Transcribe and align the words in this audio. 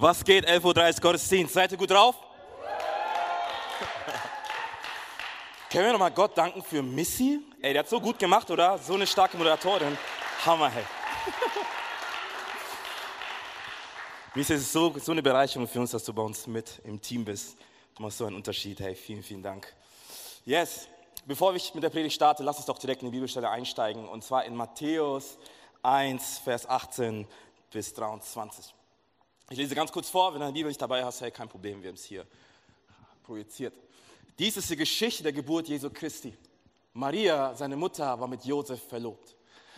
Was 0.00 0.24
geht? 0.24 0.48
11.30 0.48 0.94
Uhr 0.94 1.00
Gottesdienst. 1.00 1.54
Seid 1.54 1.72
ihr 1.72 1.78
gut 1.78 1.90
drauf? 1.90 2.14
Können 5.72 5.86
wir 5.86 5.92
nochmal 5.92 6.12
Gott 6.12 6.38
danken 6.38 6.62
für 6.62 6.84
Missy? 6.84 7.40
Ey, 7.60 7.72
der 7.72 7.80
hat 7.80 7.88
so 7.88 8.00
gut 8.00 8.16
gemacht, 8.16 8.48
oder? 8.48 8.78
So 8.78 8.94
eine 8.94 9.08
starke 9.08 9.36
Moderatorin. 9.36 9.98
Hammer, 10.46 10.70
hey. 10.70 10.84
Missy, 14.36 14.52
es 14.52 14.60
ist 14.60 14.72
so, 14.72 14.96
so 15.00 15.10
eine 15.10 15.20
Bereicherung 15.20 15.66
für 15.66 15.80
uns, 15.80 15.90
dass 15.90 16.04
du 16.04 16.12
bei 16.12 16.22
uns 16.22 16.46
mit 16.46 16.80
im 16.84 17.02
Team 17.02 17.24
bist. 17.24 17.56
Du 17.96 18.04
machst 18.04 18.18
so 18.18 18.26
einen 18.26 18.36
Unterschied. 18.36 18.78
Hey, 18.78 18.94
vielen, 18.94 19.24
vielen 19.24 19.42
Dank. 19.42 19.74
Yes, 20.44 20.86
bevor 21.26 21.56
ich 21.56 21.74
mit 21.74 21.82
der 21.82 21.90
Predigt 21.90 22.14
starte, 22.14 22.44
lass 22.44 22.58
uns 22.58 22.66
doch 22.66 22.78
direkt 22.78 23.02
in 23.02 23.08
die 23.08 23.16
Bibelstelle 23.16 23.50
einsteigen. 23.50 24.08
Und 24.08 24.22
zwar 24.22 24.44
in 24.44 24.54
Matthäus 24.54 25.38
1, 25.82 26.38
Vers 26.38 26.68
18 26.68 27.26
bis 27.72 27.94
23. 27.94 28.77
Ich 29.50 29.56
lese 29.56 29.74
ganz 29.74 29.90
kurz 29.90 30.10
vor, 30.10 30.34
wenn 30.34 30.40
du 30.40 30.44
eine 30.44 30.52
Bibel 30.52 30.68
nicht 30.68 30.80
dabei 30.80 31.02
hast, 31.02 31.22
hey, 31.22 31.30
kein 31.30 31.48
Problem, 31.48 31.80
wir 31.80 31.88
haben 31.88 31.94
es 31.94 32.04
hier 32.04 32.26
projiziert. 33.22 33.72
Dies 34.38 34.58
ist 34.58 34.68
die 34.68 34.76
Geschichte 34.76 35.22
der 35.22 35.32
Geburt 35.32 35.68
Jesu 35.68 35.88
Christi. 35.88 36.36
Maria, 36.92 37.54
seine 37.54 37.74
Mutter, 37.74 38.20
war 38.20 38.28
mit 38.28 38.44
Josef 38.44 38.82
verlobt. 38.88 39.36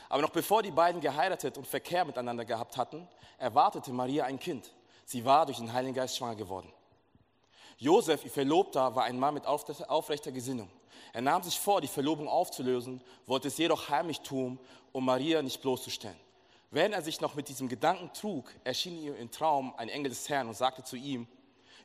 Aber 0.08 0.22
noch 0.22 0.30
bevor 0.30 0.64
die 0.64 0.72
beiden 0.72 1.00
geheiratet 1.00 1.56
und 1.56 1.68
Verkehr 1.68 2.04
miteinander 2.04 2.44
gehabt 2.44 2.76
hatten, 2.76 3.06
erwartete 3.38 3.92
Maria 3.92 4.24
ein 4.24 4.40
Kind. 4.40 4.72
Sie 5.04 5.24
war 5.24 5.46
durch 5.46 5.58
den 5.58 5.72
Heiligen 5.72 5.94
Geist 5.94 6.16
schwanger 6.16 6.34
geworden. 6.34 6.72
Josef, 7.78 8.24
ihr 8.24 8.30
Verlobter, 8.30 8.96
war 8.96 9.04
ein 9.04 9.20
Mann 9.20 9.34
mit 9.34 9.46
aufrechter 9.46 10.32
Gesinnung. 10.32 10.68
Er 11.12 11.20
nahm 11.20 11.44
sich 11.44 11.58
vor, 11.58 11.80
die 11.80 11.86
Verlobung 11.86 12.26
aufzulösen, 12.26 13.00
wollte 13.24 13.46
es 13.46 13.56
jedoch 13.56 13.88
heimlich 13.88 14.20
tun, 14.20 14.58
um 14.90 15.04
Maria 15.04 15.42
nicht 15.42 15.62
bloßzustellen. 15.62 16.18
Während 16.72 16.94
er 16.94 17.02
sich 17.02 17.20
noch 17.20 17.34
mit 17.34 17.48
diesem 17.48 17.68
Gedanken 17.68 18.12
trug, 18.12 18.52
erschien 18.62 19.02
ihm 19.02 19.16
im 19.16 19.30
Traum 19.30 19.74
ein 19.76 19.88
Engel 19.88 20.10
des 20.10 20.28
Herrn 20.28 20.46
und 20.46 20.56
sagte 20.56 20.84
zu 20.84 20.96
ihm, 20.96 21.26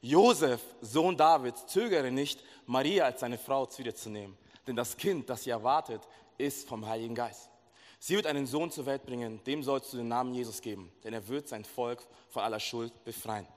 Josef, 0.01 0.61
Sohn 0.81 1.17
Davids, 1.17 1.65
zögere 1.65 2.11
nicht, 2.11 2.43
Maria 2.67 3.05
als 3.05 3.21
seine 3.21 3.39
Frau 3.39 3.65
zu 3.65 3.81
dir 3.81 3.95
zu 3.95 4.11
nehmen, 4.11 4.37
denn 4.67 4.75
das 4.75 4.95
Kind, 4.95 5.27
das 5.29 5.43
sie 5.43 5.49
erwartet, 5.49 6.01
ist 6.37 6.67
vom 6.67 6.85
Heiligen 6.85 7.15
Geist. 7.15 7.49
Sie 7.97 8.15
wird 8.15 8.27
einen 8.27 8.45
Sohn 8.45 8.69
zur 8.69 8.85
Welt 8.85 9.03
bringen, 9.07 9.43
dem 9.45 9.63
sollst 9.63 9.91
du 9.91 9.97
den 9.97 10.07
Namen 10.07 10.35
Jesus 10.35 10.61
geben, 10.61 10.91
denn 11.03 11.13
er 11.13 11.27
wird 11.27 11.47
sein 11.47 11.65
Volk 11.65 12.05
von 12.29 12.43
aller 12.43 12.59
Schuld 12.59 13.03
befreien. 13.03 13.47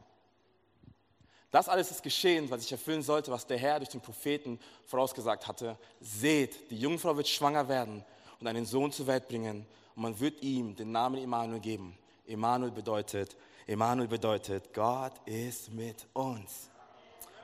Das 1.50 1.68
alles 1.68 1.90
ist 1.90 2.02
geschehen, 2.02 2.48
was 2.50 2.62
sich 2.62 2.72
erfüllen 2.72 3.02
sollte, 3.02 3.30
was 3.30 3.46
der 3.46 3.58
Herr 3.58 3.78
durch 3.78 3.90
den 3.90 4.00
Propheten 4.00 4.58
vorausgesagt 4.86 5.46
hatte. 5.46 5.78
Seht, 6.00 6.70
die 6.70 6.78
Jungfrau 6.78 7.16
wird 7.16 7.28
schwanger 7.28 7.68
werden 7.68 8.04
und 8.40 8.46
einen 8.46 8.64
Sohn 8.64 8.92
zur 8.92 9.06
Welt 9.06 9.28
bringen 9.28 9.66
und 9.98 10.02
man 10.02 10.20
wird 10.20 10.42
ihm 10.42 10.76
den 10.76 10.92
Namen 10.92 11.20
Immanuel 11.20 11.60
geben. 11.60 11.98
Immanuel 12.24 12.70
bedeutet 12.70 13.36
Emanuel 13.68 14.08
bedeutet, 14.08 14.72
Gott 14.72 15.12
ist 15.26 15.70
mit 15.70 16.06
uns. 16.14 16.70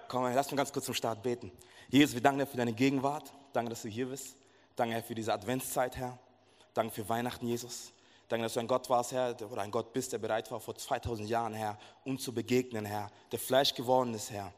Komm, 0.08 0.24
lass 0.32 0.50
mich 0.50 0.56
ganz 0.56 0.72
kurz 0.72 0.86
zum 0.86 0.94
Start 0.94 1.22
beten. 1.22 1.52
Jesus, 1.90 2.14
wir 2.14 2.22
danken 2.22 2.38
dir 2.38 2.46
für 2.46 2.56
deine 2.56 2.72
Gegenwart. 2.72 3.30
Danke, 3.52 3.68
dass 3.68 3.82
du 3.82 3.88
hier 3.88 4.06
bist. 4.06 4.38
Danke, 4.74 4.94
Herr, 4.94 5.02
für 5.02 5.14
diese 5.14 5.34
Adventszeit, 5.34 5.98
Herr. 5.98 6.18
Danke 6.72 6.94
für 6.94 7.06
Weihnachten, 7.10 7.46
Jesus. 7.46 7.92
Danke, 8.28 8.44
dass 8.44 8.54
du 8.54 8.60
ein 8.60 8.66
Gott 8.66 8.88
warst, 8.88 9.12
Herr, 9.12 9.36
oder 9.50 9.60
ein 9.60 9.70
Gott 9.70 9.92
bist, 9.92 10.14
der 10.14 10.18
bereit 10.18 10.50
war, 10.50 10.60
vor 10.60 10.74
2000 10.74 11.28
Jahren, 11.28 11.52
Herr, 11.52 11.76
uns 12.04 12.22
zu 12.22 12.32
begegnen, 12.32 12.86
Herr, 12.86 13.10
der 13.30 13.38
Fleisch 13.38 13.74
geworden 13.74 14.14
ist, 14.14 14.30
Herr, 14.30 14.50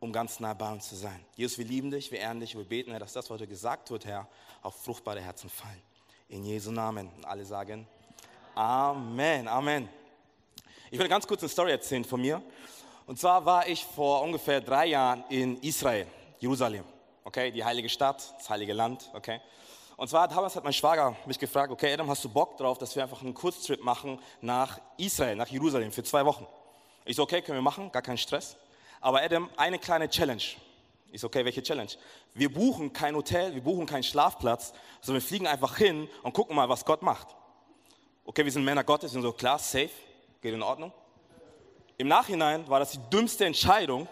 um 0.00 0.12
ganz 0.12 0.38
nah 0.38 0.52
bei 0.52 0.70
uns 0.70 0.86
zu 0.86 0.96
sein. 0.96 1.24
Jesus, 1.34 1.56
wir 1.56 1.64
lieben 1.64 1.90
dich, 1.90 2.10
wir 2.10 2.18
ehren 2.18 2.40
dich, 2.40 2.54
wir 2.54 2.64
beten, 2.64 2.90
Herr, 2.90 3.00
dass 3.00 3.14
das, 3.14 3.24
was 3.24 3.30
heute 3.30 3.46
gesagt 3.46 3.90
wird, 3.90 4.04
Herr, 4.04 4.28
auf 4.60 4.74
fruchtbare 4.84 5.22
Herzen 5.22 5.48
fallen. 5.48 5.80
In 6.30 6.44
Jesu 6.44 6.70
Namen. 6.70 7.10
Alle 7.24 7.44
sagen 7.44 7.88
Amen, 8.54 9.48
Amen. 9.48 9.88
Ich 10.88 10.96
will 10.96 11.08
ganz 11.08 11.26
kurz 11.26 11.42
eine 11.42 11.48
Story 11.48 11.72
erzählen 11.72 12.04
von 12.04 12.20
mir. 12.20 12.40
Und 13.04 13.18
zwar 13.18 13.44
war 13.44 13.66
ich 13.66 13.84
vor 13.84 14.22
ungefähr 14.22 14.60
drei 14.60 14.86
Jahren 14.86 15.24
in 15.28 15.60
Israel, 15.60 16.06
Jerusalem. 16.38 16.84
Okay, 17.24 17.50
die 17.50 17.64
heilige 17.64 17.88
Stadt, 17.88 18.32
das 18.38 18.48
heilige 18.48 18.72
Land. 18.74 19.10
Okay. 19.12 19.40
Und 19.96 20.08
zwar 20.08 20.28
damals 20.28 20.54
hat 20.54 20.62
mein 20.62 20.72
Schwager 20.72 21.16
mich 21.26 21.36
gefragt, 21.36 21.72
okay, 21.72 21.92
Adam, 21.92 22.08
hast 22.08 22.24
du 22.24 22.28
Bock 22.28 22.56
drauf, 22.56 22.78
dass 22.78 22.94
wir 22.94 23.02
einfach 23.02 23.22
einen 23.22 23.34
Kurztrip 23.34 23.82
machen 23.82 24.20
nach 24.40 24.80
Israel, 24.98 25.34
nach 25.34 25.48
Jerusalem 25.48 25.90
für 25.90 26.04
zwei 26.04 26.24
Wochen? 26.24 26.46
Ich 27.04 27.16
so, 27.16 27.24
okay, 27.24 27.42
können 27.42 27.58
wir 27.58 27.62
machen, 27.62 27.90
gar 27.90 28.02
kein 28.02 28.18
Stress. 28.18 28.56
Aber 29.00 29.20
Adam, 29.20 29.50
eine 29.56 29.80
kleine 29.80 30.08
Challenge. 30.08 30.44
Ich 31.12 31.20
so, 31.20 31.26
okay, 31.26 31.44
welche 31.44 31.62
Challenge? 31.62 31.90
Wir 32.34 32.52
buchen 32.52 32.92
kein 32.92 33.16
Hotel, 33.16 33.54
wir 33.54 33.62
buchen 33.62 33.86
keinen 33.86 34.02
Schlafplatz, 34.04 34.72
sondern 35.00 35.22
wir 35.22 35.28
fliegen 35.28 35.46
einfach 35.46 35.76
hin 35.76 36.08
und 36.22 36.32
gucken 36.32 36.54
mal, 36.54 36.68
was 36.68 36.84
Gott 36.84 37.02
macht. 37.02 37.28
Okay, 38.24 38.44
wir 38.44 38.52
sind 38.52 38.64
Männer 38.64 38.84
Gottes, 38.84 39.10
wir 39.10 39.14
sind 39.14 39.22
so 39.22 39.32
klar, 39.32 39.58
safe. 39.58 39.90
Geht 40.40 40.54
in 40.54 40.62
Ordnung? 40.62 40.92
Im 41.98 42.08
Nachhinein 42.08 42.66
war 42.68 42.78
das 42.78 42.92
die 42.92 43.00
dümmste 43.10 43.44
Entscheidung, 43.44 44.06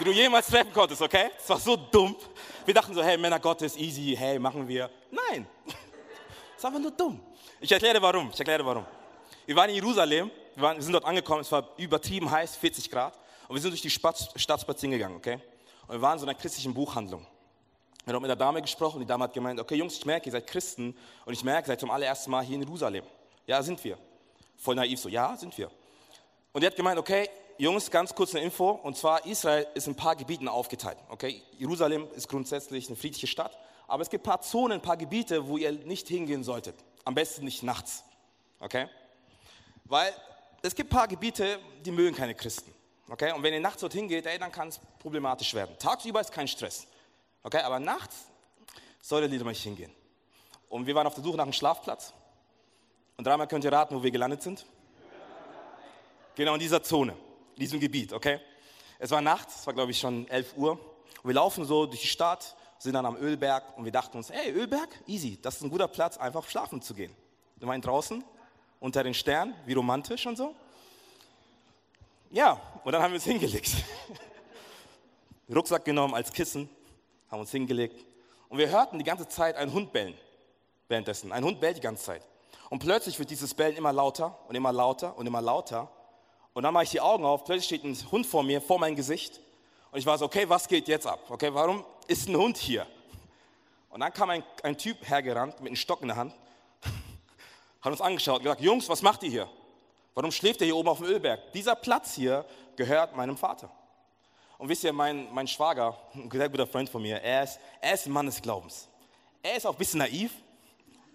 die 0.00 0.04
du 0.04 0.10
jemals 0.10 0.46
treffen 0.46 0.72
konntest, 0.72 1.02
okay? 1.02 1.30
Es 1.38 1.48
war 1.48 1.58
so 1.58 1.76
dumm. 1.76 2.16
Wir 2.64 2.74
dachten 2.74 2.94
so, 2.94 3.02
hey, 3.02 3.18
Männer 3.18 3.38
Gottes, 3.38 3.76
easy, 3.76 4.16
hey, 4.16 4.38
machen 4.38 4.66
wir. 4.66 4.90
Nein, 5.10 5.46
es 6.56 6.62
war 6.62 6.70
einfach 6.70 6.80
nur 6.80 6.92
dumm. 6.92 7.20
Ich 7.60 7.70
erkläre 7.70 8.00
warum, 8.00 8.30
ich 8.32 8.38
erkläre 8.38 8.64
warum. 8.64 8.86
Wir 9.44 9.54
waren 9.54 9.68
in 9.68 9.76
Jerusalem, 9.76 10.30
wir, 10.54 10.62
waren, 10.62 10.76
wir 10.76 10.82
sind 10.82 10.92
dort 10.92 11.04
angekommen, 11.04 11.42
es 11.42 11.52
war 11.52 11.68
übertrieben 11.76 12.30
heiß, 12.30 12.56
40 12.56 12.90
Grad. 12.90 13.18
Und 13.48 13.54
wir 13.54 13.62
sind 13.62 13.70
durch 13.70 13.82
die 13.82 13.90
Stadt 13.90 14.60
spazieren 14.60 14.92
gegangen, 14.92 15.16
okay? 15.16 15.40
Und 15.88 15.94
wir 15.94 16.02
waren 16.02 16.14
in 16.14 16.18
so 16.20 16.26
einer 16.26 16.34
christlichen 16.34 16.74
Buchhandlung. 16.74 17.26
Wir 18.04 18.14
haben 18.14 18.22
mit 18.22 18.28
der 18.28 18.36
Dame 18.36 18.62
gesprochen, 18.62 19.00
die 19.00 19.06
Dame 19.06 19.24
hat 19.24 19.34
gemeint, 19.34 19.58
okay 19.58 19.74
Jungs, 19.74 19.94
ich 19.94 20.06
merke, 20.06 20.26
ihr 20.26 20.32
seid 20.32 20.46
Christen 20.46 20.96
und 21.24 21.32
ich 21.32 21.42
merke, 21.42 21.66
ihr 21.66 21.72
seid 21.72 21.80
zum 21.80 21.90
allerersten 21.90 22.30
Mal 22.30 22.44
hier 22.44 22.56
in 22.56 22.62
Jerusalem. 22.62 23.04
Ja, 23.46 23.62
sind 23.62 23.82
wir. 23.84 23.98
Voll 24.56 24.74
naiv 24.74 25.00
so, 25.00 25.08
ja, 25.08 25.36
sind 25.36 25.56
wir. 25.56 25.70
Und 26.52 26.62
er 26.62 26.70
hat 26.70 26.76
gemeint, 26.76 26.98
okay, 26.98 27.28
Jungs, 27.58 27.90
ganz 27.90 28.14
kurz 28.14 28.34
eine 28.34 28.44
Info. 28.44 28.70
Und 28.70 28.96
zwar, 28.96 29.26
Israel 29.26 29.66
ist 29.74 29.86
in 29.86 29.94
ein 29.94 29.96
paar 29.96 30.14
Gebieten 30.14 30.46
aufgeteilt. 30.48 30.98
Okay? 31.08 31.42
Jerusalem 31.58 32.06
ist 32.14 32.28
grundsätzlich 32.28 32.86
eine 32.86 32.96
friedliche 32.96 33.26
Stadt. 33.26 33.58
Aber 33.86 34.02
es 34.02 34.10
gibt 34.10 34.24
ein 34.24 34.30
paar 34.30 34.42
Zonen, 34.42 34.74
ein 34.74 34.82
paar 34.82 34.96
Gebiete, 34.96 35.48
wo 35.48 35.56
ihr 35.56 35.72
nicht 35.72 36.08
hingehen 36.08 36.44
solltet. 36.44 36.76
Am 37.04 37.14
besten 37.14 37.44
nicht 37.44 37.62
nachts. 37.62 38.04
Okay? 38.60 38.88
Weil 39.84 40.12
es 40.62 40.74
gibt 40.74 40.92
ein 40.92 40.96
paar 40.96 41.08
Gebiete, 41.08 41.58
die 41.84 41.90
mögen 41.90 42.14
keine 42.14 42.34
Christen. 42.34 42.72
Okay? 43.08 43.32
Und 43.32 43.42
wenn 43.42 43.54
ihr 43.54 43.60
nachts 43.60 43.80
dorthin 43.80 44.08
geht, 44.08 44.26
ey, 44.26 44.38
dann 44.38 44.52
kann 44.52 44.68
es 44.68 44.80
problematisch 44.98 45.54
werden. 45.54 45.76
Tagsüber 45.78 46.20
ist 46.20 46.32
kein 46.32 46.48
Stress. 46.48 46.86
Okay? 47.42 47.60
Aber 47.60 47.78
nachts 47.78 48.26
solltet 49.00 49.32
ihr 49.32 49.38
lieber 49.38 49.50
nicht 49.50 49.62
hingehen. 49.62 49.92
Und 50.68 50.86
wir 50.86 50.94
waren 50.94 51.06
auf 51.06 51.14
der 51.14 51.24
Suche 51.24 51.36
nach 51.36 51.44
einem 51.44 51.52
Schlafplatz. 51.52 52.12
Und 53.16 53.26
dreimal 53.26 53.48
könnt 53.48 53.64
ihr 53.64 53.72
raten, 53.72 53.96
wo 53.96 54.02
wir 54.02 54.10
gelandet 54.10 54.42
sind. 54.42 54.64
Genau 56.34 56.54
in 56.54 56.60
dieser 56.60 56.82
Zone, 56.82 57.12
in 57.56 57.60
diesem 57.60 57.80
Gebiet, 57.80 58.12
okay? 58.12 58.40
Es 58.98 59.10
war 59.10 59.20
nachts, 59.20 59.60
es 59.60 59.66
war 59.66 59.74
glaube 59.74 59.90
ich 59.90 59.98
schon 59.98 60.28
11 60.28 60.56
Uhr. 60.56 60.72
Und 60.72 61.24
wir 61.24 61.34
laufen 61.34 61.64
so 61.64 61.86
durch 61.86 62.00
die 62.00 62.06
Stadt, 62.06 62.54
sind 62.78 62.92
dann 62.92 63.06
am 63.06 63.16
Ölberg 63.16 63.76
und 63.76 63.84
wir 63.84 63.90
dachten 63.90 64.16
uns, 64.16 64.30
hey, 64.30 64.52
Ölberg, 64.52 64.88
easy, 65.08 65.36
das 65.42 65.56
ist 65.56 65.62
ein 65.62 65.70
guter 65.70 65.88
Platz, 65.88 66.16
einfach 66.16 66.48
schlafen 66.48 66.80
zu 66.80 66.94
gehen. 66.94 67.12
Wir 67.56 67.66
waren 67.66 67.80
draußen, 67.80 68.22
unter 68.78 69.02
den 69.02 69.14
Sternen, 69.14 69.54
wie 69.66 69.72
romantisch 69.72 70.26
und 70.26 70.36
so. 70.36 70.54
Ja, 72.30 72.60
und 72.84 72.92
dann 72.92 73.02
haben 73.02 73.12
wir 73.12 73.16
uns 73.16 73.24
hingelegt. 73.24 73.70
Rucksack 75.54 75.84
genommen 75.84 76.14
als 76.14 76.30
Kissen, 76.30 76.68
haben 77.30 77.40
uns 77.40 77.50
hingelegt. 77.50 78.04
Und 78.50 78.58
wir 78.58 78.68
hörten 78.68 78.98
die 78.98 79.04
ganze 79.04 79.26
Zeit 79.28 79.56
einen 79.56 79.72
Hund 79.72 79.92
bellen 79.92 80.14
währenddessen. 80.88 81.32
Ein 81.32 81.42
Hund 81.44 81.58
bellt 81.58 81.78
die 81.78 81.80
ganze 81.80 82.04
Zeit. 82.04 82.26
Und 82.68 82.80
plötzlich 82.80 83.18
wird 83.18 83.30
dieses 83.30 83.54
Bellen 83.54 83.76
immer 83.76 83.94
lauter 83.94 84.38
und 84.46 84.54
immer 84.54 84.72
lauter 84.72 85.16
und 85.16 85.26
immer 85.26 85.40
lauter. 85.40 85.90
Und 86.52 86.64
dann 86.64 86.74
mache 86.74 86.84
ich 86.84 86.90
die 86.90 87.00
Augen 87.00 87.24
auf, 87.24 87.44
plötzlich 87.44 87.64
steht 87.64 87.84
ein 87.84 87.96
Hund 88.10 88.26
vor 88.26 88.42
mir, 88.42 88.60
vor 88.60 88.78
meinem 88.78 88.96
Gesicht. 88.96 89.40
Und 89.90 89.98
ich 89.98 90.04
war 90.04 90.18
so, 90.18 90.26
okay, 90.26 90.46
was 90.48 90.68
geht 90.68 90.86
jetzt 90.86 91.06
ab? 91.06 91.20
Okay, 91.30 91.48
warum 91.52 91.82
ist 92.08 92.28
ein 92.28 92.36
Hund 92.36 92.58
hier? 92.58 92.86
Und 93.88 94.00
dann 94.00 94.12
kam 94.12 94.28
ein, 94.28 94.42
ein 94.62 94.76
Typ 94.76 95.08
hergerannt 95.08 95.60
mit 95.60 95.68
einem 95.68 95.76
Stock 95.76 96.02
in 96.02 96.08
der 96.08 96.16
Hand, 96.16 96.34
hat 97.80 97.90
uns 97.90 98.02
angeschaut 98.02 98.38
und 98.38 98.42
gesagt, 98.42 98.60
Jungs, 98.60 98.86
was 98.88 99.00
macht 99.00 99.22
ihr 99.22 99.30
hier? 99.30 99.48
Warum 100.18 100.32
schläft 100.32 100.60
ihr 100.62 100.64
hier 100.64 100.74
oben 100.74 100.88
auf 100.88 100.98
dem 100.98 101.06
Ölberg? 101.06 101.52
Dieser 101.52 101.76
Platz 101.76 102.16
hier 102.16 102.44
gehört 102.74 103.14
meinem 103.14 103.36
Vater. 103.36 103.70
Und 104.58 104.68
wisst 104.68 104.82
ihr, 104.82 104.92
mein, 104.92 105.32
mein 105.32 105.46
Schwager, 105.46 105.96
ein 106.12 106.28
sehr 106.28 106.48
guter 106.48 106.66
Freund 106.66 106.90
von 106.90 107.00
mir, 107.00 107.22
er 107.22 107.44
ist, 107.44 107.60
er 107.80 107.94
ist 107.94 108.04
ein 108.04 108.12
Mann 108.12 108.26
des 108.26 108.42
Glaubens. 108.42 108.88
Er 109.44 109.56
ist 109.56 109.64
auch 109.64 109.74
ein 109.74 109.78
bisschen 109.78 110.00
naiv, 110.00 110.32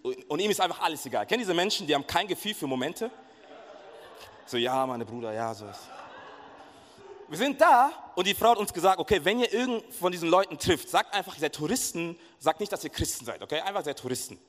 und 0.02 0.38
ihm 0.40 0.50
ist 0.50 0.58
einfach 0.58 0.80
alles 0.80 1.04
egal. 1.04 1.26
Kennt 1.26 1.42
diese 1.42 1.52
Menschen, 1.52 1.86
die 1.86 1.94
haben 1.94 2.06
kein 2.06 2.26
Gefühl 2.26 2.54
für 2.54 2.66
Momente? 2.66 3.10
So, 4.46 4.56
ja, 4.56 4.86
meine 4.86 5.04
Bruder, 5.04 5.34
ja, 5.34 5.52
so 5.52 5.66
ist. 5.66 5.82
Wir 7.28 7.36
sind 7.36 7.60
da 7.60 7.90
und 8.14 8.26
die 8.26 8.34
Frau 8.34 8.52
hat 8.52 8.58
uns 8.58 8.72
gesagt, 8.72 8.98
okay, 8.98 9.22
wenn 9.22 9.38
ihr 9.38 9.52
irgend 9.52 9.92
von 9.92 10.12
diesen 10.12 10.30
Leuten 10.30 10.56
trifft, 10.56 10.88
sagt 10.88 11.12
einfach, 11.12 11.34
ihr 11.34 11.40
seid 11.40 11.54
Touristen, 11.54 12.18
sagt 12.38 12.58
nicht, 12.58 12.72
dass 12.72 12.82
ihr 12.82 12.90
Christen 12.90 13.26
seid, 13.26 13.42
okay? 13.42 13.60
Einfach, 13.60 13.80
ihr 13.80 13.84
seid 13.84 13.98
Touristen. 13.98 14.40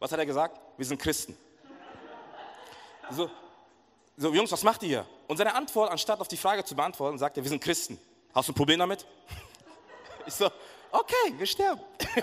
Was 0.00 0.10
hat 0.10 0.18
er 0.18 0.26
gesagt? 0.26 0.60
Wir 0.76 0.86
sind 0.86 1.00
Christen. 1.00 1.38
So, 3.08 3.30
so, 4.16 4.32
Jungs, 4.32 4.52
was 4.52 4.62
macht 4.62 4.82
ihr 4.82 4.88
hier? 4.88 5.06
Und 5.26 5.36
seine 5.36 5.54
Antwort, 5.54 5.90
anstatt 5.90 6.20
auf 6.20 6.28
die 6.28 6.36
Frage 6.36 6.64
zu 6.64 6.74
beantworten, 6.74 7.18
sagt 7.18 7.36
er, 7.36 7.42
wir 7.42 7.50
sind 7.50 7.62
Christen. 7.62 7.98
Hast 8.34 8.48
du 8.48 8.52
ein 8.52 8.54
Problem 8.54 8.78
damit? 8.78 9.06
Ich 10.24 10.34
so, 10.34 10.48
okay, 10.92 11.34
wir 11.36 11.46
sterben. 11.46 11.80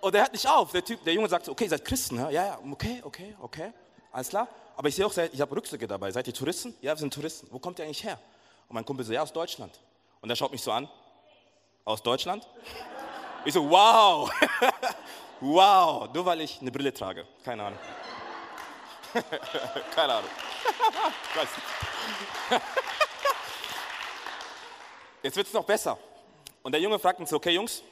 Und 0.00 0.14
er 0.14 0.22
hört 0.22 0.32
nicht 0.32 0.48
auf. 0.48 0.70
Der 0.70 0.84
Typ, 0.84 1.02
der 1.02 1.12
Junge 1.12 1.28
sagt, 1.28 1.48
okay, 1.48 1.64
ihr 1.64 1.70
seid 1.70 1.84
Christen, 1.84 2.18
ja, 2.18 2.30
ja, 2.30 2.58
okay, 2.70 3.00
okay, 3.04 3.34
okay, 3.40 3.72
alles 4.12 4.28
klar. 4.28 4.46
aber 4.76 4.88
ich 4.88 4.94
sehe 4.94 5.04
auch, 5.04 5.16
ich 5.16 5.40
habe 5.40 5.52
Rucksäcke 5.52 5.88
dabei. 5.88 6.12
Seid 6.12 6.28
ihr 6.28 6.32
Touristen? 6.32 6.72
Ja, 6.80 6.92
wir 6.92 6.98
sind 6.98 7.12
Touristen. 7.12 7.48
Wo 7.50 7.58
kommt 7.58 7.80
ihr 7.80 7.84
eigentlich 7.84 8.04
her? 8.04 8.16
Und 8.68 8.74
mein 8.74 8.84
Kumpel 8.84 9.04
so, 9.04 9.12
ja, 9.12 9.22
aus 9.22 9.32
Deutschland. 9.32 9.80
Und 10.20 10.30
er 10.30 10.36
schaut 10.36 10.52
mich 10.52 10.62
so 10.62 10.70
an, 10.70 10.88
aus 11.84 12.00
Deutschland? 12.00 12.46
Ich 13.44 13.54
so, 13.54 13.68
wow, 13.68 14.30
wow, 15.40 16.08
nur 16.14 16.24
weil 16.24 16.42
ich 16.42 16.60
eine 16.60 16.70
Brille 16.70 16.94
trage. 16.94 17.26
Keine 17.44 17.64
Ahnung. 17.64 17.78
Keine 19.94 20.14
Ahnung. 20.14 20.30
Jetzt 25.22 25.36
wird 25.36 25.46
es 25.46 25.52
noch 25.52 25.64
besser. 25.64 25.98
Und 26.62 26.72
der 26.72 26.80
Junge 26.80 26.98
fragt 26.98 27.20
uns, 27.20 27.32
okay 27.32 27.52
Jungs, 27.52 27.82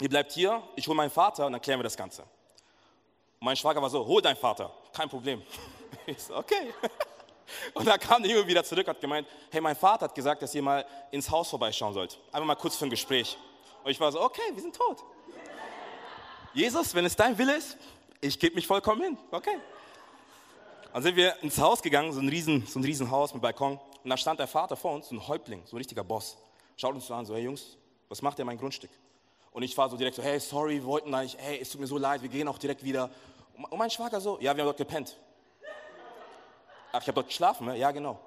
ihr 0.00 0.08
bleibt 0.08 0.32
hier, 0.32 0.62
ich 0.74 0.86
hole 0.86 0.96
meinen 0.96 1.10
Vater 1.10 1.46
und 1.46 1.52
dann 1.52 1.60
klären 1.60 1.78
wir 1.78 1.84
das 1.84 1.96
Ganze. 1.96 2.22
Und 2.22 3.44
mein 3.44 3.56
Schwager 3.56 3.80
war 3.80 3.90
so, 3.90 4.06
hol 4.06 4.22
deinen 4.22 4.36
Vater, 4.36 4.72
kein 4.92 5.08
Problem. 5.08 5.42
Ich 6.08 6.22
so, 6.22 6.36
okay. 6.36 6.72
Und 7.74 7.84
dann 7.84 7.98
kam 7.98 8.22
der 8.22 8.30
Junge 8.30 8.46
wieder 8.46 8.62
zurück 8.62 8.86
und 8.86 8.94
hat 8.94 9.00
gemeint, 9.00 9.26
hey, 9.50 9.60
mein 9.60 9.74
Vater 9.74 10.04
hat 10.04 10.14
gesagt, 10.14 10.40
dass 10.40 10.54
ihr 10.54 10.62
mal 10.62 10.86
ins 11.10 11.28
Haus 11.28 11.50
vorbeischauen 11.50 11.94
sollt. 11.94 12.18
Einfach 12.30 12.46
mal 12.46 12.54
kurz 12.54 12.76
für 12.76 12.84
ein 12.84 12.90
Gespräch. 12.90 13.36
Und 13.82 13.90
ich 13.90 13.98
war 13.98 14.12
so, 14.12 14.20
okay, 14.20 14.42
wir 14.52 14.62
sind 14.62 14.76
tot. 14.76 14.98
Jesus, 16.54 16.94
wenn 16.94 17.04
es 17.04 17.16
dein 17.16 17.36
Wille 17.38 17.56
ist, 17.56 17.76
ich 18.20 18.38
gebe 18.38 18.54
mich 18.54 18.68
vollkommen 18.68 19.02
hin. 19.02 19.18
Okay. 19.32 19.60
Dann 20.96 21.02
sind 21.02 21.16
wir 21.16 21.36
ins 21.42 21.58
Haus 21.58 21.82
gegangen, 21.82 22.10
so 22.14 22.20
ein, 22.20 22.28
riesen, 22.30 22.66
so 22.66 22.78
ein 22.78 22.82
Riesenhaus 22.82 23.34
mit 23.34 23.42
Balkon. 23.42 23.78
Und 24.02 24.08
da 24.08 24.16
stand 24.16 24.40
der 24.40 24.46
Vater 24.46 24.76
vor 24.76 24.94
uns, 24.94 25.10
so 25.10 25.14
ein 25.14 25.28
Häuptling, 25.28 25.60
so 25.66 25.76
ein 25.76 25.76
richtiger 25.76 26.02
Boss. 26.02 26.38
Schaut 26.78 26.94
uns 26.94 27.06
so 27.06 27.12
an, 27.12 27.26
so, 27.26 27.34
hey 27.34 27.44
Jungs, 27.44 27.76
was 28.08 28.22
macht 28.22 28.38
ihr 28.38 28.46
mein 28.46 28.56
Grundstück? 28.56 28.88
Und 29.52 29.62
ich 29.62 29.76
war 29.76 29.90
so 29.90 29.98
direkt 29.98 30.16
so, 30.16 30.22
hey, 30.22 30.40
sorry, 30.40 30.76
wir 30.76 30.86
wollten 30.86 31.10
nicht, 31.10 31.36
hey, 31.38 31.58
es 31.60 31.68
tut 31.68 31.82
mir 31.82 31.86
so 31.86 31.98
leid, 31.98 32.22
wir 32.22 32.30
gehen 32.30 32.48
auch 32.48 32.56
direkt 32.56 32.82
wieder. 32.82 33.10
Und 33.58 33.76
mein 33.76 33.90
Schwager 33.90 34.22
so, 34.22 34.38
ja, 34.40 34.56
wir 34.56 34.62
haben 34.62 34.68
dort 34.68 34.78
gepennt. 34.78 35.18
Ach, 36.92 37.02
ich 37.02 37.08
habe 37.08 37.16
dort 37.16 37.26
geschlafen, 37.26 37.66
ne? 37.66 37.76
ja, 37.76 37.90
genau. 37.90 38.18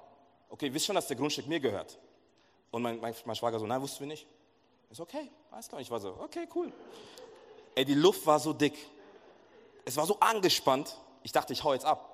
Okay, 0.48 0.72
wisst 0.72 0.86
schon, 0.86 0.94
dass 0.94 1.08
der 1.08 1.16
Grundstück 1.16 1.48
mir 1.48 1.58
gehört? 1.58 1.98
Und 2.70 2.82
mein, 2.82 3.00
mein, 3.00 3.16
mein 3.24 3.34
Schwager 3.34 3.58
so, 3.58 3.66
nein, 3.66 3.82
wussten 3.82 3.98
wir 3.98 4.06
nicht. 4.06 4.28
Ich 4.92 4.96
so, 4.96 5.02
okay, 5.02 5.28
alles 5.50 5.66
klar. 5.66 5.80
Ich 5.80 5.90
war 5.90 5.98
so, 5.98 6.16
okay, 6.20 6.46
cool. 6.54 6.72
Ey, 7.74 7.84
die 7.84 7.94
Luft 7.94 8.24
war 8.26 8.38
so 8.38 8.52
dick. 8.52 8.74
Es 9.84 9.96
war 9.96 10.06
so 10.06 10.20
angespannt. 10.20 10.96
Ich 11.24 11.32
dachte, 11.32 11.52
ich 11.52 11.64
hau 11.64 11.72
jetzt 11.72 11.84
ab. 11.84 12.09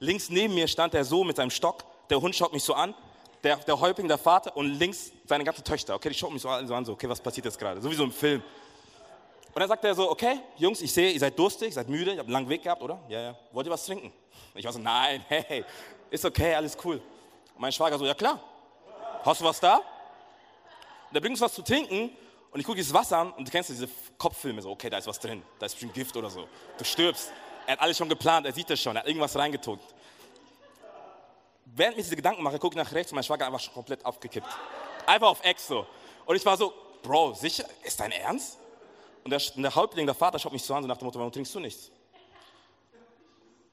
Links 0.00 0.30
neben 0.30 0.54
mir 0.54 0.66
stand 0.66 0.94
der 0.94 1.04
so 1.04 1.22
mit 1.22 1.36
seinem 1.36 1.50
Stock. 1.50 1.84
Der 2.08 2.20
Hund 2.20 2.34
schaut 2.34 2.52
mich 2.52 2.64
so 2.64 2.74
an 2.74 2.94
der, 3.42 3.56
der 3.56 3.78
Häuptling, 3.78 4.08
der 4.08 4.18
Vater 4.18 4.56
und 4.56 4.66
links 4.78 5.12
seine 5.26 5.44
ganzen 5.44 5.64
Töchter. 5.64 5.94
Okay, 5.94 6.08
die 6.08 6.14
schauen 6.14 6.32
mich 6.32 6.42
so 6.42 6.48
an, 6.48 6.66
so, 6.66 6.74
an, 6.74 6.84
so 6.84 6.92
okay, 6.92 7.08
was 7.08 7.20
passiert 7.20 7.46
jetzt 7.46 7.58
gerade? 7.58 7.80
So 7.80 7.90
wie 7.90 7.94
so 7.94 8.04
im 8.04 8.12
Film. 8.12 8.42
Und 9.52 9.58
dann 9.58 9.68
sagt 9.68 9.84
er 9.84 9.94
so, 9.94 10.10
okay, 10.10 10.40
Jungs, 10.56 10.80
ich 10.80 10.92
sehe, 10.92 11.10
ihr 11.10 11.18
seid 11.18 11.38
durstig, 11.38 11.74
seid 11.74 11.88
müde, 11.88 12.12
ihr 12.12 12.18
habt 12.18 12.26
einen 12.26 12.32
langen 12.32 12.48
Weg 12.48 12.62
gehabt, 12.62 12.82
oder? 12.82 13.00
Ja, 13.08 13.20
ja. 13.20 13.38
Wollt 13.52 13.66
ihr 13.66 13.72
was 13.72 13.84
trinken? 13.84 14.12
Ich 14.54 14.64
war 14.64 14.72
so, 14.72 14.78
nein, 14.78 15.24
hey, 15.28 15.64
ist 16.10 16.24
okay, 16.24 16.54
alles 16.54 16.76
cool. 16.84 16.96
Und 17.54 17.60
mein 17.60 17.72
Schwager 17.72 17.98
so, 17.98 18.06
ja 18.06 18.14
klar. 18.14 18.40
Hast 19.24 19.40
du 19.40 19.44
was 19.44 19.58
da? 19.60 19.76
Und 19.76 21.16
er 21.16 21.20
bringt 21.20 21.34
uns 21.34 21.40
was 21.40 21.52
zu 21.52 21.62
trinken 21.62 22.10
und 22.52 22.60
ich 22.60 22.64
gucke 22.64 22.76
dieses 22.76 22.94
Wasser 22.94 23.18
an 23.18 23.32
und 23.32 23.46
du 23.46 23.50
kennst 23.50 23.70
diese 23.70 23.88
Kopffilme 24.16 24.62
so, 24.62 24.70
okay, 24.70 24.88
da 24.88 24.98
ist 24.98 25.06
was 25.06 25.18
drin, 25.18 25.42
da 25.58 25.66
ist 25.66 25.72
bestimmt 25.72 25.94
Gift 25.94 26.16
oder 26.16 26.30
so. 26.30 26.46
Du 26.78 26.84
stirbst. 26.84 27.32
Er 27.66 27.72
hat 27.72 27.80
alles 27.80 27.96
schon 27.96 28.08
geplant, 28.08 28.46
er 28.46 28.52
sieht 28.52 28.68
das 28.70 28.80
schon, 28.80 28.96
er 28.96 29.00
hat 29.00 29.08
irgendwas 29.08 29.36
reingetunkt 29.36 29.84
während 31.74 31.98
ich 31.98 32.04
diese 32.04 32.16
Gedanken 32.16 32.42
mache, 32.42 32.58
gucke 32.58 32.78
ich 32.78 32.84
nach 32.84 32.92
rechts 32.92 33.12
und 33.12 33.16
mein 33.16 33.24
Schwager 33.24 33.46
einfach 33.46 33.60
schon 33.60 33.74
komplett 33.74 34.04
aufgekippt. 34.04 34.46
Einfach 35.06 35.28
auf 35.28 35.44
Ex 35.44 35.66
so. 35.66 35.86
Und 36.26 36.36
ich 36.36 36.44
war 36.44 36.56
so, 36.56 36.72
Bro, 37.02 37.34
sicher, 37.34 37.64
ist 37.82 37.98
dein 37.98 38.12
Ernst? 38.12 38.58
Und 39.24 39.30
der, 39.30 39.40
der 39.56 39.74
Häuptling, 39.74 40.06
der 40.06 40.14
Vater, 40.14 40.38
schaut 40.38 40.52
mich 40.52 40.62
so 40.62 40.74
an, 40.74 40.82
so 40.82 40.88
nach 40.88 40.96
dem 40.96 41.04
Motto, 41.04 41.18
warum 41.18 41.32
trinkst 41.32 41.54
du 41.54 41.60
nichts? 41.60 41.90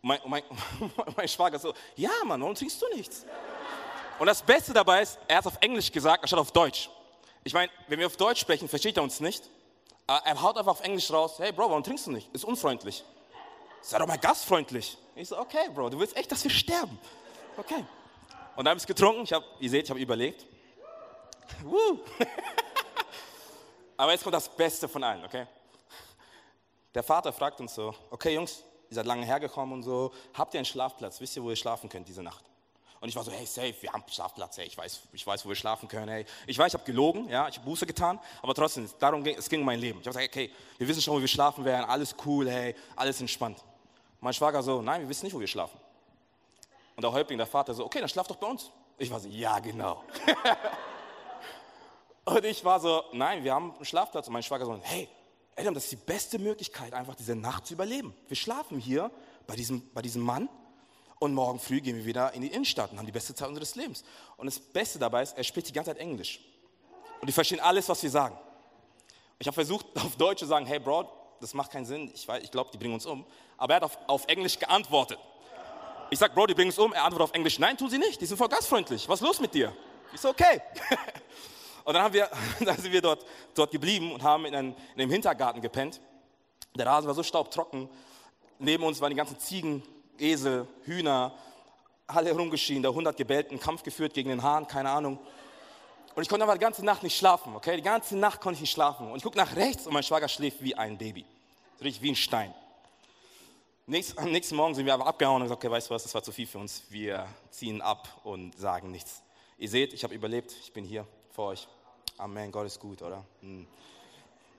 Und 0.02 0.10
mein, 0.10 0.20
mein, 0.26 0.44
mein 1.18 1.28
Schwager 1.28 1.60
so, 1.60 1.74
ja 1.96 2.12
Mann, 2.26 2.42
warum 2.42 2.56
trinkst 2.56 2.82
du 2.82 2.88
nichts? 2.96 3.26
Und 4.20 4.28
das 4.28 4.42
Beste 4.42 4.74
dabei 4.74 5.02
ist, 5.02 5.20
er 5.28 5.38
hat 5.38 5.46
es 5.46 5.52
auf 5.52 5.58
Englisch 5.62 5.92
gesagt, 5.92 6.24
anstatt 6.24 6.40
auf 6.40 6.52
Deutsch. 6.52 6.90
Ich 7.44 7.54
meine, 7.54 7.72
wenn 7.88 8.00
wir 8.00 8.08
auf 8.08 8.18
Deutsch 8.18 8.40
sprechen, 8.40 8.68
versteht 8.68 8.98
er 8.98 9.04
uns 9.04 9.20
nicht. 9.20 9.50
Er 10.08 10.42
haut 10.42 10.58
einfach 10.58 10.72
auf 10.72 10.82
Englisch 10.82 11.12
raus, 11.12 11.36
hey 11.38 11.52
Bro, 11.52 11.70
warum 11.70 11.84
trinkst 11.84 12.08
du 12.08 12.12
nicht? 12.12 12.34
Ist 12.34 12.46
unfreundlich. 12.46 13.04
Sei 13.88 14.00
doch 14.00 14.06
mal 14.06 14.18
gastfreundlich. 14.18 14.98
Ich 15.16 15.30
so, 15.30 15.40
okay 15.40 15.70
Bro, 15.74 15.92
du 15.92 15.98
willst 15.98 16.18
echt, 16.18 16.30
dass 16.30 16.44
wir 16.44 16.52
sterben. 16.52 17.00
Okay. 17.56 17.86
Und 18.58 18.66
dann 18.66 18.68
habe 18.68 18.78
ich 18.78 18.84
es 18.84 18.88
getrunken. 18.88 19.24
Ich 19.24 19.32
hab, 19.32 19.46
ihr 19.62 19.70
seht, 19.70 19.86
ich 19.86 19.90
habe 19.90 20.02
überlegt. 20.02 20.46
Woo. 21.64 22.00
Aber 23.98 24.12
jetzt 24.12 24.24
kommt 24.24 24.36
das 24.36 24.50
Beste 24.50 24.90
von 24.90 25.02
allen, 25.06 25.24
okay? 25.24 25.48
Der 26.94 27.02
Vater 27.02 27.32
fragt 27.32 27.62
uns 27.62 27.76
so, 27.76 27.96
okay 28.10 28.34
Jungs, 28.34 28.62
ihr 28.90 28.96
seid 28.96 29.06
lange 29.06 29.26
hergekommen 29.26 29.76
und 29.76 29.84
so, 29.84 30.12
habt 30.34 30.54
ihr 30.54 30.58
einen 30.58 30.66
Schlafplatz? 30.66 31.22
Wisst 31.22 31.38
ihr, 31.38 31.44
wo 31.44 31.50
ihr 31.50 31.56
schlafen 31.56 31.88
könnt 31.88 32.10
diese 32.10 32.22
Nacht? 32.22 32.44
Und 33.00 33.08
ich 33.08 33.16
war 33.16 33.24
so, 33.24 33.32
hey, 33.32 33.46
safe, 33.46 33.74
wir 33.80 33.94
haben 33.94 34.02
einen 34.02 34.12
Schlafplatz, 34.12 34.58
hey, 34.58 34.66
ich 34.66 34.78
weiß, 34.78 35.00
ich 35.14 35.26
weiß, 35.26 35.46
wo 35.46 35.50
wir 35.50 35.56
schlafen 35.56 35.88
können, 35.88 36.10
hey. 36.10 36.26
Ich 36.46 36.58
weiß, 36.58 36.68
ich 36.68 36.74
habe 36.74 36.84
gelogen, 36.84 37.30
ja, 37.30 37.48
ich 37.48 37.56
habe 37.56 37.66
Buße 37.66 37.86
getan, 37.86 38.20
aber 38.42 38.54
trotzdem, 38.54 38.90
darum 39.00 39.24
ging, 39.24 39.38
es 39.38 39.48
ging 39.48 39.62
um 39.62 39.66
mein 39.66 39.80
Leben. 39.80 40.02
Ich 40.02 40.08
habe 40.08 40.18
gesagt, 40.18 40.36
okay, 40.36 40.52
wir 40.78 40.88
wissen 40.90 41.02
schon, 41.02 41.16
wo 41.16 41.22
wir 41.22 41.28
schlafen 41.30 41.64
werden, 41.64 41.86
alles 41.86 42.14
cool, 42.26 42.50
hey, 42.50 42.76
alles 42.98 43.22
entspannt. 43.22 43.64
Mein 44.20 44.34
Schwager 44.34 44.64
so, 44.64 44.82
nein, 44.82 45.02
wir 45.02 45.10
wissen 45.10 45.26
nicht, 45.26 45.34
wo 45.34 45.40
wir 45.40 45.48
schlafen. 45.48 45.80
Und 46.96 47.04
der 47.04 47.12
Häuptling, 47.12 47.38
der 47.38 47.48
Vater 47.48 47.74
so, 47.74 47.86
okay, 47.86 48.00
dann 48.00 48.10
schlaf 48.10 48.28
doch 48.28 48.38
bei 48.38 48.48
uns. 48.48 48.72
Ich 48.98 49.12
war 49.12 49.20
so, 49.20 49.28
ja, 49.28 49.60
genau. 49.60 50.04
und 52.26 52.44
ich 52.44 52.66
war 52.66 52.80
so, 52.80 53.04
nein, 53.14 53.44
wir 53.44 53.54
haben 53.54 53.76
einen 53.76 53.86
Schlafplatz. 53.86 54.28
Und 54.28 54.34
mein 54.34 54.44
Schwager 54.44 54.66
so, 54.66 54.80
hey, 54.82 55.08
Adam, 55.56 55.74
das 55.74 55.84
ist 55.84 55.92
die 55.92 55.98
beste 55.98 56.40
Möglichkeit, 56.40 56.94
einfach 56.94 57.16
diese 57.16 57.36
Nacht 57.36 57.68
zu 57.68 57.74
überleben. 57.74 58.16
Wir 58.28 58.38
schlafen 58.38 58.80
hier 58.80 59.12
bei 59.46 59.56
diesem, 59.56 59.92
bei 59.94 60.02
diesem 60.02 60.22
Mann 60.22 60.50
und 61.20 61.34
morgen 61.34 61.60
früh 61.60 61.82
gehen 61.82 61.96
wir 61.96 62.06
wieder 62.06 62.34
in 62.34 62.42
die 62.42 62.50
Innenstadt 62.50 62.92
und 62.92 63.00
haben 63.00 63.06
die 63.06 63.12
beste 63.12 63.34
Zeit 63.34 63.48
unseres 63.48 63.76
Lebens. 63.76 64.04
Und 64.38 64.46
das 64.46 64.60
Beste 64.60 65.00
dabei 65.00 65.24
ist, 65.24 65.38
er 65.38 65.44
spricht 65.44 65.68
die 65.68 65.74
ganze 65.74 65.92
Zeit 65.92 66.00
Englisch. 66.00 66.40
Und 67.20 67.28
die 67.28 67.34
verstehen 67.34 67.60
alles, 67.60 67.90
was 67.90 68.04
wir 68.04 68.10
sagen. 68.10 68.38
Ich 69.40 69.48
habe 69.48 69.56
versucht, 69.56 69.86
auf 69.96 70.16
Deutsch 70.16 70.40
zu 70.40 70.46
sagen, 70.46 70.66
hey 70.66 70.80
Bro, 70.80 71.10
das 71.40 71.54
macht 71.54 71.72
keinen 71.72 71.86
Sinn, 71.86 72.12
ich, 72.14 72.28
ich 72.28 72.52
glaube, 72.52 72.70
die 72.72 72.78
bringen 72.78 72.94
uns 72.94 73.06
um. 73.06 73.26
Aber 73.58 73.74
er 73.74 73.76
hat 73.78 73.84
auf, 73.84 73.98
auf 74.08 74.26
Englisch 74.28 74.60
geantwortet. 74.60 75.20
Ich 76.10 76.20
sag, 76.20 76.34
Bro, 76.34 76.48
die 76.48 76.54
bringen 76.54 76.70
es 76.70 76.80
um. 76.80 76.94
Er 76.94 77.04
antwortet 77.04 77.30
auf 77.30 77.34
Englisch, 77.34 77.60
nein, 77.60 77.78
tun 77.78 77.90
sie 77.90 77.98
nicht. 77.98 78.22
Die 78.22 78.26
sind 78.26 78.38
voll 78.38 78.48
gastfreundlich. 78.48 79.08
Was 79.10 79.22
ist 79.22 79.28
los 79.28 79.40
mit 79.40 79.54
dir? 79.54 79.74
Ich 80.14 80.22
so, 80.22 80.30
okay. 80.30 80.62
Und 81.84 81.94
dann, 81.94 82.04
haben 82.04 82.14
wir, 82.14 82.30
dann 82.60 82.78
sind 82.78 82.92
wir 82.92 83.02
dort, 83.02 83.26
dort 83.54 83.72
geblieben 83.72 84.12
und 84.12 84.22
haben 84.22 84.44
in 84.44 84.54
einem, 84.54 84.76
in 84.96 85.02
einem 85.02 85.10
Hintergarten 85.10 85.62
gepennt. 85.62 86.02
Der 86.76 86.86
Rasen 86.86 87.08
war 87.08 87.16
so 87.16 87.24
staubtrocken. 87.24 87.88
Neben 88.60 88.84
uns 88.84 89.00
waren 89.00 89.10
die 89.10 89.16
ganzen 89.16 89.40
Ziegen, 89.40 89.82
Esel, 90.20 90.68
Hühner, 90.84 91.34
alle 92.06 92.30
herumgeschrien. 92.30 92.82
Der 92.82 92.94
Hund 92.94 93.08
hat 93.08 93.16
gebellt, 93.16 93.52
einen 93.52 93.62
Kampf 93.62 93.84
geführt 93.84 94.14
gegen 94.14 94.28
den 94.28 94.44
Hahn, 94.44 94.68
keine 94.68 94.90
Ahnung. 94.90 95.18
Und 96.18 96.24
ich 96.24 96.30
konnte 96.30 96.46
aber 96.46 96.54
die 96.56 96.60
ganze 96.60 96.84
Nacht 96.84 97.04
nicht 97.04 97.16
schlafen, 97.16 97.56
okay? 97.56 97.76
Die 97.76 97.84
ganze 97.84 98.18
Nacht 98.18 98.42
konnte 98.42 98.56
ich 98.56 98.62
nicht 98.62 98.72
schlafen. 98.72 99.12
Und 99.12 99.18
ich 99.18 99.24
gucke 99.24 99.38
nach 99.38 99.56
rechts 99.56 99.86
und 99.86 99.94
mein 99.94 100.02
Schwager 100.02 100.28
schläft 100.28 100.64
wie 100.64 100.74
ein 100.74 100.98
Baby. 100.98 101.24
Richtig 101.80 102.02
wie 102.02 102.10
ein 102.10 102.16
Stein. 102.16 102.56
Nächst, 103.86 104.18
am 104.18 104.32
nächsten 104.32 104.56
Morgen 104.56 104.74
sind 104.74 104.88
wir 104.88 104.96
aber 104.96 105.06
abgehauen 105.06 105.36
und 105.36 105.44
gesagt, 105.44 105.64
okay, 105.64 105.72
weißt 105.72 105.92
du 105.92 105.94
was, 105.94 106.02
das 106.02 106.16
war 106.16 106.24
zu 106.24 106.32
viel 106.32 106.48
für 106.48 106.58
uns. 106.58 106.82
Wir 106.90 107.28
ziehen 107.52 107.84
ab 107.84 108.08
und 108.24 108.58
sagen 108.58 108.90
nichts. 108.90 109.22
Ihr 109.60 109.70
seht, 109.70 109.94
ich 109.94 110.04
habe 110.04 110.16
überlebt, 110.16 110.56
ich 110.60 110.74
bin 110.74 110.86
hier 110.86 111.06
vor 111.36 111.50
euch. 111.50 111.68
Amen, 112.18 112.52
Gott 112.52 112.66
ist 112.66 112.80
gut, 112.80 113.00
oder? 113.04 113.24
Hm. 113.42 113.68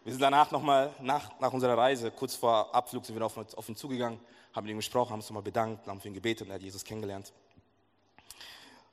Wir 0.04 0.12
sind 0.12 0.22
danach 0.22 0.52
nochmal, 0.52 0.94
nach, 1.00 1.40
nach 1.40 1.52
unserer 1.52 1.76
Reise, 1.76 2.12
kurz 2.12 2.36
vor 2.36 2.72
Abflug, 2.72 3.04
sind 3.04 3.18
wir 3.18 3.26
auf, 3.26 3.36
auf 3.36 3.68
ihn 3.68 3.74
zugegangen, 3.74 4.20
haben 4.54 4.64
mit 4.64 4.70
ihm 4.70 4.78
gesprochen, 4.78 5.10
haben 5.10 5.18
uns 5.18 5.28
nochmal 5.28 5.42
bedankt, 5.42 5.88
haben 5.88 6.00
für 6.00 6.06
ihn 6.06 6.14
gebetet 6.14 6.46
und 6.46 6.52
er 6.52 6.54
hat 6.54 6.62
Jesus 6.62 6.84
kennengelernt. 6.84 7.32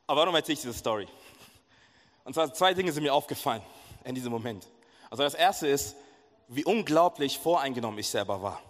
Aber 0.08 0.22
warum 0.22 0.34
erzähle 0.34 0.54
ich 0.54 0.62
diese 0.62 0.74
Story? 0.74 1.08
Und 2.26 2.34
zwar 2.34 2.54
zwei 2.54 2.74
Dinge 2.74 2.92
sind 2.92 3.04
mir 3.04 3.14
aufgefallen 3.14 3.62
in 4.04 4.14
diesem 4.16 4.32
Moment. 4.32 4.68
Also 5.10 5.24
das 5.24 5.36
erste 5.36 5.68
ist, 5.68 5.96
wie 6.48 6.66
unglaublich 6.66 7.40
voreingenommen 7.40 8.00
ich 8.00 8.10
selber 8.10 8.42
war. 8.42 8.62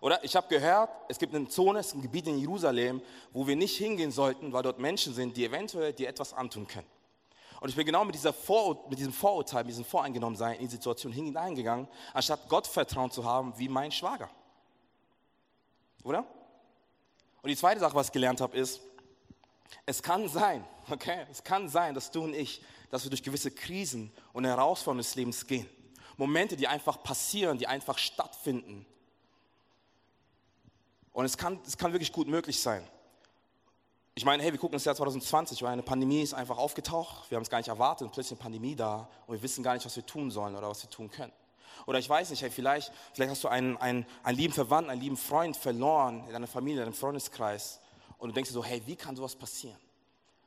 Oder 0.00 0.22
ich 0.22 0.36
habe 0.36 0.46
gehört, 0.48 0.90
es 1.08 1.18
gibt 1.18 1.34
eine 1.34 1.48
Zone, 1.48 1.80
es 1.80 1.88
ist 1.88 1.94
ein 1.94 2.02
Gebiet 2.02 2.28
in 2.28 2.38
Jerusalem, 2.38 3.02
wo 3.32 3.46
wir 3.46 3.56
nicht 3.56 3.76
hingehen 3.76 4.12
sollten, 4.12 4.52
weil 4.52 4.62
dort 4.62 4.78
Menschen 4.78 5.12
sind, 5.12 5.36
die 5.36 5.44
eventuell 5.44 5.92
dir 5.92 6.08
etwas 6.08 6.32
antun 6.32 6.68
können. 6.68 6.86
Und 7.60 7.68
ich 7.68 7.74
bin 7.74 7.84
genau 7.84 8.04
mit, 8.04 8.14
dieser 8.14 8.32
Vorur 8.32 8.84
mit 8.88 9.00
diesem 9.00 9.12
Vorurteil, 9.12 9.64
mit 9.64 9.72
diesem 9.72 9.84
Voreingenommensein 9.84 10.54
in 10.54 10.60
die 10.60 10.70
Situation 10.70 11.12
hineingegangen, 11.12 11.88
anstatt 12.14 12.48
Gott 12.48 12.68
Vertrauen 12.68 13.10
zu 13.10 13.24
haben 13.24 13.52
wie 13.56 13.68
mein 13.68 13.90
Schwager. 13.90 14.30
Oder? 16.04 16.24
Und 17.42 17.48
die 17.48 17.56
zweite 17.56 17.80
Sache, 17.80 17.96
was 17.96 18.06
ich 18.06 18.12
gelernt 18.12 18.40
habe, 18.40 18.56
ist, 18.56 18.80
es 19.86 20.02
kann 20.02 20.28
sein, 20.28 20.64
okay, 20.90 21.26
es 21.30 21.44
kann 21.44 21.68
sein, 21.68 21.94
dass 21.94 22.10
du 22.10 22.24
und 22.24 22.34
ich, 22.34 22.62
dass 22.90 23.04
wir 23.04 23.10
durch 23.10 23.22
gewisse 23.22 23.50
Krisen 23.50 24.12
und 24.32 24.44
Herausforderungen 24.44 25.02
des 25.02 25.14
Lebens 25.14 25.46
gehen. 25.46 25.68
Momente, 26.16 26.56
die 26.56 26.66
einfach 26.66 27.02
passieren, 27.02 27.58
die 27.58 27.66
einfach 27.66 27.98
stattfinden 27.98 28.86
und 31.18 31.24
es 31.24 31.36
kann, 31.36 31.58
es 31.66 31.76
kann 31.76 31.92
wirklich 31.92 32.12
gut 32.12 32.28
möglich 32.28 32.60
sein. 32.60 32.86
Ich 34.14 34.24
meine, 34.24 34.40
hey, 34.40 34.52
wir 34.52 34.58
gucken 34.60 34.74
das 34.74 34.84
Jahr 34.84 34.94
2020, 34.94 35.60
weil 35.64 35.72
eine 35.72 35.82
Pandemie 35.82 36.22
ist 36.22 36.32
einfach 36.32 36.58
aufgetaucht, 36.58 37.28
wir 37.28 37.34
haben 37.34 37.42
es 37.42 37.50
gar 37.50 37.58
nicht 37.58 37.66
erwartet 37.66 38.06
und 38.06 38.12
plötzlich 38.12 38.38
eine 38.38 38.42
Pandemie 38.42 38.76
da 38.76 39.08
und 39.26 39.34
wir 39.34 39.42
wissen 39.42 39.64
gar 39.64 39.74
nicht, 39.74 39.84
was 39.84 39.96
wir 39.96 40.06
tun 40.06 40.30
sollen 40.30 40.54
oder 40.54 40.68
was 40.68 40.80
wir 40.84 40.90
tun 40.90 41.10
können. 41.10 41.32
Oder 41.86 41.98
ich 41.98 42.08
weiß 42.08 42.30
nicht, 42.30 42.42
hey, 42.42 42.50
vielleicht, 42.52 42.92
vielleicht 43.14 43.32
hast 43.32 43.42
du 43.42 43.48
einen, 43.48 43.76
einen, 43.78 44.06
einen 44.22 44.38
lieben 44.38 44.54
Verwandten, 44.54 44.90
einen 44.90 45.00
lieben 45.00 45.16
Freund 45.16 45.56
verloren 45.56 46.22
in 46.28 46.32
deiner 46.32 46.46
Familie, 46.46 46.82
in 46.82 46.86
deinem 46.86 46.94
Freundeskreis 46.94 47.80
und 48.18 48.28
du 48.28 48.34
denkst 48.34 48.50
dir 48.50 48.54
so, 48.54 48.64
hey, 48.64 48.82
wie 48.86 48.96
kann 48.96 49.16
sowas 49.16 49.36
passieren? 49.36 49.78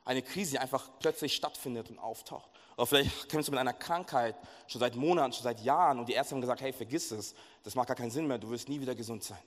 Eine 0.04 0.22
Krise, 0.22 0.52
die 0.52 0.58
einfach 0.58 0.88
plötzlich 0.98 1.34
stattfindet 1.34 1.90
und 1.90 1.98
auftaucht. 1.98 2.50
Oder 2.76 2.86
vielleicht 2.86 3.28
kämpfst 3.28 3.48
du 3.48 3.52
mit 3.52 3.60
einer 3.60 3.72
Krankheit 3.72 4.34
schon 4.66 4.80
seit 4.80 4.96
Monaten, 4.96 5.32
schon 5.32 5.44
seit 5.44 5.60
Jahren 5.60 5.98
und 5.98 6.08
die 6.08 6.14
Ärzte 6.14 6.34
haben 6.34 6.40
gesagt, 6.40 6.60
hey, 6.60 6.72
vergiss 6.72 7.10
es, 7.10 7.34
das 7.62 7.74
macht 7.74 7.88
gar 7.88 7.96
keinen 7.96 8.10
Sinn 8.10 8.26
mehr, 8.26 8.38
du 8.38 8.50
wirst 8.50 8.68
nie 8.68 8.80
wieder 8.80 8.94
gesund 8.94 9.22
sein. 9.22 9.38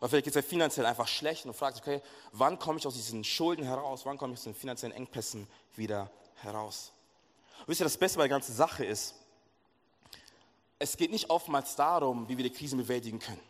Oder 0.00 0.08
vielleicht 0.08 0.24
geht 0.24 0.36
es 0.36 0.44
dir 0.44 0.48
finanziell 0.48 0.86
einfach 0.86 1.06
schlecht 1.06 1.44
und 1.44 1.52
du 1.52 1.58
fragst, 1.58 1.80
okay, 1.80 2.00
wann 2.32 2.58
komme 2.58 2.78
ich 2.78 2.86
aus 2.86 2.94
diesen 2.94 3.22
Schulden 3.22 3.64
heraus, 3.64 4.04
wann 4.04 4.18
komme 4.18 4.32
ich 4.32 4.40
aus 4.40 4.44
den 4.44 4.54
finanziellen 4.54 4.94
Engpässen 4.94 5.46
wieder 5.76 6.10
heraus? 6.36 6.92
Und 7.60 7.68
wisst 7.68 7.80
ihr, 7.80 7.84
das 7.84 7.98
Beste 7.98 8.18
bei 8.18 8.24
der 8.24 8.30
ganzen 8.30 8.54
Sache 8.54 8.84
ist, 8.84 9.14
es 10.78 10.96
geht 10.96 11.10
nicht 11.10 11.28
oftmals 11.28 11.76
darum, 11.76 12.28
wie 12.28 12.36
wir 12.38 12.44
die 12.44 12.52
Krisen 12.52 12.78
bewältigen 12.78 13.18
können. 13.18 13.49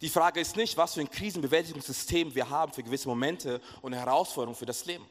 Die 0.00 0.08
Frage 0.08 0.40
ist 0.40 0.56
nicht, 0.56 0.76
was 0.76 0.94
für 0.94 1.00
ein 1.00 1.10
Krisenbewältigungssystem 1.10 2.34
wir 2.34 2.48
haben 2.48 2.72
für 2.72 2.82
gewisse 2.82 3.08
Momente 3.08 3.60
und 3.82 3.92
Herausforderungen 3.92 4.56
für 4.56 4.66
das 4.66 4.84
Leben. 4.84 5.08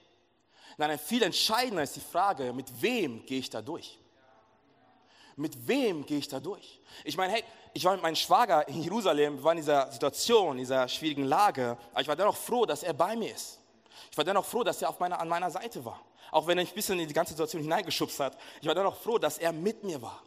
Nein, 0.78 1.00
viel 1.00 1.24
entscheidender 1.24 1.84
ist 1.84 1.96
die 1.96 2.02
Frage, 2.02 2.54
mit 2.54 2.82
wem 2.82 3.26
gehe 3.26 3.40
ich 3.40 3.50
da 3.50 3.62
durch? 3.62 3.98
Mit 5.36 5.68
wem 5.68 6.06
gehe 6.06 6.20
ich 6.20 6.28
da 6.28 6.40
durch? 6.40 6.80
Ich 7.04 7.18
meine, 7.18 7.34
hey, 7.34 7.44
ich 7.74 7.84
war 7.84 7.94
mit 7.94 8.02
meinem 8.02 8.16
Schwager 8.16 8.68
in 8.68 8.82
Jerusalem, 8.82 9.38
wir 9.38 9.44
waren 9.44 9.58
in 9.58 9.64
dieser 9.64 9.92
Situation, 9.92 10.54
in 10.54 10.60
dieser 10.60 10.88
schwierigen 10.88 11.26
Lage, 11.26 11.78
aber 11.92 12.02
ich 12.02 12.08
war 12.08 12.16
dennoch 12.16 12.36
froh, 12.36 12.66
dass 12.66 12.84
er 12.84 12.94
bei 12.94 13.16
mir 13.16 13.34
ist. 13.34 13.60
Ich 14.12 14.18
war 14.18 14.24
dennoch 14.24 14.46
froh, 14.46 14.64
dass 14.64 14.82
er 14.82 14.90
auf 14.90 15.00
meiner, 15.00 15.20
an 15.20 15.28
meiner 15.28 15.52
Seite 15.52 15.84
war. 15.84 16.02
Auch 16.32 16.46
wenn 16.48 16.58
er 16.58 16.64
mich 16.64 16.72
ein 16.72 16.76
bisschen 16.76 17.00
in 17.00 17.08
die 17.08 17.14
ganze 17.14 17.34
Situation 17.34 17.62
hineingeschubst 17.62 18.20
hat. 18.20 18.38
Ich 18.62 18.68
war 18.68 18.76
dennoch 18.76 18.98
froh, 18.98 19.18
dass 19.18 19.38
er 19.38 19.52
mit 19.52 19.84
mir 19.84 20.02
war. 20.02 20.22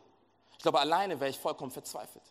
Ich 0.57 0.63
glaube, 0.63 0.81
alleine 0.81 1.19
wäre 1.19 1.31
ich 1.31 1.39
vollkommen 1.39 1.71
verzweifelt. 1.71 2.23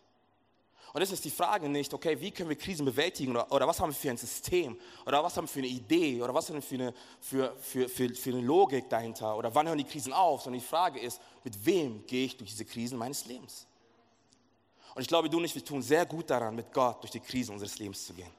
Und 0.92 1.00
das 1.00 1.12
ist 1.12 1.24
die 1.24 1.30
Frage 1.30 1.68
nicht, 1.68 1.94
okay, 1.94 2.20
wie 2.20 2.30
können 2.32 2.48
wir 2.48 2.56
Krisen 2.56 2.84
bewältigen 2.84 3.30
oder, 3.30 3.50
oder, 3.52 3.66
was 3.66 3.78
haben 3.78 3.90
wir 3.90 3.94
für 3.94 4.10
ein 4.10 4.16
System 4.16 4.76
oder 5.06 5.22
was 5.22 5.36
haben 5.36 5.44
wir 5.44 5.48
für 5.48 5.60
eine 5.60 5.68
Idee 5.68 6.20
oder 6.20 6.34
was 6.34 6.48
haben 6.48 6.56
wir 6.56 6.62
für 6.62 6.74
eine, 6.74 6.94
für, 7.20 7.56
für, 7.60 7.88
für, 7.88 8.14
für 8.14 8.30
eine 8.30 8.40
Logik 8.40 8.88
dahinter 8.88 9.36
oder 9.36 9.54
wann 9.54 9.68
hören 9.68 9.78
die 9.78 9.84
Krisen 9.84 10.12
auf, 10.12 10.42
sondern 10.42 10.60
die 10.60 10.66
Frage 10.66 10.98
ist, 10.98 11.20
mit 11.44 11.64
wem 11.64 12.04
gehe 12.06 12.26
ich 12.26 12.36
durch 12.36 12.50
diese 12.50 12.64
Krisen 12.64 12.98
meines 12.98 13.24
Lebens? 13.26 13.66
Und 14.94 15.02
ich 15.02 15.08
glaube, 15.08 15.30
du 15.30 15.36
und 15.38 15.44
ich, 15.44 15.54
wir 15.54 15.64
tun 15.64 15.82
sehr 15.82 16.04
gut 16.04 16.28
daran, 16.28 16.56
mit 16.56 16.72
Gott 16.72 17.02
durch 17.02 17.12
die 17.12 17.20
Krisen 17.20 17.52
unseres 17.52 17.78
Lebens 17.78 18.06
zu 18.06 18.12
gehen. 18.12 18.32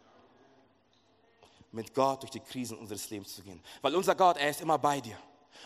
Mit 1.72 1.94
Gott 1.94 2.22
durch 2.22 2.32
die 2.32 2.42
Krisen 2.42 2.78
unseres 2.78 3.10
Lebens 3.10 3.34
zu 3.34 3.42
gehen. 3.44 3.64
Weil 3.82 3.96
unser 3.96 4.14
Gott, 4.14 4.36
er 4.36 4.50
ist 4.50 4.60
immer 4.60 4.78
bei 4.78 5.00
dir. 5.00 5.18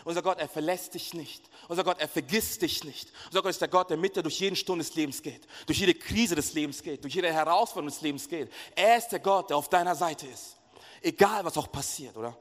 Unser 0.04 0.22
Gott, 0.22 0.38
er 0.38 0.48
verlässt 0.48 0.94
dich 0.94 1.14
nicht. 1.14 1.42
Unser 1.68 1.84
Gott, 1.84 1.98
er 1.98 2.08
vergisst 2.08 2.62
dich 2.62 2.84
nicht. 2.84 3.12
Unser 3.26 3.42
Gott 3.42 3.50
ist 3.50 3.60
der 3.60 3.68
Gott, 3.68 3.90
der 3.90 3.96
mit 3.96 4.16
dir 4.16 4.22
durch 4.22 4.40
jeden 4.40 4.56
Sturm 4.56 4.78
des 4.78 4.94
Lebens 4.94 5.22
geht, 5.22 5.46
durch 5.66 5.78
jede 5.78 5.94
Krise 5.94 6.34
des 6.34 6.54
Lebens 6.54 6.82
geht, 6.82 7.02
durch 7.02 7.14
jede 7.14 7.32
Herausforderung 7.32 7.88
des 7.88 8.00
Lebens 8.02 8.28
geht. 8.28 8.52
Er 8.74 8.98
ist 8.98 9.08
der 9.08 9.20
Gott, 9.20 9.50
der 9.50 9.56
auf 9.56 9.68
deiner 9.68 9.94
Seite 9.94 10.26
ist. 10.26 10.56
Egal, 11.02 11.44
was 11.44 11.56
auch 11.56 11.70
passiert, 11.70 12.16
oder? 12.16 12.36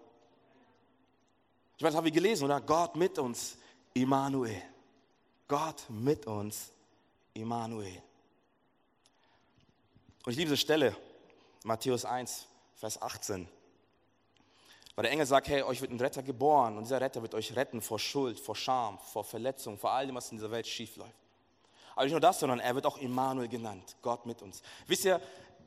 Ich 1.78 1.84
weiß, 1.84 1.92
das 1.92 1.98
haben 1.98 2.06
wir 2.06 2.12
gelesen, 2.12 2.46
oder? 2.46 2.62
Gott 2.62 2.96
mit 2.96 3.20
uns, 3.20 3.58
Immanuel. 3.94 4.62
Gott 5.48 5.84
mit 5.90 6.25
uns, 6.25 6.72
Immanuel. 7.34 8.02
Und 10.25 10.32
ich 10.32 10.38
liebe 10.38 10.50
diese 10.50 10.58
Stelle, 10.58 10.96
Matthäus 11.64 12.06
1, 12.06 12.48
Vers 12.75 13.02
18. 13.02 13.48
Weil 14.96 15.04
der 15.04 15.12
Engel 15.12 15.25
sagt, 15.25 15.50
hey, 15.50 15.62
euch 15.64 15.82
wird 15.82 15.92
ein 15.92 16.00
Retter 16.00 16.24
geboren 16.24 16.78
und 16.78 16.86
dieser 16.86 17.02
Retter 17.02 17.22
wird 17.22 17.36
euch 17.36 17.56
retten 17.56 17.82
vor 17.82 18.00
Schuld, 18.00 18.40
vor 18.40 18.56
Scham, 18.56 18.98
vor 19.00 19.25
Verletzung, 19.25 19.78
vor 19.78 19.92
allem, 19.92 20.16
was 20.16 20.32
in 20.32 20.38
dieser 20.38 20.52
Welt 20.52 20.66
schief 20.66 20.96
läuft. 20.96 21.12
Aber 21.96 22.06
nicht 22.06 22.14
nur 22.14 22.22
das, 22.22 22.40
sondern 22.40 22.60
er 22.60 22.75
wird 22.75 22.86
auch 22.86 22.98
Immanuel 22.98 23.50
genannt, 23.50 23.98
Gott 24.02 24.25
mit 24.25 24.42
uns. 24.42 24.62
Wisst 24.88 25.06
ihr, 25.06 25.20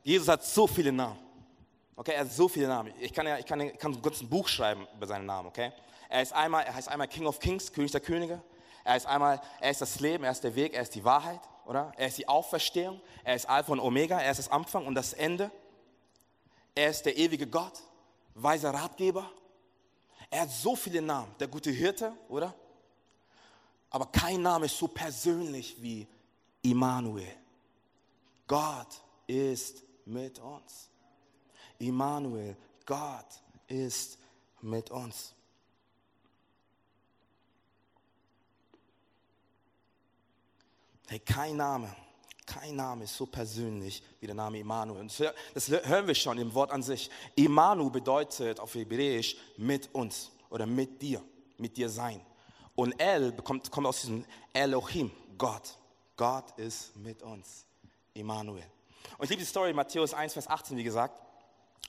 Jesus 0.03 0.27
hat 0.27 0.43
so 0.43 0.65
viele 0.65 0.91
Namen. 0.91 1.19
Okay, 1.95 2.13
er 2.13 2.21
hat 2.21 2.31
so 2.31 2.47
viele 2.47 2.67
Namen. 2.67 2.93
Ich 2.99 3.13
kann 3.13 3.27
ja, 3.27 3.37
ich 3.37 3.45
kann, 3.45 3.59
ich 3.61 3.77
kann 3.77 4.01
kurz 4.01 4.21
ein 4.21 4.29
Buch 4.29 4.47
schreiben 4.47 4.87
über 4.95 5.05
seinen 5.05 5.25
Namen, 5.25 5.47
okay? 5.47 5.73
Er 6.07 6.23
ist 6.23 6.33
einmal, 6.33 6.63
er 6.63 6.73
heißt 6.73 6.87
einmal 6.87 7.07
King 7.07 7.27
of 7.27 7.39
Kings, 7.39 7.71
König 7.71 7.91
der 7.91 8.01
Könige. 8.01 8.41
Er 8.83 8.95
ist 8.95 9.05
einmal, 9.05 9.41
er 9.59 9.69
ist 9.69 9.81
das 9.81 9.99
Leben, 9.99 10.23
er 10.23 10.31
ist 10.31 10.43
der 10.43 10.55
Weg, 10.55 10.73
er 10.73 10.81
ist 10.81 10.95
die 10.95 11.03
Wahrheit, 11.03 11.41
oder? 11.65 11.91
Er 11.97 12.07
ist 12.07 12.17
die 12.17 12.27
Auferstehung, 12.27 12.99
er 13.23 13.35
ist 13.35 13.47
Alpha 13.47 13.73
und 13.73 13.79
Omega, 13.79 14.19
er 14.19 14.31
ist 14.31 14.37
das 14.37 14.49
Anfang 14.49 14.87
und 14.87 14.95
das 14.95 15.13
Ende. 15.13 15.51
Er 16.73 16.89
ist 16.89 17.05
der 17.05 17.17
ewige 17.17 17.45
Gott 17.45 17.73
weiser 18.41 18.73
Ratgeber. 18.73 19.31
Er 20.29 20.41
hat 20.41 20.51
so 20.51 20.75
viele 20.75 21.01
Namen. 21.01 21.33
Der 21.39 21.47
gute 21.47 21.71
Hirte, 21.71 22.13
oder? 22.27 22.53
Aber 23.89 24.05
kein 24.07 24.41
Name 24.41 24.67
ist 24.67 24.77
so 24.77 24.87
persönlich 24.87 25.81
wie 25.81 26.07
Immanuel. 26.61 27.35
Gott 28.47 29.01
ist 29.25 29.83
mit 30.05 30.39
uns. 30.39 30.89
Immanuel, 31.79 32.55
Gott 32.85 33.41
ist 33.67 34.17
mit 34.61 34.91
uns. 34.91 35.33
Hey, 41.07 41.19
kein 41.19 41.57
Name 41.57 41.95
kein 42.49 42.75
Name 42.75 43.03
ist 43.03 43.15
so 43.15 43.27
persönlich 43.27 44.01
wie 44.19 44.25
der 44.25 44.35
Name 44.35 44.59
Immanuel. 44.59 45.07
Das 45.53 45.69
hören 45.69 46.07
wir 46.07 46.15
schon 46.15 46.37
im 46.39 46.53
Wort 46.53 46.71
an 46.71 46.81
sich. 46.81 47.09
Imanu 47.35 47.91
bedeutet 47.91 48.59
auf 48.59 48.73
Hebräisch 48.73 49.37
mit 49.57 49.93
uns 49.93 50.31
oder 50.49 50.65
mit 50.65 50.99
dir, 51.01 51.21
mit 51.57 51.77
dir 51.77 51.89
sein. 51.89 52.21
Und 52.73 52.99
El 52.99 53.31
bekommt, 53.31 53.69
kommt 53.69 53.85
aus 53.85 54.01
diesem 54.01 54.25
Elohim, 54.51 55.11
Gott. 55.37 55.77
Gott 56.17 56.57
ist 56.57 56.95
mit 56.95 57.21
uns. 57.21 57.65
Immanuel. 58.13 58.65
Und 59.17 59.25
ich 59.25 59.29
liebe 59.29 59.41
die 59.41 59.47
Story 59.47 59.71
Matthäus 59.71 60.13
1, 60.13 60.33
Vers 60.33 60.47
18, 60.47 60.75
wie 60.75 60.83
gesagt. 60.83 61.13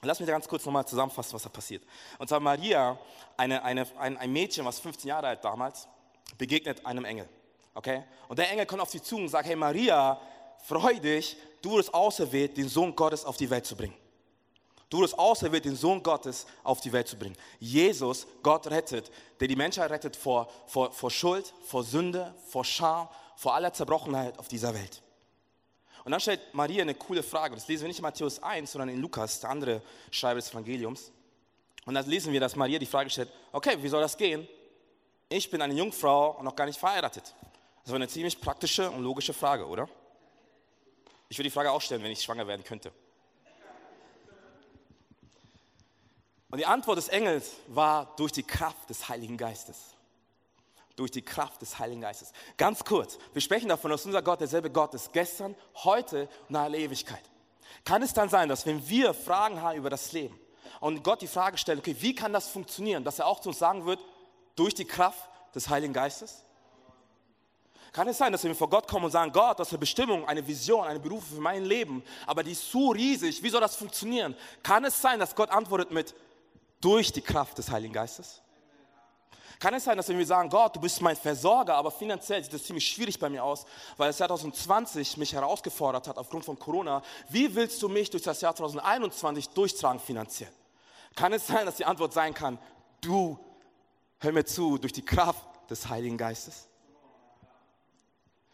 Lass 0.02 0.20
mich 0.20 0.26
da 0.26 0.32
ganz 0.32 0.46
kurz 0.46 0.64
nochmal 0.64 0.86
zusammenfassen, 0.86 1.32
was 1.32 1.42
da 1.42 1.48
passiert. 1.48 1.82
Und 2.18 2.28
zwar 2.28 2.40
Maria, 2.40 2.98
eine, 3.36 3.62
eine, 3.64 3.86
ein, 3.98 4.16
ein 4.16 4.32
Mädchen, 4.32 4.64
was 4.64 4.78
15 4.78 5.08
Jahre 5.08 5.28
alt 5.28 5.44
damals, 5.44 5.88
begegnet 6.36 6.84
einem 6.84 7.04
Engel. 7.04 7.28
Okay? 7.74 8.04
Und 8.28 8.38
der 8.38 8.50
Engel 8.50 8.66
kommt 8.66 8.82
auf 8.82 8.90
sie 8.90 9.02
zu 9.02 9.16
und 9.16 9.28
sagt, 9.28 9.48
hey 9.48 9.56
Maria, 9.56 10.20
freu 10.62 10.94
dich, 10.98 11.36
du 11.62 11.70
wurdest 11.70 11.92
auserwählt, 11.92 12.56
den 12.56 12.68
Sohn 12.68 12.94
Gottes 12.94 13.24
auf 13.24 13.36
die 13.36 13.50
Welt 13.50 13.66
zu 13.66 13.76
bringen. 13.76 13.94
Du 14.90 14.98
wurdest 14.98 15.18
auserwählt, 15.18 15.64
den 15.64 15.76
Sohn 15.76 16.02
Gottes 16.02 16.46
auf 16.64 16.80
die 16.80 16.92
Welt 16.92 17.06
zu 17.06 17.16
bringen. 17.16 17.36
Jesus, 17.60 18.26
Gott 18.42 18.66
rettet, 18.66 19.10
der 19.38 19.46
die 19.46 19.54
Menschheit 19.54 19.90
rettet 19.90 20.16
vor, 20.16 20.48
vor, 20.66 20.90
vor 20.90 21.10
Schuld, 21.12 21.54
vor 21.62 21.84
Sünde, 21.84 22.34
vor 22.48 22.64
Scham, 22.64 23.08
vor 23.36 23.54
aller 23.54 23.72
Zerbrochenheit 23.72 24.36
auf 24.38 24.48
dieser 24.48 24.74
Welt. 24.74 25.00
Und 26.04 26.10
dann 26.10 26.20
stellt 26.20 26.40
Maria 26.54 26.82
eine 26.82 26.94
coole 26.94 27.22
Frage. 27.22 27.54
Das 27.54 27.68
lesen 27.68 27.82
wir 27.82 27.88
nicht 27.88 27.98
in 27.98 28.02
Matthäus 28.02 28.42
1, 28.42 28.72
sondern 28.72 28.88
in 28.88 29.00
Lukas, 29.00 29.38
der 29.38 29.50
andere 29.50 29.82
Schreiber 30.10 30.40
des 30.40 30.50
Evangeliums. 30.50 31.12
Und 31.86 31.94
dann 31.94 32.06
lesen 32.06 32.32
wir, 32.32 32.40
dass 32.40 32.56
Maria 32.56 32.78
die 32.78 32.86
Frage 32.86 33.10
stellt, 33.10 33.30
okay, 33.52 33.76
wie 33.80 33.88
soll 33.88 34.00
das 34.00 34.16
gehen? 34.16 34.48
Ich 35.28 35.48
bin 35.50 35.62
eine 35.62 35.74
Jungfrau 35.74 36.36
und 36.38 36.44
noch 36.44 36.56
gar 36.56 36.66
nicht 36.66 36.80
verheiratet. 36.80 37.34
Das 37.84 37.92
war 37.92 37.96
eine 37.96 38.08
ziemlich 38.08 38.40
praktische 38.40 38.90
und 38.90 39.02
logische 39.02 39.32
Frage, 39.32 39.66
oder? 39.66 39.88
Ich 41.30 41.38
würde 41.38 41.48
die 41.48 41.54
Frage 41.54 41.70
auch 41.70 41.80
stellen, 41.80 42.02
wenn 42.02 42.10
ich 42.10 42.20
schwanger 42.20 42.46
werden 42.48 42.64
könnte. 42.64 42.92
Und 46.50 46.58
die 46.58 46.66
Antwort 46.66 46.98
des 46.98 47.06
Engels 47.06 47.52
war 47.68 48.16
durch 48.16 48.32
die 48.32 48.42
Kraft 48.42 48.90
des 48.90 49.08
Heiligen 49.08 49.36
Geistes. 49.36 49.94
Durch 50.96 51.12
die 51.12 51.22
Kraft 51.22 51.62
des 51.62 51.78
Heiligen 51.78 52.00
Geistes. 52.00 52.32
Ganz 52.56 52.84
kurz, 52.84 53.16
wir 53.32 53.40
sprechen 53.40 53.68
davon, 53.68 53.92
dass 53.92 54.04
unser 54.04 54.22
Gott 54.22 54.40
derselbe 54.40 54.70
Gott 54.70 54.92
ist, 54.94 55.12
gestern, 55.12 55.54
heute 55.76 56.28
und 56.48 56.56
alle 56.56 56.76
Ewigkeit. 56.78 57.22
Kann 57.84 58.02
es 58.02 58.12
dann 58.12 58.28
sein, 58.28 58.48
dass 58.48 58.66
wenn 58.66 58.86
wir 58.88 59.14
Fragen 59.14 59.62
haben 59.62 59.78
über 59.78 59.88
das 59.88 60.10
Leben 60.10 60.38
und 60.80 61.04
Gott 61.04 61.22
die 61.22 61.28
Frage 61.28 61.58
stellt, 61.58 61.78
okay, 61.78 61.94
wie 62.00 62.16
kann 62.16 62.32
das 62.32 62.48
funktionieren, 62.48 63.04
dass 63.04 63.20
er 63.20 63.26
auch 63.26 63.38
zu 63.38 63.50
uns 63.50 63.60
sagen 63.60 63.86
wird, 63.86 64.00
durch 64.56 64.74
die 64.74 64.84
Kraft 64.84 65.30
des 65.54 65.68
Heiligen 65.68 65.92
Geistes? 65.92 66.44
Kann 67.92 68.06
es 68.06 68.18
sein, 68.18 68.30
dass 68.30 68.44
wir 68.44 68.54
vor 68.54 68.70
Gott 68.70 68.86
kommen 68.86 69.06
und 69.06 69.10
sagen, 69.10 69.32
Gott, 69.32 69.58
das 69.58 69.68
ist 69.68 69.72
eine 69.72 69.80
Bestimmung, 69.80 70.26
eine 70.28 70.46
Vision, 70.46 70.86
eine 70.86 71.00
Berufung 71.00 71.36
für 71.36 71.42
mein 71.42 71.64
Leben, 71.64 72.04
aber 72.26 72.44
die 72.44 72.52
ist 72.52 72.70
so 72.70 72.90
riesig, 72.90 73.42
wie 73.42 73.48
soll 73.48 73.60
das 73.60 73.74
funktionieren? 73.74 74.36
Kann 74.62 74.84
es 74.84 75.00
sein, 75.00 75.18
dass 75.18 75.34
Gott 75.34 75.50
antwortet 75.50 75.90
mit, 75.90 76.14
durch 76.80 77.12
die 77.12 77.20
Kraft 77.20 77.58
des 77.58 77.70
Heiligen 77.70 77.92
Geistes? 77.92 78.42
Kann 79.58 79.74
es 79.74 79.84
sein, 79.84 79.96
dass 79.96 80.08
wir 80.08 80.26
sagen, 80.26 80.48
Gott, 80.48 80.76
du 80.76 80.80
bist 80.80 81.02
mein 81.02 81.16
Versorger, 81.16 81.74
aber 81.74 81.90
finanziell 81.90 82.42
sieht 82.42 82.54
das 82.54 82.64
ziemlich 82.64 82.86
schwierig 82.86 83.18
bei 83.18 83.28
mir 83.28 83.44
aus, 83.44 83.66
weil 83.98 84.08
das 84.08 84.18
Jahr 84.18 84.28
2020 84.28 85.18
mich 85.18 85.34
herausgefordert 85.34 86.08
hat 86.08 86.16
aufgrund 86.16 86.46
von 86.46 86.58
Corona. 86.58 87.02
Wie 87.28 87.54
willst 87.54 87.82
du 87.82 87.90
mich 87.90 88.08
durch 88.08 88.22
das 88.22 88.40
Jahr 88.40 88.56
2021 88.56 89.50
durchtragen 89.50 90.00
finanziell? 90.00 90.52
Kann 91.14 91.34
es 91.34 91.46
sein, 91.46 91.66
dass 91.66 91.76
die 91.76 91.84
Antwort 91.84 92.14
sein 92.14 92.32
kann, 92.32 92.58
du, 93.02 93.38
hör 94.20 94.32
mir 94.32 94.46
zu, 94.46 94.78
durch 94.78 94.94
die 94.94 95.04
Kraft 95.04 95.44
des 95.68 95.90
Heiligen 95.90 96.16
Geistes? 96.16 96.69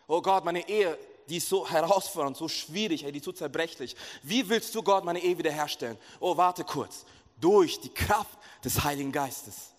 Oh 0.06 0.22
Gott, 0.22 0.44
meine 0.44 0.68
Ehe, 0.68 0.98
die 1.28 1.38
ist 1.38 1.48
so 1.48 1.68
herausfordernd, 1.68 2.36
so 2.36 2.48
schwierig, 2.48 3.04
die 3.04 3.18
ist 3.18 3.24
so 3.24 3.32
zerbrechlich. 3.32 3.96
Wie 4.22 4.48
willst 4.48 4.74
du 4.74 4.82
Gott 4.82 5.04
meine 5.04 5.20
Ehe 5.20 5.36
wiederherstellen? 5.36 5.98
Oh, 6.20 6.36
warte 6.36 6.64
kurz. 6.64 7.04
Durch 7.40 7.80
die 7.80 7.92
Kraft 7.92 8.38
des 8.64 8.82
Heiligen 8.82 9.12
Geistes. 9.12 9.72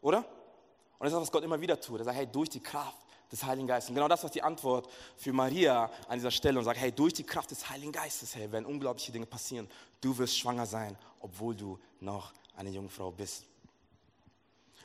Oder? 0.00 0.18
Und 0.18 1.04
das 1.04 1.12
ist, 1.12 1.20
was 1.20 1.32
Gott 1.32 1.44
immer 1.44 1.60
wieder 1.60 1.80
tut. 1.80 2.00
Er 2.00 2.04
sagt, 2.04 2.16
hey, 2.16 2.26
durch 2.26 2.48
die 2.48 2.60
Kraft 2.60 2.98
des 3.30 3.44
Heiligen 3.44 3.66
Geistes. 3.66 3.90
Und 3.90 3.94
genau 3.94 4.08
das 4.08 4.22
war 4.22 4.30
die 4.30 4.42
Antwort 4.42 4.88
für 5.16 5.32
Maria 5.32 5.90
an 6.08 6.18
dieser 6.18 6.30
Stelle 6.30 6.58
und 6.58 6.64
sagt, 6.64 6.80
hey, 6.80 6.90
durch 6.90 7.14
die 7.14 7.22
Kraft 7.22 7.50
des 7.50 7.68
Heiligen 7.70 7.92
Geistes, 7.92 8.34
hey, 8.34 8.50
werden 8.50 8.66
unglaubliche 8.66 9.12
Dinge 9.12 9.26
passieren. 9.26 9.70
Du 10.00 10.16
wirst 10.18 10.36
schwanger 10.36 10.66
sein, 10.66 10.96
obwohl 11.20 11.54
du 11.54 11.78
noch 12.00 12.32
eine 12.56 12.70
Jungfrau 12.70 13.10
bist. 13.10 13.44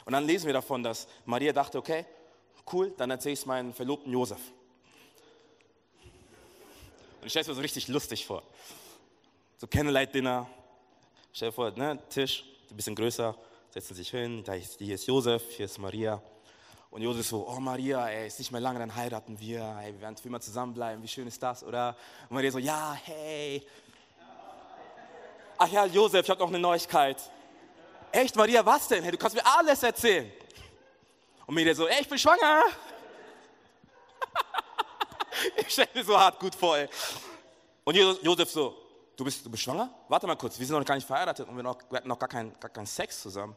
Und 0.06 0.14
dann 0.14 0.26
lesen 0.26 0.46
wir 0.46 0.54
davon, 0.54 0.84
dass 0.84 1.08
Maria 1.26 1.52
dachte, 1.52 1.80
okay, 1.80 2.06
cool, 2.72 2.94
dann 2.98 3.12
erzähle 3.12 3.34
ich 3.34 3.40
es 3.40 3.46
meinem 3.46 3.74
Verlobten 3.74 4.12
Josef. 4.12 4.40
Und 7.22 7.28
ich 7.28 7.32
stelle 7.32 7.42
es 7.42 7.48
mir 7.48 7.56
so 7.56 7.62
richtig 7.62 7.88
lustig 7.88 8.26
vor. 8.26 8.44
So 9.58 9.68
Candlelight-Dinner, 9.68 10.48
stell 11.32 11.50
dir 11.50 11.54
vor, 11.54 11.72
ne, 11.72 12.00
Tisch, 12.10 12.44
ein 12.70 12.76
bisschen 12.76 12.96
größer, 12.96 13.36
setzen 13.70 13.96
sich 13.96 14.10
hin, 14.10 14.44
da 14.44 14.54
ist, 14.54 14.78
hier 14.80 14.96
ist 14.96 15.08
Josef, 15.08 15.44
hier 15.50 15.66
ist 15.66 15.78
Maria. 15.78 16.22
Und 16.92 17.02
Josef 17.02 17.28
so, 17.28 17.48
oh 17.48 17.60
Maria, 17.60 18.08
ey, 18.08 18.28
ist 18.28 18.40
nicht 18.40 18.52
mehr 18.52 18.62
lange, 18.62 18.80
dann 18.80 18.96
heiraten 18.96 19.40
wir, 19.40 19.62
ey, 19.82 19.94
wir 19.94 20.02
werden 20.02 20.18
für 20.18 20.28
immer 20.28 20.40
zusammenbleiben, 20.40 21.04
wie 21.04 21.08
schön 21.08 21.28
ist 21.28 21.42
das, 21.42 21.64
oder? 21.64 21.96
Und 22.30 22.36
Maria 22.36 22.52
so, 22.52 22.60
ja, 22.60 22.98
hey. 23.04 23.66
Ach 25.58 25.68
ja, 25.70 25.86
Josef, 25.86 26.24
ich 26.24 26.30
habe 26.30 26.40
noch 26.40 26.50
eine 26.50 26.60
Neuigkeit. 26.60 27.18
Echt, 28.12 28.36
Maria, 28.36 28.66
was 28.66 28.88
denn? 28.88 29.04
Hey, 29.04 29.12
du 29.12 29.18
kannst 29.18 29.36
mir 29.36 29.46
alles 29.46 29.84
erzählen. 29.84 30.32
Und 31.46 31.56
Maria 31.56 31.76
so, 31.76 31.88
ey, 31.88 32.02
ich 32.02 32.10
bin 32.10 32.18
schwanger. 32.18 32.64
ich 35.58 35.70
stelle 35.70 35.90
mir 35.94 36.04
so 36.04 36.20
hart 36.20 36.40
gut 36.40 36.56
vor, 36.56 36.78
ey. 36.78 36.90
Und 37.84 37.96
Josef 37.96 38.50
so, 38.50 38.76
du 39.16 39.24
bist, 39.24 39.46
du 39.46 39.50
bist 39.52 39.64
schwanger? 39.64 39.94
Warte 40.08 40.26
mal 40.26 40.36
kurz, 40.36 40.58
wir 40.58 40.66
sind 40.66 40.78
noch 40.78 40.86
gar 40.86 40.96
nicht 40.96 41.06
verheiratet 41.06 41.48
und 41.48 41.56
wir, 41.56 41.64
noch, 41.64 41.78
wir 41.90 41.98
hatten 41.98 42.08
noch 42.08 42.18
gar 42.18 42.30
keinen 42.30 42.60
gar 42.60 42.70
kein 42.70 42.86
Sex 42.86 43.22
zusammen. 43.22 43.56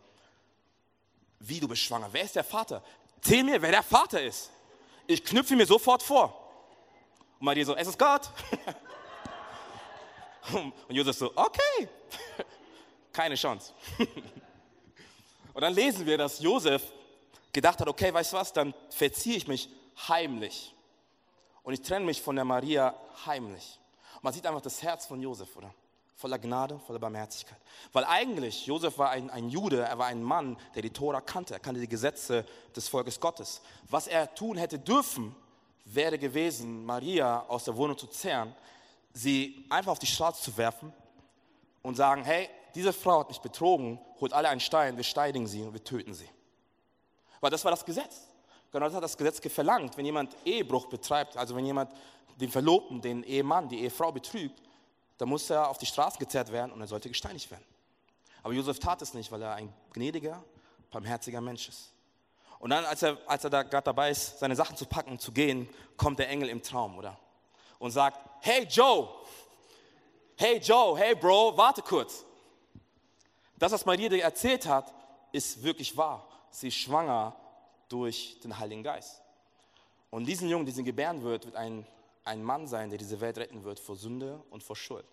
Wie, 1.38 1.60
du 1.60 1.68
bist 1.68 1.82
schwanger? 1.82 2.08
Wer 2.12 2.24
ist 2.24 2.36
der 2.36 2.44
Vater? 2.44 2.82
Erzähl 3.16 3.42
mir, 3.42 3.62
wer 3.62 3.70
der 3.70 3.82
Vater 3.82 4.20
ist. 4.20 4.50
Ich 5.06 5.24
knüpfe 5.24 5.56
mir 5.56 5.66
sofort 5.66 6.02
vor. 6.02 6.44
Und 7.38 7.46
Maria 7.46 7.64
so, 7.64 7.74
es 7.74 7.88
ist 7.88 7.98
Gott. 7.98 8.30
Und 10.52 10.72
Josef 10.88 11.16
so, 11.16 11.32
okay, 11.34 11.88
keine 13.12 13.34
Chance. 13.34 13.72
Und 15.52 15.60
dann 15.62 15.74
lesen 15.74 16.06
wir, 16.06 16.16
dass 16.18 16.38
Josef 16.40 16.82
gedacht 17.58 17.80
hat, 17.80 17.88
okay, 17.88 18.12
weißt 18.12 18.32
du 18.32 18.36
was, 18.36 18.52
dann 18.52 18.74
verziehe 18.90 19.36
ich 19.36 19.48
mich 19.48 19.68
heimlich. 20.08 20.74
Und 21.62 21.74
ich 21.74 21.82
trenne 21.82 22.06
mich 22.06 22.22
von 22.22 22.36
der 22.36 22.44
Maria 22.44 22.94
heimlich. 23.26 23.80
Man 24.22 24.32
sieht 24.32 24.46
einfach 24.46 24.60
das 24.60 24.82
Herz 24.82 25.06
von 25.06 25.20
Josef, 25.20 25.56
oder? 25.56 25.72
voller 26.18 26.38
Gnade, 26.38 26.80
voller 26.80 26.98
Barmherzigkeit. 26.98 27.58
Weil 27.92 28.04
eigentlich, 28.04 28.66
Josef 28.66 28.98
war 28.98 29.10
ein, 29.10 29.30
ein 29.30 29.48
Jude, 29.48 29.82
er 29.82 29.98
war 29.98 30.06
ein 30.06 30.20
Mann, 30.20 30.56
der 30.74 30.82
die 30.82 30.90
Tora 30.90 31.20
kannte, 31.20 31.54
er 31.54 31.60
kannte 31.60 31.80
die 31.80 31.88
Gesetze 31.88 32.44
des 32.74 32.88
Volkes 32.88 33.20
Gottes. 33.20 33.62
Was 33.88 34.08
er 34.08 34.34
tun 34.34 34.56
hätte 34.56 34.80
dürfen, 34.80 35.34
wäre 35.84 36.18
gewesen, 36.18 36.84
Maria 36.84 37.44
aus 37.46 37.64
der 37.64 37.76
Wohnung 37.76 37.96
zu 37.96 38.08
zerren, 38.08 38.52
sie 39.12 39.64
einfach 39.70 39.92
auf 39.92 40.00
die 40.00 40.06
Straße 40.06 40.42
zu 40.42 40.56
werfen 40.56 40.92
und 41.82 41.94
sagen, 41.94 42.24
hey, 42.24 42.48
diese 42.74 42.92
Frau 42.92 43.20
hat 43.20 43.28
mich 43.28 43.40
betrogen, 43.40 44.00
holt 44.20 44.32
alle 44.32 44.48
einen 44.48 44.60
Stein, 44.60 44.96
wir 44.96 45.04
steinigen 45.04 45.46
sie 45.46 45.62
und 45.62 45.72
wir 45.72 45.84
töten 45.84 46.14
sie. 46.14 46.28
Weil 47.40 47.50
das 47.50 47.64
war 47.64 47.70
das 47.70 47.84
Gesetz. 47.84 48.26
Genau 48.70 48.86
das 48.86 48.94
hat 48.94 49.02
das 49.02 49.16
Gesetz 49.16 49.40
verlangt. 49.52 49.96
Wenn 49.96 50.04
jemand 50.04 50.36
Ehebruch 50.44 50.86
betreibt, 50.86 51.36
also 51.36 51.56
wenn 51.56 51.64
jemand 51.64 51.90
den 52.36 52.50
Verlobten, 52.50 53.00
den 53.00 53.22
Ehemann, 53.24 53.68
die 53.68 53.80
Ehefrau 53.80 54.12
betrügt, 54.12 54.60
da 55.16 55.26
musste 55.26 55.54
er 55.54 55.68
auf 55.68 55.78
die 55.78 55.86
Straße 55.86 56.18
gezerrt 56.18 56.52
werden 56.52 56.72
und 56.72 56.80
er 56.80 56.86
sollte 56.86 57.08
gesteinigt 57.08 57.50
werden. 57.50 57.64
Aber 58.42 58.54
Josef 58.54 58.78
tat 58.78 59.02
es 59.02 59.14
nicht, 59.14 59.32
weil 59.32 59.42
er 59.42 59.54
ein 59.54 59.72
gnädiger, 59.92 60.44
barmherziger 60.90 61.40
Mensch 61.40 61.68
ist. 61.68 61.92
Und 62.60 62.70
dann, 62.70 62.84
als 62.84 63.02
er, 63.02 63.18
als 63.26 63.44
er 63.44 63.50
da 63.50 63.62
gerade 63.62 63.84
dabei 63.84 64.10
ist, 64.10 64.38
seine 64.38 64.56
Sachen 64.56 64.76
zu 64.76 64.86
packen 64.86 65.12
und 65.12 65.20
zu 65.20 65.32
gehen, 65.32 65.68
kommt 65.96 66.18
der 66.18 66.28
Engel 66.28 66.48
im 66.48 66.62
Traum, 66.62 66.98
oder? 66.98 67.18
Und 67.78 67.90
sagt, 67.92 68.18
hey 68.40 68.64
Joe, 68.64 69.08
hey 70.36 70.58
Joe, 70.58 70.98
hey 70.98 71.14
Bro, 71.14 71.56
warte 71.56 71.82
kurz. 71.82 72.24
Das, 73.56 73.72
was 73.72 73.84
Maria 73.84 74.08
dir 74.08 74.22
erzählt 74.22 74.66
hat, 74.66 74.92
ist 75.32 75.62
wirklich 75.62 75.96
wahr. 75.96 76.27
Sie 76.50 76.70
schwanger 76.70 77.36
durch 77.88 78.38
den 78.42 78.58
Heiligen 78.58 78.82
Geist. 78.82 79.22
Und 80.10 80.26
diesen 80.26 80.48
Jungen, 80.48 80.66
diesen 80.66 80.84
gebären 80.84 81.22
wird, 81.22 81.44
wird 81.44 81.56
ein 81.56 81.86
ein 82.28 82.42
Mann 82.42 82.66
sein, 82.66 82.90
der 82.90 82.98
diese 82.98 83.20
Welt 83.20 83.38
retten 83.38 83.64
wird 83.64 83.80
vor 83.80 83.96
Sünde 83.96 84.40
und 84.50 84.62
vor 84.62 84.76
Schuld. 84.76 85.06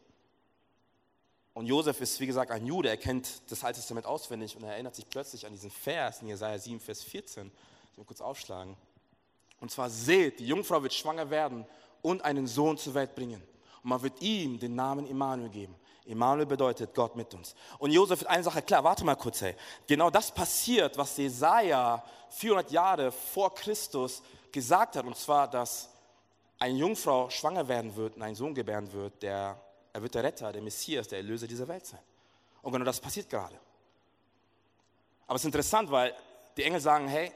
Und 1.54 1.66
Josef 1.66 2.02
ist, 2.02 2.20
wie 2.20 2.28
gesagt, 2.28 2.52
ein 2.52 2.66
Jude, 2.66 2.90
er 2.90 2.98
kennt 2.98 3.42
das 3.50 3.64
Alte 3.64 3.80
Testament 3.80 4.06
auswendig 4.06 4.56
und 4.58 4.64
er 4.64 4.74
erinnert 4.74 4.94
sich 4.94 5.10
plötzlich 5.10 5.46
an 5.46 5.54
diesen 5.54 5.72
Vers 5.72 6.22
in 6.22 6.28
Jesaja 6.28 6.60
7, 6.60 6.82
Vers 6.82 7.02
14. 7.02 7.50
Ich 7.92 7.98
will 7.98 8.04
kurz 8.04 8.20
aufschlagen. 8.20 8.76
Und 9.62 9.72
zwar 9.72 9.90
seht, 9.90 10.40
die 10.40 10.48
Jungfrau 10.48 10.84
wird 10.84 10.94
schwanger 10.94 11.30
werden 11.30 11.66
und 12.02 12.24
einen 12.24 12.46
Sohn 12.46 12.78
zur 12.78 12.94
Welt 12.94 13.16
bringen. 13.16 13.42
Und 13.82 13.90
man 13.90 14.02
wird 14.02 14.22
ihm 14.22 14.60
den 14.60 14.76
Namen 14.76 15.08
Immanuel 15.08 15.50
geben. 15.50 15.76
Immanuel 16.06 16.46
bedeutet 16.46 16.94
Gott 16.94 17.16
mit 17.16 17.34
uns. 17.34 17.56
Und 17.80 17.92
Josef 17.92 18.22
hat 18.22 18.28
eine 18.28 18.44
Sache 18.44 18.62
klar, 18.62 18.84
warte 18.84 19.04
mal 19.04 19.16
kurz, 19.16 19.42
hey. 19.42 19.56
Genau 19.88 20.10
das 20.10 20.32
passiert, 20.32 20.98
was 20.98 21.18
Jesaja 21.18 22.04
400 22.30 22.72
Jahre 22.72 23.12
vor 23.12 23.54
Christus 23.54 24.22
gesagt 24.52 24.96
hat. 24.96 25.06
Und 25.06 25.18
zwar, 25.18 25.50
dass 25.50 25.90
eine 26.60 26.78
Jungfrau 26.78 27.30
schwanger 27.30 27.68
werden 27.68 27.96
wird 27.96 28.16
und 28.16 28.22
einen 28.22 28.36
Sohn 28.36 28.54
gebären 28.54 28.92
wird, 28.92 29.22
der, 29.24 29.60
er 29.94 30.02
wird 30.02 30.14
der 30.14 30.24
Retter, 30.24 30.52
der 30.52 30.62
Messias, 30.62 31.08
der 31.08 31.20
Erlöser 31.20 31.48
dieser 31.48 31.68
Welt 31.68 31.86
sein. 31.86 32.00
Und 32.62 32.72
genau 32.72 32.86
das 32.86 33.00
passiert 33.00 33.30
gerade. 33.30 33.60
Aber 35.28 35.36
es 35.36 35.42
ist 35.42 35.48
interessant, 35.48 35.90
weil 35.90 36.14
die 36.56 36.64
Engel 36.64 36.80
sagen, 36.80 37.08
hey, 37.08 37.32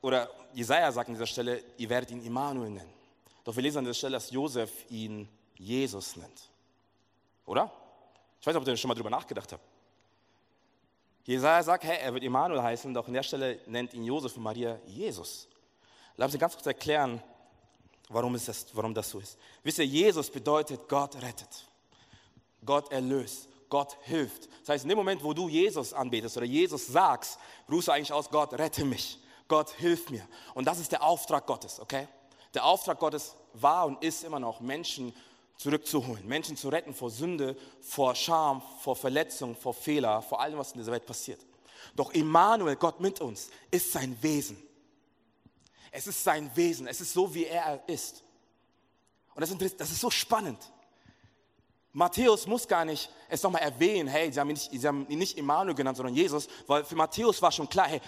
oder 0.00 0.30
Jesaja 0.52 0.90
sagt 0.92 1.08
an 1.08 1.14
dieser 1.14 1.26
Stelle, 1.26 1.62
ihr 1.76 1.88
werdet 1.88 2.10
ihn 2.10 2.24
Immanuel 2.24 2.70
nennen. 2.70 2.92
Doch 3.44 3.54
wir 3.54 3.62
lesen 3.62 3.78
an 3.78 3.84
dieser 3.84 3.94
Stelle, 3.94 4.14
dass 4.14 4.30
Josef 4.30 4.70
ihn 4.90 5.28
Jesus 5.54 6.16
nennt. 6.16 6.50
Oder? 7.46 7.70
Ich 8.44 8.46
weiß 8.46 8.56
nicht, 8.56 8.62
ob 8.62 8.68
ihr 8.68 8.76
schon 8.76 8.88
mal 8.88 8.94
drüber 8.94 9.08
nachgedacht 9.08 9.50
habt. 9.54 9.64
Jesaja 11.24 11.62
sagt, 11.62 11.84
hey, 11.84 11.96
er 12.02 12.12
wird 12.12 12.24
Immanuel 12.24 12.62
heißen, 12.62 12.92
doch 12.92 13.06
an 13.06 13.14
der 13.14 13.22
Stelle 13.22 13.58
nennt 13.64 13.94
ihn 13.94 14.04
Josef 14.04 14.36
und 14.36 14.42
Maria 14.42 14.78
Jesus. 14.84 15.48
Lass 16.18 16.30
mich 16.30 16.38
ganz 16.38 16.52
kurz 16.52 16.66
erklären, 16.66 17.22
warum, 18.10 18.34
ist 18.34 18.46
das, 18.46 18.66
warum 18.74 18.92
das 18.92 19.08
so 19.08 19.18
ist. 19.18 19.38
Wisst 19.62 19.78
ihr, 19.78 19.86
Jesus 19.86 20.28
bedeutet, 20.28 20.86
Gott 20.90 21.16
rettet. 21.22 21.66
Gott 22.62 22.92
erlöst. 22.92 23.48
Gott 23.70 23.96
hilft. 24.02 24.50
Das 24.60 24.68
heißt, 24.68 24.84
in 24.84 24.90
dem 24.90 24.98
Moment, 24.98 25.24
wo 25.24 25.32
du 25.32 25.48
Jesus 25.48 25.94
anbetest 25.94 26.36
oder 26.36 26.44
Jesus 26.44 26.86
sagst, 26.86 27.38
rufst 27.72 27.88
du 27.88 27.92
eigentlich 27.92 28.12
aus, 28.12 28.28
Gott 28.28 28.52
rette 28.52 28.84
mich. 28.84 29.18
Gott 29.48 29.70
hilf 29.70 30.10
mir. 30.10 30.28
Und 30.52 30.66
das 30.66 30.80
ist 30.80 30.92
der 30.92 31.02
Auftrag 31.02 31.46
Gottes, 31.46 31.80
okay? 31.80 32.08
Der 32.52 32.66
Auftrag 32.66 32.98
Gottes 32.98 33.36
war 33.54 33.86
und 33.86 34.02
ist 34.04 34.22
immer 34.22 34.38
noch, 34.38 34.60
Menschen 34.60 35.14
zurückzuholen, 35.56 36.26
Menschen 36.26 36.56
zu 36.56 36.68
retten 36.68 36.94
vor 36.94 37.10
Sünde, 37.10 37.56
vor 37.80 38.14
Scham, 38.14 38.62
vor 38.80 38.96
Verletzung, 38.96 39.56
vor 39.56 39.74
Fehler, 39.74 40.22
vor 40.22 40.40
allem, 40.40 40.58
was 40.58 40.72
in 40.72 40.78
dieser 40.78 40.92
Welt 40.92 41.06
passiert. 41.06 41.40
Doch 41.94 42.12
Immanuel, 42.12 42.76
Gott 42.76 43.00
mit 43.00 43.20
uns, 43.20 43.48
ist 43.70 43.92
sein 43.92 44.16
Wesen. 44.20 44.56
Es 45.90 46.06
ist 46.06 46.24
sein 46.24 46.50
Wesen. 46.54 46.86
Es 46.86 47.00
ist 47.00 47.12
so, 47.12 47.32
wie 47.34 47.44
er 47.44 47.82
ist. 47.86 48.24
Und 49.34 49.40
das 49.40 49.50
ist, 49.50 49.80
das 49.80 49.90
ist 49.90 50.00
so 50.00 50.10
spannend. 50.10 50.58
Matthäus 51.92 52.48
muss 52.48 52.66
gar 52.66 52.84
nicht 52.84 53.08
es 53.28 53.42
nochmal 53.42 53.62
erwähnen, 53.62 54.08
hey, 54.08 54.32
sie 54.32 54.40
haben, 54.40 54.50
ihn 54.50 54.54
nicht, 54.54 54.70
sie 54.72 54.86
haben 54.86 55.08
ihn 55.08 55.18
nicht 55.18 55.38
Immanuel 55.38 55.76
genannt, 55.76 55.96
sondern 55.96 56.14
Jesus, 56.14 56.48
weil 56.66 56.84
für 56.84 56.96
Matthäus 56.96 57.40
war 57.40 57.52
schon 57.52 57.68
klar, 57.68 57.86
hey, 57.86 58.00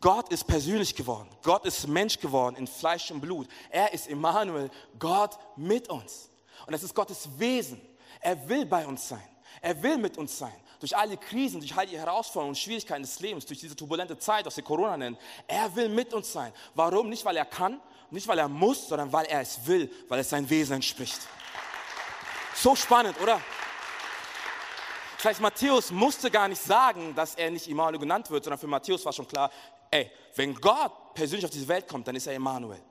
Gott 0.00 0.28
ist 0.28 0.46
persönlich 0.46 0.94
geworden. 0.94 1.30
Gott 1.42 1.64
ist 1.64 1.88
Mensch 1.88 2.20
geworden 2.20 2.56
in 2.56 2.66
Fleisch 2.66 3.10
und 3.10 3.22
Blut. 3.22 3.48
Er 3.70 3.94
ist 3.94 4.06
Immanuel, 4.06 4.70
Gott 4.98 5.38
mit 5.56 5.88
uns. 5.88 6.28
Und 6.66 6.72
das 6.72 6.82
ist 6.82 6.94
Gottes 6.94 7.28
Wesen. 7.38 7.80
Er 8.20 8.48
will 8.48 8.66
bei 8.66 8.86
uns 8.86 9.08
sein. 9.08 9.28
Er 9.60 9.80
will 9.82 9.98
mit 9.98 10.18
uns 10.18 10.38
sein 10.38 10.54
durch 10.84 10.96
all 10.96 11.08
die 11.08 11.16
Krisen, 11.16 11.60
durch 11.60 11.74
all 11.74 11.86
die 11.86 11.98
Herausforderungen 11.98 12.50
und 12.50 12.58
Schwierigkeiten 12.58 13.02
des 13.02 13.18
Lebens, 13.20 13.46
durch 13.46 13.58
diese 13.58 13.74
turbulente 13.74 14.18
Zeit, 14.18 14.44
was 14.44 14.54
wir 14.54 14.64
Corona 14.64 14.98
nennen. 14.98 15.16
Er 15.46 15.74
will 15.74 15.88
mit 15.88 16.12
uns 16.12 16.30
sein. 16.30 16.52
Warum? 16.74 17.08
Nicht, 17.08 17.24
weil 17.24 17.38
er 17.38 17.46
kann, 17.46 17.80
nicht, 18.10 18.28
weil 18.28 18.38
er 18.38 18.48
muss, 18.48 18.88
sondern 18.88 19.10
weil 19.10 19.24
er 19.24 19.40
es 19.40 19.66
will, 19.66 19.90
weil 20.08 20.20
es 20.20 20.28
sein 20.28 20.48
Wesen 20.50 20.74
entspricht. 20.74 21.20
So 22.54 22.76
spannend, 22.76 23.18
oder? 23.22 23.40
Das 25.16 25.24
heißt, 25.24 25.40
Matthäus 25.40 25.90
musste 25.90 26.30
gar 26.30 26.48
nicht 26.48 26.60
sagen, 26.60 27.14
dass 27.14 27.34
er 27.34 27.50
nicht 27.50 27.66
Immanuel 27.66 28.00
genannt 28.00 28.30
wird, 28.30 28.44
sondern 28.44 28.58
für 28.58 28.66
Matthäus 28.66 29.04
war 29.06 29.12
schon 29.14 29.26
klar, 29.26 29.50
ey, 29.90 30.10
wenn 30.34 30.54
Gott 30.54 31.14
persönlich 31.14 31.46
auf 31.46 31.50
diese 31.50 31.66
Welt 31.66 31.88
kommt, 31.88 32.06
dann 32.06 32.14
ist 32.14 32.26
er 32.26 32.34
Immanuel. 32.34 32.82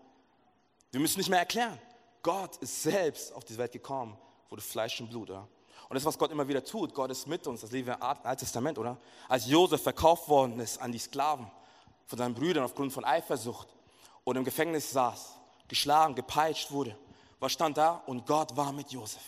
Wir 0.91 0.99
müssen 0.99 1.19
nicht 1.19 1.29
mehr 1.29 1.39
erklären. 1.39 1.79
Gott 2.23 2.55
ist 2.57 2.81
selbst 2.81 3.33
auf 3.33 3.43
diese 3.43 3.59
Welt 3.59 3.73
gekommen, 3.73 4.17
wurde 4.49 4.61
Fleisch 4.61 4.99
und 5.01 5.09
Blut, 5.09 5.29
oder? 5.29 5.47
Und 5.89 5.95
das, 5.95 6.05
was 6.05 6.17
Gott 6.17 6.31
immer 6.31 6.47
wieder 6.47 6.63
tut, 6.63 6.93
Gott 6.93 7.11
ist 7.11 7.27
mit 7.27 7.45
uns, 7.45 7.61
das 7.61 7.71
leben 7.71 7.87
wir 7.87 7.95
im 7.95 8.01
Alten 8.01 8.37
Testament, 8.37 8.79
oder? 8.79 8.97
Als 9.27 9.45
Josef 9.45 9.83
verkauft 9.83 10.27
worden 10.29 10.59
ist 10.59 10.81
an 10.81 10.91
die 10.91 10.97
Sklaven 10.97 11.51
von 12.07 12.17
seinen 12.17 12.33
Brüdern 12.33 12.63
aufgrund 12.63 12.93
von 12.93 13.03
Eifersucht 13.03 13.67
und 14.23 14.37
im 14.37 14.43
Gefängnis 14.43 14.89
saß, 14.91 15.37
geschlagen, 15.67 16.15
gepeitscht 16.15 16.71
wurde, 16.71 16.97
was 17.39 17.51
stand 17.51 17.77
da? 17.77 18.01
Und 18.05 18.25
Gott 18.25 18.55
war 18.55 18.71
mit 18.71 18.91
Josef. 18.91 19.21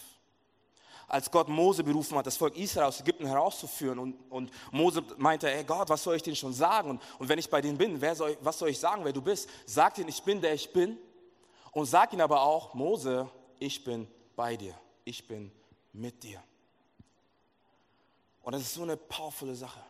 Als 1.07 1.29
Gott 1.29 1.49
Mose 1.49 1.83
berufen 1.83 2.17
hat, 2.17 2.25
das 2.25 2.37
Volk 2.37 2.57
Israel 2.57 2.87
aus 2.87 3.01
Ägypten 3.01 3.27
herauszuführen 3.27 3.99
und, 3.99 4.15
und 4.31 4.51
Mose 4.71 5.03
meinte, 5.17 5.51
ey 5.51 5.63
Gott, 5.63 5.89
was 5.89 6.01
soll 6.01 6.15
ich 6.15 6.23
denen 6.23 6.35
schon 6.35 6.53
sagen? 6.53 6.91
Und, 6.91 7.01
und 7.19 7.29
wenn 7.29 7.37
ich 7.37 7.49
bei 7.49 7.61
denen 7.61 7.77
bin, 7.77 7.99
soll, 8.15 8.37
was 8.41 8.57
soll 8.57 8.69
ich 8.69 8.79
sagen, 8.79 9.03
wer 9.03 9.13
du 9.13 9.21
bist? 9.21 9.49
Sagt 9.65 9.97
ihnen, 9.97 10.09
ich 10.09 10.23
bin, 10.23 10.41
der 10.41 10.53
ich 10.53 10.71
bin. 10.71 10.97
Und 11.75 11.87
sagt 11.87 12.13
ihn 12.13 12.21
aber 12.21 12.41
auch, 12.41 12.73
Mose, 12.73 13.29
ich 13.59 13.83
bin 13.83 14.07
bei 14.37 14.55
dir, 14.55 14.73
ich 15.03 15.27
bin 15.27 15.51
mit 15.91 16.23
dir. 16.23 16.41
Und 18.43 18.53
das 18.53 18.61
ist 18.61 18.75
so 18.75 18.83
eine 18.83 18.95
powervolle 18.95 19.55
Sache. 19.55 19.81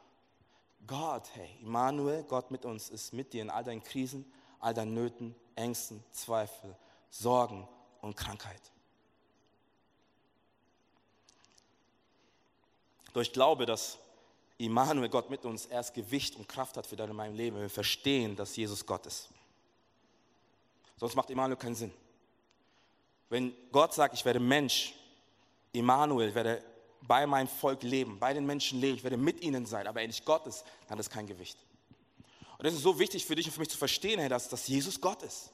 Gott, 0.87 1.29
hey, 1.35 1.47
Immanuel, 1.61 2.23
Gott 2.23 2.49
mit 2.49 2.65
uns, 2.65 2.89
ist 2.89 3.13
mit 3.13 3.33
dir 3.33 3.43
in 3.43 3.51
all 3.51 3.63
deinen 3.63 3.83
Krisen, 3.83 4.25
all 4.59 4.73
deinen 4.73 4.95
Nöten, 4.95 5.35
Ängsten, 5.53 6.03
Zweifel, 6.11 6.75
Sorgen 7.11 7.67
und 8.01 8.17
Krankheit. 8.17 8.71
Durch 13.13 13.31
Glaube, 13.31 13.67
dass 13.67 13.99
Immanuel, 14.57 15.09
Gott 15.09 15.29
mit 15.29 15.45
uns, 15.45 15.67
erst 15.67 15.93
Gewicht 15.93 16.35
und 16.35 16.47
Kraft 16.47 16.77
hat 16.77 16.87
für 16.87 16.95
dein 16.95 17.11
und 17.11 17.15
mein 17.15 17.35
Leben, 17.35 17.61
wir 17.61 17.69
verstehen, 17.69 18.35
dass 18.35 18.55
Jesus 18.55 18.87
Gott 18.87 19.05
ist. 19.05 19.29
Sonst 20.97 21.15
macht 21.15 21.29
Immanuel 21.29 21.57
keinen 21.57 21.75
Sinn. 21.75 21.93
Wenn 23.29 23.53
Gott 23.71 23.93
sagt, 23.93 24.13
ich 24.13 24.23
werde 24.23 24.39
Mensch, 24.39 24.93
Immanuel, 25.71 26.29
ich 26.29 26.35
werde 26.35 26.63
bei 27.01 27.25
meinem 27.27 27.47
Volk 27.47 27.83
leben, 27.83 28.19
bei 28.19 28.33
den 28.33 28.45
Menschen 28.45 28.79
leben, 28.79 28.97
ich 28.97 29.03
werde 29.03 29.17
mit 29.17 29.41
ihnen 29.41 29.65
sein, 29.65 29.87
aber 29.87 30.01
er 30.01 30.07
nicht 30.07 30.25
Gott 30.25 30.47
ist, 30.47 30.63
dann 30.81 30.91
hat 30.91 30.99
das 30.99 31.09
kein 31.09 31.27
Gewicht. 31.27 31.57
Und 32.57 32.65
es 32.65 32.73
ist 32.73 32.83
so 32.83 32.97
wichtig 32.97 33.25
für 33.25 33.35
dich 33.35 33.45
und 33.47 33.51
für 33.51 33.59
mich 33.59 33.69
zu 33.69 33.77
verstehen, 33.77 34.19
hey, 34.19 34.29
dass, 34.29 34.47
dass 34.47 34.67
Jesus 34.67 34.99
Gott 35.01 35.21
ist. 35.23 35.51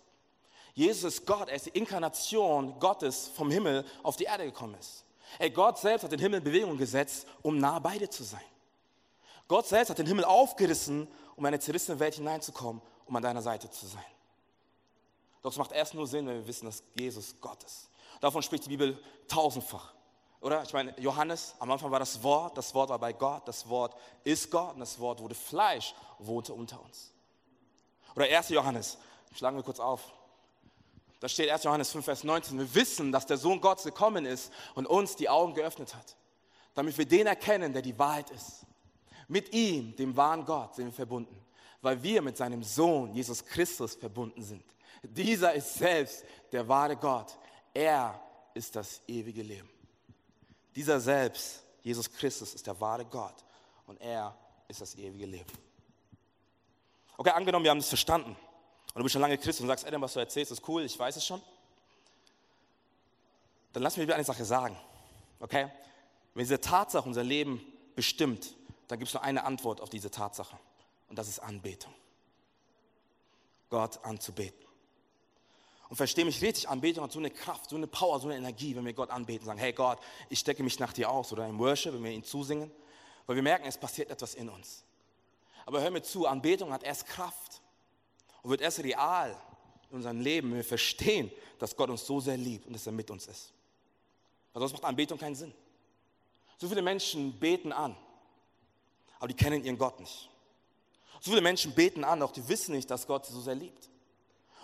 Jesus 0.73 1.15
ist 1.15 1.25
Gott, 1.25 1.49
er 1.49 1.55
ist 1.55 1.65
die 1.65 1.71
Inkarnation 1.71 2.79
Gottes 2.79 3.31
vom 3.35 3.51
Himmel 3.51 3.85
auf 4.03 4.15
die 4.15 4.25
Erde 4.25 4.45
gekommen 4.45 4.75
ist. 4.79 5.03
Ey, 5.39 5.49
Gott 5.49 5.79
selbst 5.79 6.03
hat 6.03 6.11
den 6.11 6.19
Himmel 6.19 6.39
in 6.39 6.43
Bewegung 6.43 6.77
gesetzt, 6.77 7.25
um 7.41 7.57
nah 7.57 7.79
bei 7.79 7.97
dir 7.97 8.09
zu 8.09 8.23
sein. 8.23 8.41
Gott 9.47 9.67
selbst 9.67 9.89
hat 9.89 9.97
den 9.97 10.07
Himmel 10.07 10.23
aufgerissen, 10.23 11.07
um 11.35 11.43
in 11.43 11.47
eine 11.47 11.59
zerrissene 11.59 11.99
Welt 11.99 12.15
hineinzukommen, 12.15 12.81
um 13.05 13.15
an 13.15 13.23
deiner 13.23 13.41
Seite 13.41 13.69
zu 13.69 13.85
sein. 13.85 14.03
Doch 15.41 15.51
es 15.51 15.57
macht 15.57 15.71
erst 15.71 15.93
nur 15.93 16.07
Sinn, 16.07 16.27
wenn 16.27 16.35
wir 16.35 16.47
wissen, 16.47 16.65
dass 16.65 16.83
Jesus 16.93 17.35
Gott 17.41 17.63
ist. 17.63 17.89
Davon 18.19 18.43
spricht 18.43 18.65
die 18.65 18.69
Bibel 18.69 19.01
tausendfach. 19.27 19.93
Oder? 20.41 20.63
Ich 20.63 20.73
meine, 20.73 20.99
Johannes, 20.99 21.55
am 21.59 21.71
Anfang 21.71 21.91
war 21.91 21.99
das 21.99 22.21
Wort, 22.23 22.57
das 22.57 22.73
Wort 22.73 22.89
war 22.89 22.99
bei 22.99 23.13
Gott, 23.13 23.47
das 23.47 23.67
Wort 23.69 23.95
ist 24.23 24.49
Gott 24.49 24.73
und 24.73 24.79
das 24.79 24.99
Wort 24.99 25.19
wurde 25.19 25.35
Fleisch, 25.35 25.93
wohnte 26.19 26.53
unter 26.53 26.81
uns. 26.83 27.11
Oder 28.15 28.25
1. 28.25 28.49
Johannes, 28.49 28.97
schlagen 29.35 29.55
wir 29.55 29.63
kurz 29.63 29.79
auf. 29.79 30.01
Da 31.19 31.29
steht 31.29 31.49
1. 31.49 31.63
Johannes 31.63 31.91
5, 31.91 32.03
Vers 32.03 32.23
19. 32.23 32.57
Wir 32.57 32.73
wissen, 32.73 33.11
dass 33.11 33.27
der 33.27 33.37
Sohn 33.37 33.61
Gottes 33.61 33.85
gekommen 33.85 34.25
ist 34.25 34.51
und 34.73 34.87
uns 34.87 35.15
die 35.15 35.29
Augen 35.29 35.53
geöffnet 35.53 35.93
hat, 35.95 36.17
damit 36.73 36.97
wir 36.97 37.05
den 37.05 37.27
erkennen, 37.27 37.73
der 37.73 37.83
die 37.83 37.97
Wahrheit 37.97 38.31
ist. 38.31 38.65
Mit 39.27 39.53
ihm, 39.53 39.95
dem 39.95 40.17
wahren 40.17 40.43
Gott, 40.43 40.75
sind 40.75 40.87
wir 40.87 40.93
verbunden, 40.93 41.39
weil 41.81 42.01
wir 42.01 42.23
mit 42.23 42.37
seinem 42.37 42.63
Sohn 42.63 43.13
Jesus 43.13 43.45
Christus 43.45 43.95
verbunden 43.95 44.41
sind. 44.41 44.65
Dieser 45.03 45.53
ist 45.53 45.75
selbst 45.75 46.23
der 46.51 46.67
wahre 46.67 46.95
Gott. 46.95 47.37
Er 47.73 48.19
ist 48.53 48.75
das 48.75 49.01
ewige 49.07 49.41
Leben. 49.41 49.69
Dieser 50.75 50.99
selbst, 50.99 51.63
Jesus 51.81 52.09
Christus, 52.11 52.53
ist 52.53 52.67
der 52.67 52.79
wahre 52.79 53.05
Gott 53.05 53.35
und 53.87 53.99
er 53.99 54.37
ist 54.67 54.81
das 54.81 54.95
ewige 54.95 55.25
Leben. 55.25 55.51
Okay, 57.17 57.31
angenommen, 57.31 57.63
wir 57.63 57.71
haben 57.71 57.79
das 57.79 57.89
verstanden 57.89 58.31
und 58.31 58.95
du 58.95 59.03
bist 59.03 59.13
schon 59.13 59.21
lange 59.21 59.37
Christ 59.37 59.61
und 59.61 59.67
sagst, 59.67 59.85
Adam, 59.85 60.01
was 60.01 60.13
du 60.13 60.19
erzählst, 60.19 60.51
ist 60.51 60.67
cool, 60.67 60.83
ich 60.83 60.97
weiß 60.97 61.15
es 61.15 61.25
schon. 61.25 61.41
Dann 63.73 63.83
lass 63.83 63.97
mich 63.97 64.05
wieder 64.05 64.15
eine 64.15 64.23
Sache 64.23 64.45
sagen, 64.45 64.77
okay? 65.39 65.69
Wenn 66.33 66.43
diese 66.43 66.59
Tatsache 66.59 67.07
unser 67.07 67.23
Leben 67.23 67.61
bestimmt, 67.95 68.55
dann 68.87 68.99
gibt 68.99 69.09
es 69.09 69.13
nur 69.13 69.23
eine 69.23 69.43
Antwort 69.43 69.81
auf 69.81 69.89
diese 69.89 70.11
Tatsache 70.11 70.57
und 71.09 71.17
das 71.17 71.27
ist 71.27 71.39
Anbetung. 71.39 71.93
Gott 73.69 74.03
anzubeten. 74.03 74.70
Und 75.91 75.97
verstehe 75.97 76.23
mich 76.23 76.41
richtig, 76.41 76.69
Anbetung 76.69 77.03
hat 77.03 77.11
so 77.11 77.19
eine 77.19 77.29
Kraft, 77.29 77.69
so 77.69 77.75
eine 77.75 77.85
Power, 77.85 78.17
so 78.21 78.29
eine 78.29 78.37
Energie, 78.37 78.73
wenn 78.77 78.85
wir 78.85 78.93
Gott 78.93 79.09
anbeten, 79.09 79.45
sagen, 79.45 79.59
hey 79.59 79.73
Gott, 79.73 79.99
ich 80.29 80.39
stecke 80.39 80.63
mich 80.63 80.79
nach 80.79 80.93
dir 80.93 81.09
aus 81.09 81.33
oder 81.33 81.45
im 81.45 81.59
Worship, 81.59 81.93
wenn 81.93 82.01
wir 82.01 82.11
ihn 82.11 82.23
zusingen, 82.23 82.71
weil 83.25 83.35
wir 83.35 83.43
merken, 83.43 83.65
es 83.67 83.77
passiert 83.77 84.09
etwas 84.09 84.33
in 84.35 84.47
uns. 84.47 84.85
Aber 85.65 85.81
hör 85.81 85.91
mir 85.91 86.01
zu, 86.01 86.25
Anbetung 86.27 86.71
hat 86.71 86.83
erst 86.83 87.07
Kraft 87.07 87.59
und 88.41 88.51
wird 88.51 88.61
erst 88.61 88.79
real 88.79 89.35
in 89.89 89.97
unserem 89.97 90.21
Leben, 90.21 90.51
wenn 90.51 90.59
wir 90.59 90.63
verstehen, 90.63 91.29
dass 91.59 91.75
Gott 91.75 91.89
uns 91.89 92.05
so 92.05 92.21
sehr 92.21 92.37
liebt 92.37 92.67
und 92.67 92.71
dass 92.71 92.85
er 92.85 92.93
mit 92.93 93.11
uns 93.11 93.27
ist. 93.27 93.51
Weil 94.53 94.61
sonst 94.61 94.71
macht 94.71 94.85
Anbetung 94.85 95.19
keinen 95.19 95.35
Sinn. 95.35 95.53
So 96.57 96.69
viele 96.69 96.81
Menschen 96.81 97.37
beten 97.37 97.73
an, 97.73 97.97
aber 99.19 99.27
die 99.27 99.33
kennen 99.33 99.61
ihren 99.65 99.77
Gott 99.77 99.99
nicht. 99.99 100.29
So 101.19 101.31
viele 101.31 101.41
Menschen 101.41 101.73
beten 101.73 102.05
an, 102.05 102.21
auch 102.23 102.31
die 102.31 102.47
wissen 102.47 102.75
nicht, 102.75 102.89
dass 102.89 103.05
Gott 103.05 103.25
sie 103.25 103.33
so 103.33 103.41
sehr 103.41 103.55
liebt. 103.55 103.90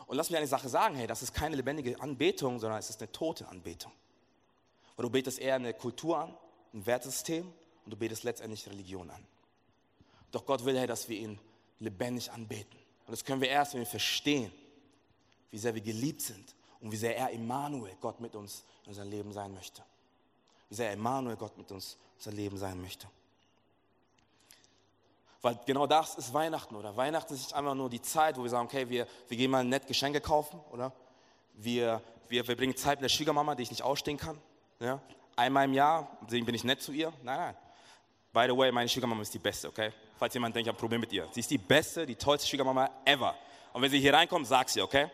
Und 0.08 0.16
lass 0.16 0.30
mich 0.30 0.38
eine 0.38 0.48
Sache 0.48 0.70
sagen, 0.70 0.96
hey, 0.96 1.06
das 1.06 1.22
ist 1.22 1.34
keine 1.34 1.56
lebendige 1.56 2.00
Anbetung, 2.02 2.60
sondern 2.60 2.80
es 2.80 2.90
ist 2.90 3.02
eine 3.02 3.12
tote 3.12 3.48
Anbetung. 3.48 3.92
Weil 4.96 5.04
du 5.04 5.10
betest 5.10 5.38
eher 5.38 5.56
eine 5.56 5.74
Kultur 5.74 6.18
an, 6.18 6.34
ein 6.74 6.86
Wertesystem 6.86 7.46
und 7.86 7.92
du 7.92 7.98
betest 7.98 8.24
letztendlich 8.24 8.68
Religion 8.68 9.10
an. 9.10 9.24
Doch 10.32 10.46
Gott 10.46 10.64
will, 10.66 10.78
hey, 10.78 10.88
dass 10.88 11.10
wir 11.10 11.18
ihn 11.18 11.40
lebendig 11.80 12.32
anbeten. 12.32 12.80
Und 13.06 13.12
das 13.12 13.24
können 13.24 13.42
wir 13.42 13.50
erst, 13.50 13.74
wenn 13.74 13.82
wir 13.82 13.88
verstehen, 13.88 14.52
wie 15.52 15.58
sehr 15.58 15.76
wir 15.76 15.82
geliebt 15.82 16.22
sind 16.22 16.56
und 16.80 16.92
wie 16.92 16.98
sehr 16.98 17.16
er 17.16 17.30
Immanuel, 17.32 17.96
Gott 18.02 18.20
mit 18.20 18.36
uns 18.36 18.64
in 18.84 18.90
unserem 18.90 19.10
Leben 19.10 19.34
sein 19.34 19.54
möchte. 19.54 19.84
Wie 20.70 20.76
sehr 20.76 20.92
Immanuel, 20.92 21.36
Gott 21.36 21.58
mit 21.58 21.72
uns 21.72 21.94
in 21.94 22.16
unserem 22.18 22.36
Leben 22.38 22.58
sein 22.58 22.82
möchte. 22.82 23.08
Weil 25.42 25.60
genau 25.66 25.86
das 25.86 26.16
ist 26.16 26.34
Weihnachten, 26.34 26.76
oder? 26.76 26.96
Weihnachten 26.98 27.34
ist 27.34 27.42
nicht 27.42 27.54
einfach 27.54 27.76
nur 27.76 27.90
die 27.90 28.02
Zeit, 28.02 28.38
wo 28.38 28.44
wir 28.44 28.50
sagen, 28.50 28.68
okay, 28.68 28.90
wir, 28.90 29.08
wir 29.28 29.38
gehen 29.38 29.52
mal 29.52 29.64
nett 29.64 29.88
Geschenke 29.88 30.20
kaufen, 30.20 30.60
oder? 30.72 30.92
Wir, 31.54 32.02
wir 32.28 32.44
verbringen 32.44 32.76
Zeit 32.76 33.00
mit 33.00 33.10
der 33.10 33.16
Schwiegermama, 33.16 33.56
die 33.56 33.64
ich 33.64 33.70
nicht 33.70 33.84
ausstehen 33.84 34.18
kann. 34.18 34.40
Ja? 34.80 35.00
Einmal 35.36 35.66
im 35.66 35.74
Jahr, 35.74 36.18
deswegen 36.24 36.46
bin 36.46 36.56
ich 36.56 36.64
nett 36.64 36.82
zu 36.82 36.92
ihr. 36.92 37.14
Nein, 37.24 37.38
nein. 37.38 37.56
By 38.34 38.46
the 38.48 38.58
way, 38.58 38.72
meine 38.72 38.90
Schwiegermama 38.90 39.22
ist 39.22 39.34
die 39.34 39.40
beste, 39.40 39.68
okay? 39.68 39.92
Falls 40.18 40.34
jemand 40.34 40.56
denkt, 40.56 40.68
ich 40.68 40.70
habe 40.70 40.78
ein 40.78 40.80
Problem 40.80 41.02
mit 41.02 41.14
ihr. 41.14 41.28
Sie 41.32 41.40
ist 41.40 41.50
die 41.50 41.58
beste, 41.58 42.06
die 42.06 42.16
tollste 42.16 42.48
Schwiegermama 42.48 42.90
ever. 43.06 43.36
Und 43.74 43.82
wenn 43.82 43.92
sie 43.92 44.00
hier 44.00 44.14
reinkommt, 44.14 44.48
sag 44.48 44.70
sie, 44.70 44.82
okay? 44.82 45.10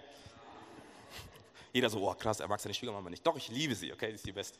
Jeder 1.71 1.89
so, 1.89 2.07
oh 2.07 2.13
krass, 2.13 2.39
er 2.39 2.47
mag 2.47 2.59
seine 2.59 2.73
Schwiegermama 2.73 3.09
nicht. 3.09 3.25
Doch, 3.25 3.35
ich 3.35 3.49
liebe 3.49 3.75
sie, 3.75 3.91
okay? 3.91 4.07
Sie 4.09 4.15
ist 4.15 4.25
die 4.25 4.31
beste. 4.31 4.57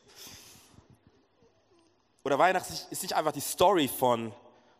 Oder 2.24 2.40
Weihnachten 2.40 2.74
ist 2.90 3.04
nicht 3.04 3.14
einfach 3.14 3.34
die 3.34 3.42
Story 3.42 3.88
von 3.88 4.34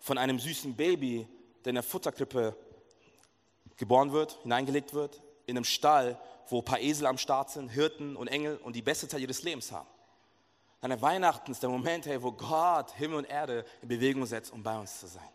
von 0.04 0.18
einem 0.18 0.38
süßen 0.38 0.76
Baby, 0.76 1.26
der 1.64 1.70
in 1.70 1.76
der 1.76 1.84
Futterkrippe 1.84 2.58
geboren 3.78 4.12
wird, 4.12 4.38
hineingelegt 4.42 4.94
wird, 4.94 5.22
in 5.46 5.56
einem 5.56 5.64
Stall, 5.64 6.20
wo 6.50 6.60
ein 6.60 6.66
paar 6.66 6.82
Esel 6.82 7.08
am 7.08 7.18
Start 7.18 7.52
sind, 7.52 7.70
Hirten 7.70 8.18
und 8.18 8.28
Engel 8.28 8.58
und 8.58 8.76
die 8.76 8.82
beste 8.82 9.08
Zeit 9.08 9.22
ihres 9.22 9.44
Lebens 9.44 9.72
haben. 9.72 9.88
Dann 10.82 10.92
an 10.92 11.02
Weihnachten 11.02 11.54
ist 11.54 11.64
der 11.64 11.70
Moment, 11.70 12.06
hey, 12.06 12.22
wo 12.22 12.34
Gott 12.34 12.92
Himmel 12.96 13.20
und 13.20 13.30
Erde 13.30 13.64
in 13.82 13.88
Bewegung 13.88 14.26
setzt, 14.26 14.52
um 14.52 14.62
bei 14.62 14.78
uns 14.78 15.00
zu 15.00 15.08
sein. 15.08 15.30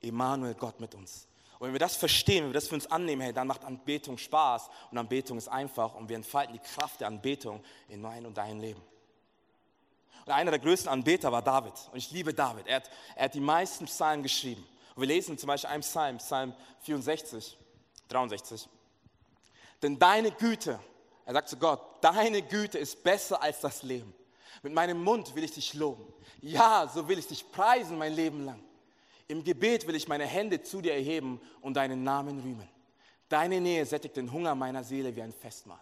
Emanuel, 0.00 0.54
Gott 0.54 0.80
mit 0.80 0.94
uns. 0.94 1.28
Und 1.58 1.66
wenn 1.66 1.74
wir 1.74 1.80
das 1.80 1.96
verstehen, 1.96 2.44
wenn 2.44 2.50
wir 2.50 2.54
das 2.54 2.68
für 2.68 2.76
uns 2.76 2.90
annehmen, 2.90 3.20
hey, 3.20 3.34
dann 3.34 3.46
macht 3.46 3.66
Anbetung 3.66 4.16
Spaß 4.16 4.70
und 4.90 4.96
Anbetung 4.96 5.36
ist 5.36 5.48
einfach 5.48 5.94
und 5.96 6.08
wir 6.08 6.16
entfalten 6.16 6.54
die 6.54 6.60
Kraft 6.60 7.00
der 7.00 7.08
Anbetung 7.08 7.62
in 7.88 8.00
mein 8.00 8.24
und 8.24 8.38
dein 8.38 8.58
Leben. 8.58 8.80
Einer 10.30 10.50
der 10.50 10.60
größten 10.60 10.88
Anbeter 10.88 11.32
war 11.32 11.42
David. 11.42 11.74
Und 11.92 11.98
ich 11.98 12.10
liebe 12.10 12.32
David. 12.34 12.66
Er 12.66 12.76
hat, 12.76 12.90
er 13.16 13.24
hat 13.24 13.34
die 13.34 13.40
meisten 13.40 13.86
Psalmen 13.86 14.22
geschrieben. 14.22 14.66
Und 14.94 15.02
wir 15.02 15.08
lesen 15.08 15.38
zum 15.38 15.46
Beispiel 15.46 15.70
einen 15.70 15.82
Psalm, 15.82 16.18
Psalm 16.18 16.54
64, 16.80 17.56
63. 18.08 18.68
Denn 19.82 19.98
deine 19.98 20.30
Güte, 20.30 20.78
er 21.24 21.32
sagt 21.32 21.48
zu 21.48 21.56
Gott, 21.56 21.80
deine 22.00 22.42
Güte 22.42 22.78
ist 22.78 23.02
besser 23.02 23.42
als 23.42 23.60
das 23.60 23.82
Leben. 23.82 24.14
Mit 24.62 24.72
meinem 24.72 25.02
Mund 25.02 25.34
will 25.34 25.44
ich 25.44 25.52
dich 25.52 25.74
loben. 25.74 26.12
Ja, 26.42 26.90
so 26.92 27.08
will 27.08 27.18
ich 27.18 27.26
dich 27.26 27.50
preisen 27.50 27.96
mein 27.96 28.12
Leben 28.12 28.44
lang. 28.44 28.62
Im 29.28 29.44
Gebet 29.44 29.86
will 29.86 29.94
ich 29.94 30.08
meine 30.08 30.26
Hände 30.26 30.62
zu 30.62 30.80
dir 30.80 30.92
erheben 30.92 31.40
und 31.60 31.74
deinen 31.74 32.02
Namen 32.02 32.40
rühmen. 32.40 32.68
Deine 33.28 33.60
Nähe 33.60 33.86
sättigt 33.86 34.16
den 34.16 34.32
Hunger 34.32 34.54
meiner 34.54 34.82
Seele 34.82 35.14
wie 35.14 35.22
ein 35.22 35.32
Festmahl. 35.32 35.80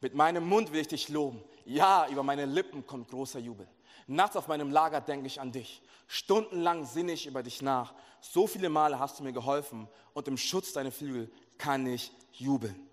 Mit 0.00 0.14
meinem 0.14 0.48
Mund 0.48 0.72
will 0.72 0.80
ich 0.80 0.88
dich 0.88 1.08
loben. 1.08 1.42
Ja, 1.68 2.08
über 2.08 2.22
meine 2.22 2.46
Lippen 2.46 2.86
kommt 2.86 3.10
großer 3.10 3.40
Jubel. 3.40 3.68
Nachts 4.06 4.36
auf 4.36 4.48
meinem 4.48 4.70
Lager 4.70 5.02
denke 5.02 5.26
ich 5.26 5.38
an 5.38 5.52
dich. 5.52 5.82
Stundenlang 6.06 6.86
sinne 6.86 7.12
ich 7.12 7.26
über 7.26 7.42
dich 7.42 7.60
nach. 7.60 7.92
So 8.22 8.46
viele 8.46 8.70
Male 8.70 8.98
hast 8.98 9.18
du 9.18 9.22
mir 9.22 9.34
geholfen 9.34 9.86
und 10.14 10.26
im 10.28 10.38
Schutz 10.38 10.72
deiner 10.72 10.90
Flügel 10.90 11.30
kann 11.58 11.86
ich 11.86 12.10
jubeln. 12.32 12.88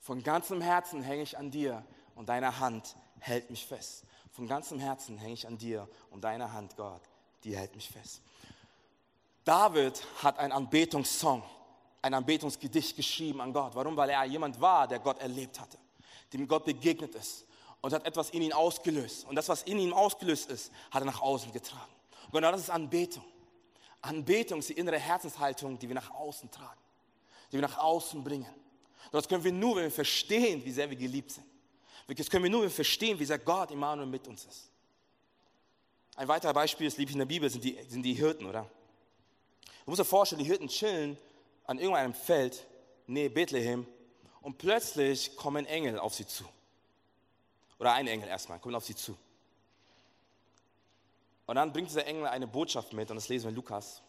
Von 0.00 0.24
ganzem 0.24 0.60
Herzen 0.60 1.02
hänge 1.02 1.22
ich 1.22 1.38
an 1.38 1.52
dir 1.52 1.84
und 2.16 2.28
deine 2.28 2.58
Hand 2.58 2.96
hält 3.20 3.48
mich 3.48 3.64
fest. 3.64 4.02
Von 4.32 4.48
ganzem 4.48 4.80
Herzen 4.80 5.16
hänge 5.16 5.34
ich 5.34 5.46
an 5.46 5.56
dir 5.56 5.88
und 6.10 6.24
deine 6.24 6.52
Hand, 6.52 6.76
Gott, 6.76 7.02
die 7.44 7.56
hält 7.56 7.76
mich 7.76 7.88
fest. 7.88 8.22
David 9.44 10.04
hat 10.20 10.40
einen 10.40 10.52
Anbetungssong, 10.52 11.44
ein 12.02 12.12
Anbetungsgedicht 12.12 12.96
geschrieben 12.96 13.40
an 13.40 13.52
Gott. 13.52 13.76
Warum? 13.76 13.96
Weil 13.96 14.10
er 14.10 14.24
jemand 14.24 14.60
war, 14.60 14.88
der 14.88 14.98
Gott 14.98 15.20
erlebt 15.20 15.60
hatte 15.60 15.78
dem 16.32 16.46
Gott 16.46 16.64
begegnet 16.64 17.14
ist 17.14 17.46
und 17.80 17.92
hat 17.92 18.04
etwas 18.06 18.30
in 18.30 18.42
ihn 18.42 18.52
ausgelöst. 18.52 19.26
Und 19.26 19.36
das, 19.36 19.48
was 19.48 19.62
in 19.62 19.78
ihm 19.78 19.92
ausgelöst 19.92 20.50
ist, 20.50 20.72
hat 20.90 21.02
er 21.02 21.06
nach 21.06 21.20
außen 21.20 21.52
getragen. 21.52 21.92
Und 22.26 22.32
genau 22.32 22.50
das 22.52 22.62
ist 22.62 22.70
Anbetung. 22.70 23.24
Anbetung 24.00 24.60
ist 24.60 24.68
die 24.68 24.74
innere 24.74 24.98
Herzenshaltung, 24.98 25.78
die 25.78 25.88
wir 25.88 25.94
nach 25.94 26.10
außen 26.10 26.50
tragen, 26.50 26.80
die 27.50 27.54
wir 27.54 27.62
nach 27.62 27.78
außen 27.78 28.22
bringen. 28.22 28.52
Das 29.10 29.28
können 29.28 29.42
wir 29.42 29.52
nur, 29.52 29.76
wenn 29.76 29.84
wir 29.84 29.90
verstehen, 29.90 30.64
wie 30.64 30.70
sehr 30.70 30.88
wir 30.90 30.96
geliebt 30.96 31.32
sind. 31.32 31.46
Das 32.06 32.30
können 32.30 32.44
wir 32.44 32.50
nur, 32.50 32.62
wenn 32.62 32.68
wir 32.68 32.74
verstehen, 32.74 33.18
wie 33.18 33.24
sehr 33.24 33.38
Gott 33.38 33.70
Immanuel 33.70 34.06
mit 34.06 34.26
uns 34.28 34.44
ist. 34.44 34.70
Ein 36.16 36.26
weiteres 36.26 36.54
Beispiel, 36.54 36.88
das 36.88 36.96
liebe 36.96 37.10
ich 37.10 37.14
in 37.14 37.20
der 37.20 37.26
Bibel, 37.26 37.48
sind 37.48 37.62
die, 37.62 37.78
sind 37.88 38.02
die 38.02 38.14
Hirten, 38.14 38.46
oder? 38.46 38.68
Du 39.84 39.90
musst 39.90 40.00
dir 40.00 40.04
vorstellen, 40.04 40.42
die 40.42 40.48
Hirten 40.48 40.68
chillen 40.68 41.16
an 41.64 41.78
irgendeinem 41.78 42.14
Feld, 42.14 42.66
nähe 43.06 43.30
Bethlehem, 43.30 43.86
und 44.40 44.58
plötzlich 44.58 45.36
kommen 45.36 45.64
Engel 45.66 45.98
auf 45.98 46.14
sie 46.14 46.26
zu. 46.26 46.44
Oder 47.78 47.92
ein 47.92 48.06
Engel 48.06 48.28
erstmal, 48.28 48.58
kommt 48.58 48.74
auf 48.74 48.84
sie 48.84 48.96
zu. 48.96 49.16
Und 51.46 51.56
dann 51.56 51.72
bringt 51.72 51.88
dieser 51.88 52.06
Engel 52.06 52.26
eine 52.26 52.46
Botschaft 52.46 52.92
mit, 52.92 53.10
und 53.10 53.16
das 53.16 53.28
lesen 53.28 53.44
wir 53.44 53.50
in 53.50 53.56
Lukas. 53.56 54.02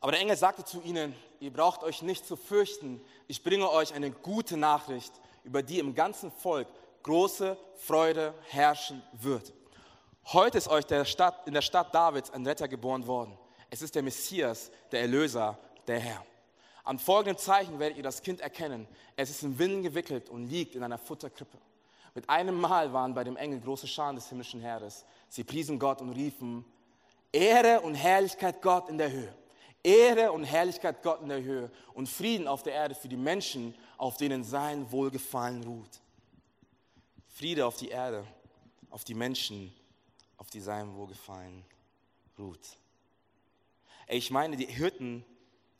Aber 0.00 0.12
der 0.12 0.20
Engel 0.20 0.36
sagte 0.36 0.64
zu 0.64 0.80
ihnen, 0.82 1.14
ihr 1.40 1.52
braucht 1.52 1.82
euch 1.82 2.02
nicht 2.02 2.26
zu 2.26 2.36
fürchten, 2.36 3.00
ich 3.26 3.42
bringe 3.42 3.70
euch 3.70 3.92
eine 3.92 4.10
gute 4.10 4.56
Nachricht, 4.56 5.12
über 5.44 5.62
die 5.62 5.78
im 5.78 5.94
ganzen 5.94 6.30
Volk 6.30 6.68
große 7.02 7.56
Freude 7.76 8.34
herrschen 8.48 9.02
wird. 9.12 9.52
Heute 10.26 10.58
ist 10.58 10.68
euch 10.68 10.86
der 10.86 11.04
Stadt, 11.04 11.46
in 11.46 11.54
der 11.54 11.62
Stadt 11.62 11.94
Davids 11.94 12.30
ein 12.30 12.46
Retter 12.46 12.68
geboren 12.68 13.06
worden. 13.06 13.36
Es 13.70 13.82
ist 13.82 13.94
der 13.94 14.02
Messias, 14.02 14.70
der 14.92 15.00
Erlöser, 15.00 15.58
der 15.86 15.98
Herr. 15.98 16.24
Am 16.84 16.98
folgenden 16.98 17.38
Zeichen 17.38 17.78
werdet 17.78 17.96
ihr 17.96 18.02
das 18.02 18.22
Kind 18.22 18.40
erkennen. 18.40 18.86
Es 19.16 19.30
ist 19.30 19.42
in 19.42 19.58
Windeln 19.58 19.82
gewickelt 19.82 20.28
und 20.28 20.48
liegt 20.48 20.74
in 20.74 20.82
einer 20.82 20.98
Futterkrippe. 20.98 21.58
Mit 22.14 22.28
einem 22.28 22.60
Mal 22.60 22.92
waren 22.92 23.14
bei 23.14 23.24
dem 23.24 23.36
Engel 23.36 23.60
große 23.60 23.86
Scharen 23.86 24.16
des 24.16 24.28
himmlischen 24.28 24.60
Heeres. 24.60 25.04
Sie 25.28 25.44
priesen 25.44 25.78
Gott 25.78 26.00
und 26.00 26.10
riefen, 26.10 26.64
Ehre 27.32 27.80
und 27.80 27.94
Herrlichkeit 27.94 28.60
Gott 28.62 28.88
in 28.88 28.98
der 28.98 29.10
Höhe. 29.10 29.34
Ehre 29.82 30.32
und 30.32 30.44
Herrlichkeit 30.44 31.02
Gott 31.02 31.22
in 31.22 31.28
der 31.28 31.42
Höhe 31.42 31.70
und 31.94 32.08
Frieden 32.08 32.46
auf 32.46 32.62
der 32.62 32.74
Erde 32.74 32.94
für 32.94 33.08
die 33.08 33.16
Menschen, 33.16 33.74
auf 33.96 34.16
denen 34.16 34.44
sein 34.44 34.90
Wohlgefallen 34.90 35.64
ruht. 35.64 36.00
Friede 37.28 37.64
auf 37.64 37.76
die 37.76 37.88
Erde, 37.88 38.26
auf 38.90 39.04
die 39.04 39.14
Menschen, 39.14 39.72
auf 40.36 40.50
die 40.50 40.60
sein 40.60 40.94
Wohlgefallen 40.94 41.64
ruht. 42.38 42.76
Ich 44.08 44.30
meine, 44.30 44.56
die 44.56 44.66
Hirten, 44.66 45.24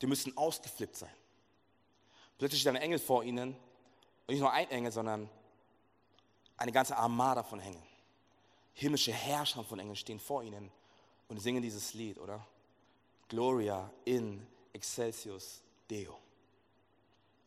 die 0.01 0.07
müssen 0.07 0.35
ausgeflippt 0.37 0.95
sein. 0.95 1.13
Plötzlich 2.39 2.61
steht 2.61 2.73
ein 2.73 2.81
Engel 2.81 2.97
vor 2.97 3.23
ihnen, 3.23 3.49
und 3.51 4.29
nicht 4.29 4.39
nur 4.39 4.51
ein 4.51 4.69
Engel, 4.71 4.91
sondern 4.91 5.29
eine 6.57 6.71
ganze 6.71 6.95
Armada 6.95 7.43
von 7.43 7.59
Engeln. 7.59 7.83
Himmlische 8.73 9.11
Herrscher 9.11 9.63
von 9.63 9.79
Engeln 9.79 9.95
stehen 9.95 10.19
vor 10.19 10.43
ihnen 10.43 10.71
und 11.27 11.39
singen 11.39 11.61
dieses 11.61 11.93
Lied, 11.93 12.17
oder? 12.17 12.45
Gloria 13.27 13.89
in 14.05 14.45
excelsius 14.73 15.61
Deo. 15.89 16.17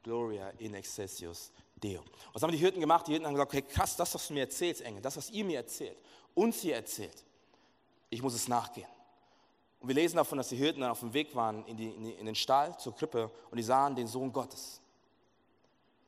Gloria 0.03 0.51
in 0.59 0.75
excelsius 0.75 1.51
Deo. 1.77 2.03
Was 2.33 2.43
haben 2.43 2.53
die 2.53 2.59
Hirten 2.59 2.81
gemacht? 2.81 3.07
Die 3.07 3.13
Hirten 3.13 3.27
haben 3.27 3.35
gesagt, 3.35 3.55
okay, 3.55 3.63
krass, 3.63 3.97
das, 3.97 4.15
was 4.15 4.29
du 4.29 4.35
mir 4.35 4.41
erzählst, 4.41 4.83
Engel, 4.83 5.03
das, 5.03 5.17
was 5.17 5.31
ihr 5.31 5.45
mir 5.45 5.59
erzählt, 5.59 5.99
uns 6.35 6.61
hier 6.61 6.77
erzählt, 6.77 7.25
ich 8.11 8.23
muss 8.23 8.35
es 8.35 8.49
nachgehen. 8.49 8.89
Und 9.81 9.89
wir 9.89 9.95
lesen 9.95 10.17
davon, 10.17 10.39
dass 10.39 10.49
die 10.49 10.57
Hirten 10.57 10.81
dann 10.81 10.91
auf 10.91 11.01
dem 11.01 11.13
Weg 11.13 11.35
waren 11.35 11.65
in, 11.67 11.77
die, 11.77 11.91
in 11.91 12.25
den 12.25 12.35
Stall 12.35 12.79
zur 12.79 12.95
Krippe 12.95 13.31
und 13.51 13.59
die 13.59 13.63
sahen 13.63 13.95
den 13.95 14.07
Sohn 14.07 14.33
Gottes. 14.33 14.81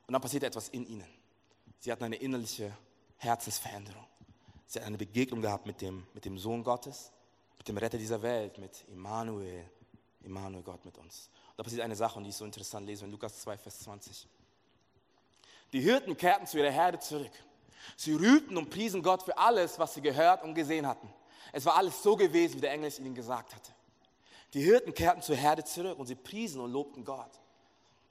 Und 0.07 0.13
dann 0.13 0.23
passierte 0.23 0.47
etwas 0.47 0.71
in 0.71 0.87
ihnen. 0.87 1.07
Sie 1.81 1.93
hatten 1.93 2.05
eine 2.05 2.17
innerliche 2.17 2.75
Herzensveränderung. 3.17 4.07
Sie 4.67 4.79
hatten 4.79 4.89
eine 4.89 4.99
Begegnung 4.99 5.43
gehabt 5.43 5.67
mit 5.67 5.81
dem, 5.81 6.07
mit 6.13 6.25
dem 6.25 6.39
Sohn 6.39 6.63
Gottes 6.63 7.13
mit 7.67 7.69
dem 7.69 7.79
Retter 7.79 7.99
dieser 7.99 8.23
Welt, 8.23 8.59
mit 8.59 8.85
Immanuel, 8.89 9.69
Immanuel, 10.23 10.63
Gott 10.63 10.85
mit 10.85 10.97
uns. 10.99 11.31
Und 11.51 11.59
da 11.59 11.63
passiert 11.65 11.83
eine 11.83 11.97
Sache 11.97 12.17
und 12.17 12.23
die 12.23 12.31
ist 12.31 12.39
so 12.39 12.45
interessant, 12.45 12.87
lesen 12.87 13.03
wir 13.03 13.07
in 13.07 13.13
Lukas 13.13 13.41
2, 13.41 13.59
Vers 13.59 13.81
20. 13.81 14.29
Die 15.73 15.81
Hirten 15.81 16.17
kehrten 16.17 16.47
zu 16.47 16.59
ihrer 16.59 16.71
Herde 16.71 17.01
zurück. 17.01 17.33
Sie 17.97 18.15
rühmten 18.15 18.57
und 18.57 18.71
priesen 18.71 19.03
Gott 19.03 19.25
für 19.25 19.37
alles, 19.37 19.81
was 19.81 19.95
sie 19.95 20.01
gehört 20.01 20.45
und 20.45 20.55
gesehen 20.55 20.87
hatten. 20.87 21.13
Es 21.53 21.65
war 21.65 21.77
alles 21.77 22.01
so 22.03 22.15
gewesen, 22.15 22.57
wie 22.57 22.61
der 22.61 22.71
Engel 22.71 22.87
es 22.87 23.01
ihnen 23.01 23.17
gesagt 23.17 23.53
hatte. 23.53 23.73
Die 24.55 24.63
Hirten 24.63 24.95
kehrten 24.95 25.23
zur 25.23 25.35
Herde 25.35 25.65
zurück 25.65 25.99
und 25.99 26.07
sie 26.07 26.15
priesen 26.15 26.61
und 26.61 26.71
lobten 26.71 27.05
Gott 27.05 27.41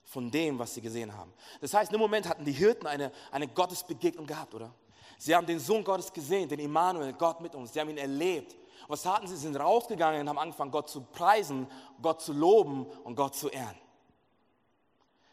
von 0.04 0.30
dem, 0.32 0.60
was 0.60 0.74
sie 0.74 0.82
gesehen 0.82 1.15
haben. 1.15 1.34
Das 1.62 1.74
heißt, 1.74 1.94
im 1.94 2.00
Moment 2.00 2.28
hatten 2.28 2.44
die 2.44 2.52
Hirten 2.52 2.88
eine, 2.88 3.12
eine 3.32 3.48
Gottesbegegnung 3.48 4.28
gehabt, 4.28 4.54
oder? 4.54 4.74
Sie 5.17 5.36
haben 5.36 5.47
den 5.47 5.60
Sohn 5.60 5.84
Gottes 5.84 6.12
gesehen, 6.12 6.49
den 6.49 6.60
Immanuel, 6.60 7.13
Gott 7.13 7.41
mit 7.41 7.56
uns. 7.56 7.73
Sie 7.73 7.80
haben 7.80 7.89
ihn 7.89 7.97
erlebt. 7.97 8.54
Und 8.54 8.89
was 8.89 9.04
taten 9.04 9.28
sie? 9.28 9.36
Sie 9.36 9.43
sind 9.43 9.56
rausgegangen 9.56 10.21
und 10.21 10.30
haben 10.30 10.38
angefangen, 10.38 10.71
Gott 10.71 10.89
zu 10.89 11.01
preisen, 11.01 11.67
Gott 12.01 12.21
zu 12.21 12.34
loben 12.34 12.86
und 13.04 13.15
Gott 13.15 13.36
zu 13.36 13.49
ehren. 13.49 13.78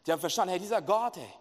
Die 0.07 0.13
haben 0.13 0.21
verstanden, 0.21 0.51
hey, 0.51 0.61
dieser 0.61 0.83
Gott, 0.83 1.17
hey, 1.17 1.33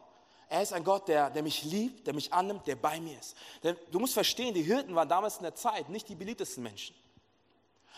er 0.50 0.62
ist 0.62 0.74
ein 0.74 0.84
Gott, 0.84 1.08
der, 1.08 1.30
der 1.30 1.44
mich 1.44 1.64
liebt, 1.64 2.06
der 2.06 2.14
mich 2.14 2.34
annimmt, 2.34 2.68
der 2.68 2.76
bei 2.76 3.00
mir 3.00 3.18
ist. 3.18 3.38
Denn 3.64 3.78
du 3.90 4.00
musst 4.00 4.14
verstehen, 4.14 4.54
die 4.54 4.64
Hirten 4.64 4.94
waren 4.94 5.08
damals 5.08 5.38
in 5.38 5.44
der 5.44 5.56
Zeit 5.56 5.88
nicht 5.88 6.10
die 6.10 6.16
beliebtesten 6.16 6.62
Menschen. 6.62 6.96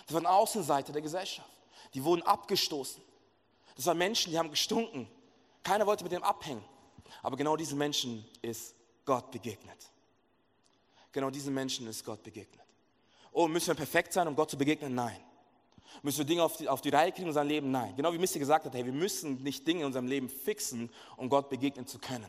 Das 0.06 0.14
waren 0.14 0.26
Außenseiter 0.26 0.94
der 0.94 1.02
Gesellschaft. 1.02 1.50
Die 1.94 2.04
wurden 2.04 2.22
abgestoßen. 2.22 3.02
Das 3.76 3.86
waren 3.86 3.98
Menschen, 3.98 4.32
die 4.32 4.38
haben 4.38 4.52
gestunken. 4.52 5.10
Keiner 5.64 5.88
wollte 5.88 6.04
mit 6.04 6.12
dem 6.12 6.24
abhängen. 6.24 6.64
Aber 7.22 7.38
genau 7.38 7.56
diesen 7.56 7.78
Menschen 7.78 8.24
ist 8.42 8.76
Gott 9.06 9.32
begegnet. 9.32 9.93
Genau 11.14 11.30
diesen 11.30 11.54
Menschen 11.54 11.88
ist 11.88 12.04
Gott 12.04 12.22
begegnet. 12.24 12.60
Oh, 13.32 13.48
müssen 13.48 13.68
wir 13.68 13.76
perfekt 13.76 14.12
sein, 14.12 14.28
um 14.28 14.36
Gott 14.36 14.50
zu 14.50 14.58
begegnen? 14.58 14.94
Nein. 14.94 15.18
Müssen 16.02 16.18
wir 16.18 16.26
Dinge 16.26 16.44
auf 16.44 16.58
die, 16.58 16.68
auf 16.68 16.82
die 16.82 16.90
Reihe 16.90 17.12
kriegen 17.12 17.24
in 17.24 17.30
unserem 17.30 17.48
Leben? 17.48 17.72
Nein. 17.72 17.96
Genau 17.96 18.12
wie 18.12 18.18
Misty 18.18 18.40
gesagt 18.40 18.66
hat, 18.66 18.74
hey, 18.74 18.84
wir 18.84 18.92
müssen 18.92 19.42
nicht 19.44 19.66
Dinge 19.66 19.82
in 19.82 19.86
unserem 19.86 20.08
Leben 20.08 20.28
fixen, 20.28 20.90
um 21.16 21.30
Gott 21.30 21.50
begegnen 21.50 21.86
zu 21.86 22.00
können. 22.00 22.28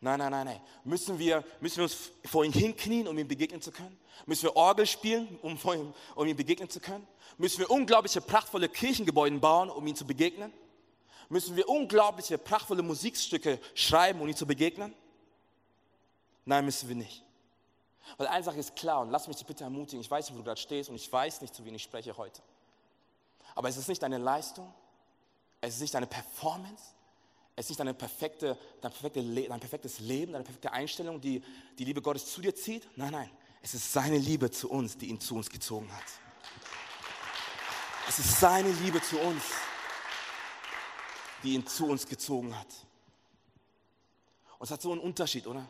Nein, 0.00 0.18
nein, 0.18 0.30
nein, 0.30 0.46
nein. 0.46 0.60
Müssen 0.84 1.18
wir, 1.18 1.44
müssen 1.60 1.76
wir 1.76 1.84
uns 1.84 2.12
vor 2.24 2.44
ihm 2.44 2.52
hinknien, 2.52 3.08
um 3.08 3.16
ihm 3.18 3.28
begegnen 3.28 3.60
zu 3.60 3.72
können? 3.72 3.96
Müssen 4.24 4.44
wir 4.44 4.56
Orgel 4.56 4.86
spielen, 4.86 5.38
um, 5.42 5.58
ihm, 5.74 5.92
um 6.14 6.26
ihm 6.26 6.36
begegnen 6.36 6.70
zu 6.70 6.80
können? 6.80 7.06
Müssen 7.38 7.58
wir 7.58 7.70
unglaubliche, 7.70 8.20
prachtvolle 8.20 8.68
Kirchengebäude 8.68 9.38
bauen, 9.38 9.68
um 9.68 9.86
ihm 9.86 9.94
zu 9.94 10.06
begegnen? 10.06 10.52
Müssen 11.28 11.56
wir 11.56 11.68
unglaubliche, 11.68 12.38
prachtvolle 12.38 12.82
Musikstücke 12.82 13.58
schreiben, 13.74 14.20
um 14.20 14.28
ihm 14.28 14.36
zu 14.36 14.46
begegnen? 14.46 14.94
Nein, 16.44 16.64
müssen 16.64 16.88
wir 16.88 16.96
nicht. 16.96 17.25
Weil 18.16 18.28
eine 18.28 18.44
Sache 18.44 18.58
ist 18.58 18.76
klar 18.76 19.00
und 19.00 19.10
lass 19.10 19.26
mich 19.28 19.36
dich 19.36 19.46
bitte 19.46 19.64
ermutigen. 19.64 20.00
Ich 20.00 20.10
weiß 20.10 20.26
nicht, 20.26 20.34
wo 20.34 20.38
du 20.38 20.44
gerade 20.44 20.60
stehst 20.60 20.88
und 20.90 20.96
ich 20.96 21.12
weiß 21.12 21.40
nicht, 21.40 21.54
zu 21.54 21.64
wem 21.64 21.74
ich 21.74 21.82
spreche 21.82 22.16
heute. 22.16 22.42
Aber 23.54 23.68
es 23.68 23.76
ist 23.76 23.88
nicht 23.88 24.02
deine 24.02 24.18
Leistung, 24.18 24.72
es 25.60 25.74
ist 25.74 25.80
nicht 25.80 25.94
deine 25.94 26.06
Performance, 26.06 26.82
es 27.56 27.66
ist 27.66 27.70
nicht 27.70 27.80
deine 27.80 27.94
perfekte, 27.94 28.58
dein, 28.80 28.92
perfekte 28.92 29.22
dein 29.22 29.60
perfektes 29.60 29.98
Leben, 30.00 30.32
deine 30.32 30.44
perfekte 30.44 30.72
Einstellung, 30.72 31.20
die 31.20 31.42
die 31.78 31.84
Liebe 31.84 32.02
Gottes 32.02 32.32
zu 32.32 32.40
dir 32.40 32.54
zieht. 32.54 32.86
Nein, 32.96 33.12
nein, 33.12 33.30
es 33.62 33.74
ist 33.74 33.92
seine 33.92 34.18
Liebe 34.18 34.50
zu 34.50 34.70
uns, 34.70 34.96
die 34.98 35.06
ihn 35.06 35.20
zu 35.20 35.34
uns 35.34 35.48
gezogen 35.48 35.90
hat. 35.92 36.04
Es 38.08 38.18
ist 38.18 38.38
seine 38.38 38.70
Liebe 38.70 39.02
zu 39.02 39.18
uns, 39.18 39.42
die 41.42 41.54
ihn 41.54 41.66
zu 41.66 41.86
uns 41.86 42.06
gezogen 42.06 42.56
hat. 42.56 42.68
Und 44.58 44.64
es 44.64 44.70
hat 44.70 44.80
so 44.80 44.92
einen 44.92 45.00
Unterschied, 45.00 45.46
oder? 45.46 45.66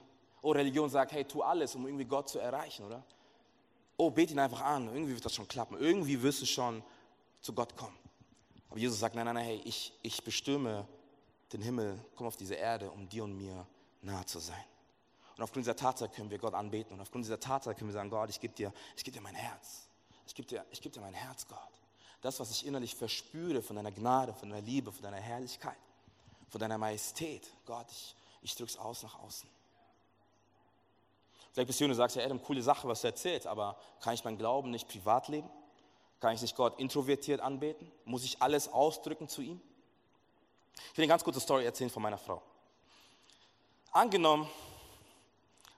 Oh, 0.46 0.52
Religion 0.52 0.88
sagt, 0.88 1.11
hey, 1.11 1.24
tu 1.24 1.42
alles, 1.42 1.74
um 1.74 1.85
irgendwie 1.87 2.04
Gott 2.04 2.28
zu 2.28 2.38
erreichen, 2.38 2.87
oder? 2.87 3.02
Oh, 3.96 4.12
bete 4.12 4.32
ihn 4.32 4.38
einfach 4.38 4.61
an, 4.61 4.87
irgendwie 4.87 5.12
wird 5.12 5.24
das 5.24 5.35
schon 5.35 5.48
klappen, 5.48 5.76
irgendwie 5.76 6.22
wirst 6.22 6.40
du 6.40 6.46
schon 6.46 6.85
zu 7.40 7.52
Gott 7.52 7.76
kommen. 7.76 7.98
Aber 8.70 8.78
Jesus 8.78 9.00
sagt, 9.00 9.16
nein, 9.16 9.24
nein, 9.24 9.35
nein, 9.35 9.44
hey, 9.44 9.61
ich, 9.64 9.92
ich 10.02 10.22
bestimme 10.22 10.87
den 11.52 11.62
Himmel, 11.62 11.98
komm 12.14 12.28
auf 12.28 12.37
diese 12.37 12.54
Erde, 12.54 12.88
um 12.92 13.09
dir 13.09 13.24
und 13.24 13.37
mir 13.37 13.66
nahe 14.02 14.24
zu 14.24 14.38
sein. 14.38 14.64
Und 15.37 15.42
aufgrund 15.42 15.66
dieser 15.66 15.74
Tatsache 15.74 16.11
können 16.11 16.30
wir 16.30 16.38
Gott 16.38 16.54
anbeten 16.54 16.94
und 16.94 17.00
aufgrund 17.00 17.24
dieser 17.24 17.40
Tatsache 17.40 17.74
können 17.74 17.90
wir 17.90 17.94
sagen, 17.94 18.11
Gott, 18.11 18.30
ich 18.30 18.38
gebe 18.38 18.54
dir, 18.54 18.72
gebe 19.02 19.16
dir 19.16 19.22
mein 19.22 19.35
Herz. 19.35 19.88
Ich 20.28 20.35
gebe 20.37 20.46
dir, 20.46 20.64
gebe 20.70 20.90
dir 20.90 21.00
mein 21.00 21.14
Herz, 21.14 21.48
Gott. 21.48 21.59
Das, 22.20 22.38
was 22.38 22.52
ich 22.52 22.64
innerlich 22.64 22.94
verspüre 22.94 23.62
von 23.62 23.74
deiner 23.74 23.90
Gnade, 23.90 24.32
von 24.32 24.48
deiner 24.48 24.62
Liebe, 24.64 24.92
von 24.92 25.02
deiner 25.02 25.16
Herrlichkeit, 25.16 25.76
von 26.50 26.61
deiner 26.61 26.78
Majestät. 26.78 27.50
Gott, 27.64 27.90
ich, 27.90 28.14
ich 28.42 28.54
drücke 28.54 28.70
es 28.70 28.76
aus 28.76 29.02
nach 29.02 29.18
außen. 29.18 29.56
Vielleicht 31.57 31.69
bist 31.69 31.81
du 31.81 31.85
und 31.85 31.88
du 31.88 31.95
sagst, 31.95 32.16
ja 32.16 32.23
Adam, 32.23 32.42
coole 32.42 32.61
Sache, 32.61 32.87
was 32.87 33.01
du 33.01 33.07
erzählst, 33.07 33.47
aber 33.47 33.79
kann 34.03 34.12
ich 34.12 34.23
meinen 34.23 34.37
Glauben 34.37 34.71
nicht 34.71 34.88
privat 34.88 35.29
leben? 35.29 35.49
Kann 36.21 36.35
ich 36.35 36.42
nicht 36.42 36.55
Gott 36.55 36.79
introvertiert 36.79 37.40
anbeten? 37.40 37.90
Muss 38.05 38.25
ich 38.25 38.42
alles 38.42 38.71
ausdrücken 38.71 39.27
zu 39.27 39.40
ihm? 39.40 39.59
Ich 40.75 40.99
will 40.99 41.05
eine 41.05 41.09
ganz 41.09 41.25
kurze 41.25 41.40
Story 41.40 41.64
erzählen 41.64 41.88
von 41.88 42.03
meiner 42.03 42.19
Frau. 42.19 42.42
Angenommen, 43.90 44.47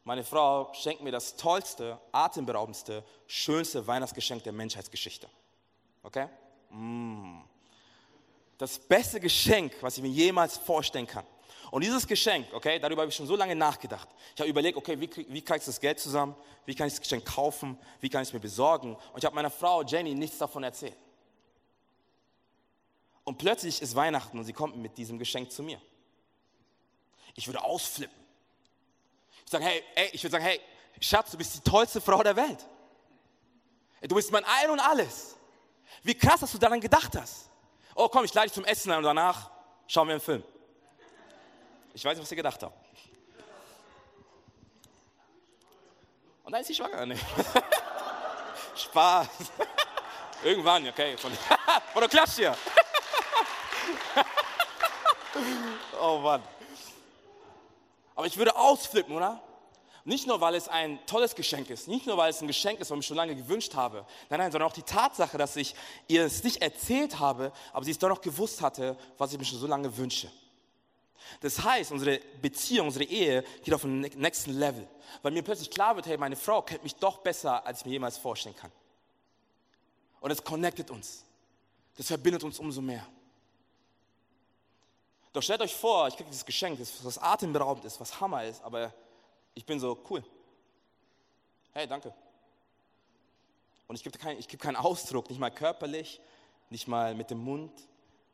meine 0.03 0.25
Frau 0.25 0.75
schenkt 0.75 1.01
mir 1.01 1.13
das 1.13 1.37
tollste, 1.37 1.97
atemberaubendste, 2.11 3.05
schönste 3.29 3.87
Weihnachtsgeschenk 3.87 4.43
der 4.43 4.55
Menschheitsgeschichte. 4.55 5.31
Okay? 6.03 6.27
Mm. 6.71 7.39
Das 8.59 8.81
beste 8.81 9.21
Geschenk, 9.21 9.77
was 9.81 9.97
ich 9.97 10.03
mir 10.03 10.11
jemals 10.11 10.57
vorstellen 10.57 11.07
kann. 11.07 11.25
Und 11.71 11.85
dieses 11.85 12.07
Geschenk, 12.07 12.47
okay, 12.53 12.79
darüber 12.79 13.03
habe 13.03 13.11
ich 13.11 13.17
schon 13.17 13.27
so 13.27 13.37
lange 13.37 13.55
nachgedacht. 13.55 14.09
Ich 14.35 14.41
habe 14.41 14.49
überlegt, 14.49 14.77
okay, 14.77 14.99
wie, 14.99 15.11
wie 15.29 15.43
kann 15.43 15.59
ich 15.59 15.65
das 15.65 15.81
Geld 15.81 16.01
zusammen? 16.01 16.35
Wie 16.65 16.75
kann 16.75 16.87
ich 16.87 16.95
das 16.95 17.01
Geschenk 17.01 17.25
kaufen? 17.25 17.79
Wie 18.01 18.09
kann 18.09 18.23
ich 18.23 18.29
es 18.29 18.33
mir 18.33 18.41
besorgen? 18.41 18.95
Und 18.95 19.19
ich 19.19 19.25
habe 19.25 19.35
meiner 19.35 19.51
Frau 19.51 19.83
Jenny 19.83 20.15
nichts 20.15 20.39
davon 20.39 20.63
erzählt. 20.63 20.97
Und 23.25 23.37
plötzlich 23.37 23.83
ist 23.83 23.95
Weihnachten 23.95 24.39
und 24.39 24.45
sie 24.45 24.55
kommt 24.55 24.77
mit 24.79 24.97
diesem 24.97 25.19
Geschenk 25.19 25.53
zu 25.53 25.63
mir. 25.63 25.81
Ich 27.35 27.47
würde 27.47 27.63
ausflippen. 27.63 28.17
Ich 29.45 29.51
sage, 29.51 29.65
hey, 29.65 29.83
ey, 29.95 30.11
ich 30.13 30.23
würde 30.23 30.33
sagen, 30.33 30.45
hey, 30.45 30.61
Schatz, 31.01 31.31
du 31.31 31.37
bist 31.37 31.55
die 31.55 31.61
tollste 31.61 32.01
Frau 32.01 32.23
der 32.23 32.37
Welt. 32.37 32.67
Du 34.03 34.15
bist 34.15 34.33
mein 34.33 34.45
Ein 34.45 34.71
und 34.71 34.81
Alles. 34.81 35.37
Wie 36.03 36.15
krass, 36.15 36.41
dass 36.41 36.53
du 36.53 36.59
daran 36.59 36.81
gedacht 36.81 37.17
hast. 37.17 37.51
Oh, 37.95 38.09
komm, 38.09 38.25
ich 38.25 38.33
lade 38.33 38.47
dich 38.47 38.55
zum 38.55 38.65
Essen 38.65 38.93
ein 38.93 38.99
und 38.99 39.05
danach 39.05 39.51
schauen 39.87 40.09
wir 40.09 40.15
einen 40.15 40.21
Film. 40.21 40.43
Ich 41.99 42.05
weiß 42.05 42.17
nicht, 42.17 42.23
was 42.23 42.31
ihr 42.31 42.37
gedacht 42.37 42.63
habt. 42.63 42.79
Und 46.45 46.53
dann 46.53 46.61
ist 46.61 46.69
sie 46.69 46.75
schwanger. 46.77 47.05
Nee. 47.05 47.17
Spaß. 48.77 49.27
Irgendwann, 50.45 50.87
okay. 50.87 51.17
Von, 51.17 51.33
von 51.93 52.01
der 52.01 52.09
Klatsche 52.09 52.37
hier. 52.37 52.57
oh 56.01 56.19
Mann. 56.19 56.41
Aber 58.15 58.29
ich 58.29 58.37
würde 58.37 58.55
ausflippen, 58.55 59.17
oder? 59.17 59.43
Nicht 60.05 60.29
nur, 60.29 60.41
weil 60.41 60.55
es 60.55 60.69
ein 60.69 61.05
tolles 61.05 61.35
Geschenk 61.35 61.69
ist, 61.69 61.89
nicht 61.89 62.07
nur, 62.07 62.17
weil 62.17 62.31
es 62.31 62.41
ein 62.41 62.47
Geschenk 62.47 62.79
ist, 62.79 62.93
was 62.93 62.99
ich 63.01 63.07
schon 63.07 63.17
lange 63.17 63.35
gewünscht 63.35 63.75
habe, 63.75 64.07
nein, 64.31 64.39
nein, 64.39 64.53
sondern 64.53 64.71
auch 64.71 64.75
die 64.75 64.85
Tatsache, 64.85 65.37
dass 65.37 65.57
ich 65.57 65.75
ihr 66.07 66.25
es 66.25 66.45
nicht 66.45 66.63
erzählt 66.63 67.19
habe, 67.19 67.51
aber 67.73 67.85
sie 67.85 67.91
es 67.91 67.99
doch 67.99 68.09
noch 68.09 68.21
gewusst 68.21 68.63
hatte, 68.63 68.97
was 69.19 69.33
ich 69.33 69.39
mir 69.39 69.45
schon 69.45 69.59
so 69.59 69.67
lange 69.67 69.97
wünsche. 69.97 70.31
Das 71.41 71.63
heißt, 71.63 71.93
unsere 71.93 72.21
Beziehung, 72.41 72.87
unsere 72.89 73.05
Ehe 73.05 73.43
geht 73.63 73.75
auf 73.75 73.83
den 73.83 74.01
nächsten 74.01 74.53
Level, 74.53 74.87
weil 75.23 75.33
mir 75.33 75.43
plötzlich 75.43 75.71
klar 75.71 75.97
wird, 75.97 76.07
hey, 76.07 76.17
meine 76.17 76.37
Frau 76.37 76.63
kennt 76.63 76.83
mich 76.83 76.95
doch 76.97 77.19
besser, 77.19 77.65
als 77.67 77.81
ich 77.81 77.87
mir 77.87 77.93
jemals 77.93 78.19
vorstellen 78.19 78.57
kann. 78.57 78.73
Und 80.21 80.31
es 80.31 80.43
connectet 80.43 80.91
uns. 80.91 81.25
Das 81.97 82.07
verbindet 82.07 82.45
uns 82.45 82.59
umso 82.59 82.81
mehr. 82.81 83.07
Doch 85.33 85.43
stellt 85.43 85.61
euch 85.61 85.75
vor, 85.75 86.09
ich 86.09 86.17
kriege 86.17 86.31
dieses 86.31 86.45
Geschenk, 86.45 86.79
das 86.79 87.05
was 87.05 87.19
atemberaubend 87.19 87.85
ist, 87.85 88.01
was 88.01 88.21
Hammer 88.21 88.45
ist, 88.45 88.63
aber 88.63 88.93
ich 89.55 89.65
bin 89.65 89.79
so 89.79 89.99
cool. 90.11 90.25
Hey, 91.73 91.87
danke. 91.87 92.13
Und 93.87 93.97
ich 93.97 94.03
gebe 94.03 94.19
keinen 94.19 94.41
geb 94.41 94.61
keinen 94.61 94.77
Ausdruck, 94.77 95.29
nicht 95.29 95.39
mal 95.39 95.51
körperlich, 95.51 96.21
nicht 96.71 96.89
mal 96.89 97.15
mit 97.15 97.31
dem 97.31 97.39
Mund, 97.39 97.73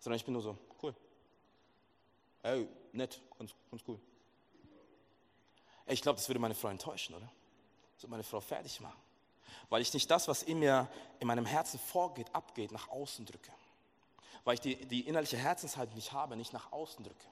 sondern 0.01 0.17
ich 0.17 0.25
bin 0.25 0.35
nur 0.35 0.43
so. 0.43 0.57
Hey, 2.45 2.69
nett, 2.93 3.23
ganz, 3.39 3.55
ganz 3.71 3.83
cool. 3.89 3.99
Ich 5.87 6.03
glaube, 6.03 6.19
das 6.19 6.29
würde 6.29 6.39
meine 6.39 6.55
Frau 6.55 6.69
enttäuschen, 6.69 7.15
oder? 7.15 7.33
Das 7.95 8.03
würde 8.03 8.11
meine 8.11 8.23
Frau 8.23 8.39
fertig 8.39 8.81
machen. 8.81 9.01
Weil 9.71 9.81
ich 9.81 9.95
nicht 9.95 10.11
das, 10.11 10.29
was 10.29 10.43
in 10.43 10.59
mir, 10.59 10.87
in 11.21 11.27
meinem 11.27 11.47
Herzen 11.47 11.81
vorgeht, 11.81 12.27
abgeht, 12.35 12.71
nach 12.71 12.89
außen 12.89 13.25
drücke. 13.25 13.51
Weil 14.45 14.55
ich 14.55 14.61
die, 14.61 14.77
die 14.85 15.09
innerliche 15.09 15.39
Herzenshaltung 15.39 15.95
nicht 15.95 16.13
habe, 16.13 16.37
nicht 16.37 16.53
nach 16.53 16.71
außen 16.71 17.03
drücke. 17.03 17.27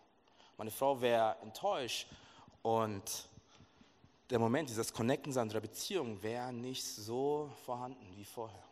Meine 0.57 0.71
Frau 0.71 1.03
wäre 1.03 1.37
enttäuscht 1.43 2.07
und 2.63 3.29
der 4.31 4.39
Moment, 4.39 4.71
dieses 4.71 4.95
Connecten 4.95 5.37
unserer 5.37 5.61
Beziehung 5.61 6.23
wäre 6.23 6.55
nicht 6.55 6.87
so 6.87 7.51
vorhanden 7.67 8.17
wie 8.17 8.25
vorher. 8.25 8.65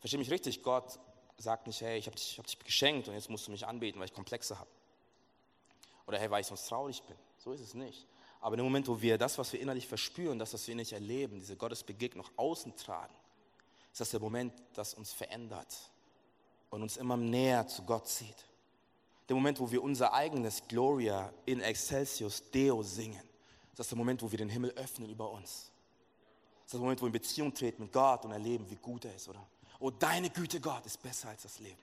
Verstehe 0.00 0.18
mich 0.18 0.30
richtig, 0.30 0.62
Gott 0.62 0.98
sagt 1.38 1.66
nicht, 1.66 1.80
hey, 1.80 1.98
ich 1.98 2.06
habe 2.06 2.16
dich, 2.16 2.38
hab 2.38 2.46
dich 2.46 2.58
geschenkt 2.58 3.08
und 3.08 3.14
jetzt 3.14 3.30
musst 3.30 3.46
du 3.46 3.50
mich 3.50 3.66
anbeten, 3.66 4.00
weil 4.00 4.06
ich 4.06 4.14
Komplexe 4.14 4.58
habe. 4.58 4.70
Oder 6.06 6.18
hey, 6.18 6.30
weil 6.30 6.40
ich 6.40 6.46
sonst 6.46 6.66
traurig 6.66 7.02
bin. 7.04 7.16
So 7.38 7.52
ist 7.52 7.60
es 7.60 7.74
nicht. 7.74 8.06
Aber 8.40 8.54
in 8.54 8.58
dem 8.58 8.66
Moment, 8.66 8.88
wo 8.88 9.00
wir 9.00 9.18
das, 9.18 9.38
was 9.38 9.52
wir 9.52 9.60
innerlich 9.60 9.86
verspüren, 9.86 10.38
das, 10.38 10.52
was 10.54 10.66
wir 10.66 10.72
innerlich 10.72 10.92
erleben, 10.92 11.38
diese 11.38 11.56
Gottesbegegnung 11.56 12.24
nach 12.24 12.32
außen 12.36 12.76
tragen, 12.76 13.14
ist 13.92 14.00
das 14.00 14.10
der 14.10 14.20
Moment, 14.20 14.52
das 14.74 14.94
uns 14.94 15.12
verändert 15.12 15.74
und 16.70 16.82
uns 16.82 16.96
immer 16.96 17.16
näher 17.16 17.66
zu 17.66 17.82
Gott 17.82 18.06
zieht. 18.08 18.46
Der 19.28 19.36
Moment, 19.36 19.60
wo 19.60 19.70
wir 19.70 19.82
unser 19.82 20.12
eigenes 20.12 20.66
Gloria 20.68 21.32
in 21.46 21.60
Excelsius 21.60 22.50
Deo 22.50 22.82
singen 22.82 23.28
das 23.78 23.86
ist 23.86 23.92
der 23.92 23.98
Moment, 23.98 24.20
wo 24.22 24.28
wir 24.28 24.38
den 24.38 24.48
Himmel 24.48 24.72
öffnen 24.72 25.08
über 25.08 25.30
uns. 25.30 25.70
Das 26.64 26.64
ist 26.64 26.72
der 26.72 26.80
Moment, 26.80 27.00
wo 27.00 27.04
wir 27.04 27.10
in 27.10 27.12
Beziehung 27.12 27.54
treten 27.54 27.84
mit 27.84 27.92
Gott 27.92 28.24
und 28.24 28.32
erleben, 28.32 28.68
wie 28.68 28.74
gut 28.74 29.04
er 29.04 29.14
ist, 29.14 29.28
oder? 29.28 29.46
Oh, 29.78 29.90
deine 29.90 30.30
Güte, 30.30 30.60
Gott, 30.60 30.84
ist 30.86 31.00
besser 31.02 31.28
als 31.28 31.42
das 31.42 31.58
Leben. 31.60 31.78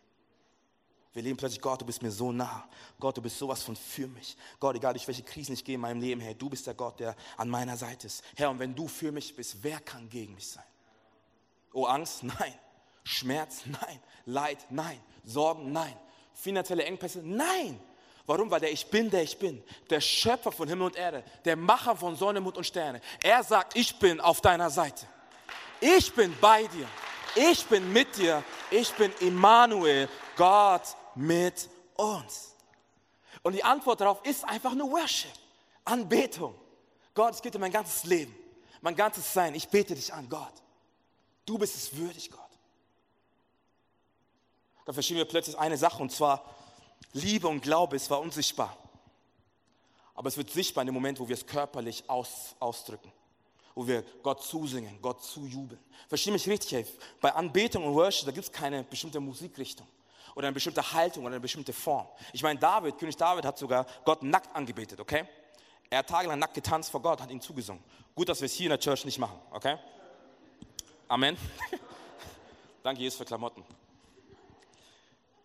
Wir 1.13 1.23
leben 1.23 1.37
plötzlich, 1.37 1.61
Gott, 1.61 1.79
du 1.79 1.85
bist 1.85 2.01
mir 2.01 2.11
so 2.11 2.33
nah. 2.33 2.67
Gott, 2.99 3.15
du 3.15 3.21
bist 3.21 3.37
sowas 3.37 3.63
von 3.63 3.75
für 3.77 4.05
mich. 4.05 4.35
Gott, 4.59 4.75
egal 4.75 4.93
durch 4.93 5.07
welche 5.07 5.23
Krisen 5.23 5.53
ich 5.53 5.63
gehe 5.63 5.75
in 5.75 5.81
meinem 5.81 6.01
Leben, 6.01 6.19
Herr, 6.19 6.33
du 6.33 6.49
bist 6.49 6.67
der 6.67 6.73
Gott, 6.73 6.99
der 6.99 7.15
an 7.37 7.49
meiner 7.49 7.77
Seite 7.77 8.07
ist. 8.07 8.21
Herr, 8.35 8.49
und 8.49 8.59
wenn 8.59 8.75
du 8.75 8.89
für 8.89 9.13
mich 9.13 9.33
bist, 9.33 9.63
wer 9.63 9.79
kann 9.79 10.09
gegen 10.09 10.35
mich 10.35 10.49
sein? 10.49 10.65
Oh, 11.71 11.85
Angst? 11.85 12.23
Nein. 12.23 12.53
Schmerz? 13.05 13.61
Nein. 13.65 13.99
Leid? 14.25 14.65
Nein. 14.69 14.99
Sorgen? 15.23 15.71
Nein. 15.71 15.95
Finanzielle 16.33 16.83
Engpässe? 16.83 17.21
Nein. 17.23 17.79
Warum? 18.25 18.51
Weil 18.51 18.59
der 18.59 18.71
Ich 18.73 18.85
Bin, 18.87 19.09
der 19.09 19.23
ich 19.23 19.37
bin, 19.37 19.63
der 19.89 20.01
Schöpfer 20.01 20.51
von 20.51 20.67
Himmel 20.67 20.87
und 20.87 20.95
Erde, 20.97 21.23
der 21.45 21.55
Macher 21.55 21.95
von 21.95 22.17
Sonne, 22.17 22.41
Mond 22.41 22.57
und 22.57 22.65
Sterne, 22.65 22.99
er 23.23 23.41
sagt, 23.43 23.77
ich 23.77 23.97
bin 23.99 24.19
auf 24.19 24.41
deiner 24.41 24.69
Seite. 24.69 25.05
Ich 25.79 26.13
bin 26.13 26.35
bei 26.41 26.63
dir. 26.67 26.87
Ich 27.35 27.65
bin 27.65 27.91
mit 27.91 28.15
dir. 28.17 28.43
Ich 28.71 28.93
bin 28.93 29.11
Immanuel, 29.19 30.09
Gott 30.35 30.95
mit 31.15 31.69
uns. 31.95 32.55
Und 33.43 33.53
die 33.53 33.63
Antwort 33.63 34.01
darauf 34.01 34.25
ist 34.25 34.43
einfach 34.45 34.73
nur 34.73 34.91
Worship, 34.91 35.31
Anbetung. 35.83 36.55
Gott, 37.13 37.35
es 37.35 37.41
geht 37.41 37.55
um 37.55 37.61
mein 37.61 37.71
ganzes 37.71 38.03
Leben, 38.05 38.35
mein 38.81 38.95
ganzes 38.95 39.31
Sein. 39.31 39.53
Ich 39.53 39.67
bete 39.67 39.95
dich 39.95 40.13
an, 40.13 40.27
Gott. 40.29 40.53
Du 41.45 41.57
bist 41.57 41.75
es 41.75 41.95
würdig, 41.95 42.31
Gott. 42.31 42.41
Da 44.85 44.93
verstehen 44.93 45.17
wir 45.17 45.25
plötzlich 45.25 45.57
eine 45.57 45.77
Sache, 45.77 46.01
und 46.01 46.11
zwar, 46.11 46.43
Liebe 47.13 47.47
und 47.47 47.61
Glaube, 47.61 47.95
es 47.95 48.09
war 48.09 48.19
unsichtbar. 48.19 48.75
Aber 50.13 50.29
es 50.29 50.37
wird 50.37 50.49
sichtbar 50.49 50.83
in 50.83 50.87
dem 50.87 50.93
Moment, 50.93 51.19
wo 51.19 51.27
wir 51.27 51.33
es 51.33 51.45
körperlich 51.45 52.09
aus, 52.09 52.55
ausdrücken. 52.59 53.11
Wo 53.75 53.85
wir 53.85 54.03
Gott 54.23 54.41
zusingen, 54.41 54.99
Gott 55.01 55.23
zujubeln. 55.23 55.79
Verstehe 56.07 56.33
mich 56.33 56.47
richtig, 56.47 56.73
ey. 56.73 56.85
bei 57.21 57.33
Anbetung 57.33 57.85
und 57.85 57.93
Worship, 57.93 58.25
da 58.25 58.31
gibt 58.31 58.45
es 58.45 58.51
keine 58.51 58.83
bestimmte 58.83 59.19
Musikrichtung 59.19 59.85
oder 60.35 60.47
eine 60.47 60.53
bestimmte 60.53 60.93
Haltung 60.93 61.23
oder 61.23 61.33
eine 61.33 61.41
bestimmte 61.41 61.73
Form. 61.73 62.07
Ich 62.33 62.43
meine, 62.43 62.59
David, 62.59 62.97
König 62.97 63.15
David 63.15 63.45
hat 63.45 63.57
sogar 63.57 63.85
Gott 64.03 64.23
nackt 64.23 64.53
angebetet, 64.55 64.99
okay? 64.99 65.25
Er 65.89 65.99
hat 65.99 66.07
tagelang 66.07 66.39
nackt 66.39 66.53
getanzt 66.53 66.89
vor 66.89 67.01
Gott, 67.01 67.21
hat 67.21 67.31
ihn 67.31 67.41
zugesungen. 67.41 67.83
Gut, 68.13 68.29
dass 68.29 68.41
wir 68.41 68.47
es 68.47 68.53
hier 68.53 68.65
in 68.65 68.71
der 68.71 68.79
Church 68.79 69.05
nicht 69.05 69.17
machen, 69.17 69.39
okay? 69.51 69.77
Amen. 71.07 71.37
Danke, 72.83 73.01
Jesus, 73.01 73.17
für 73.17 73.25
Klamotten. 73.25 73.63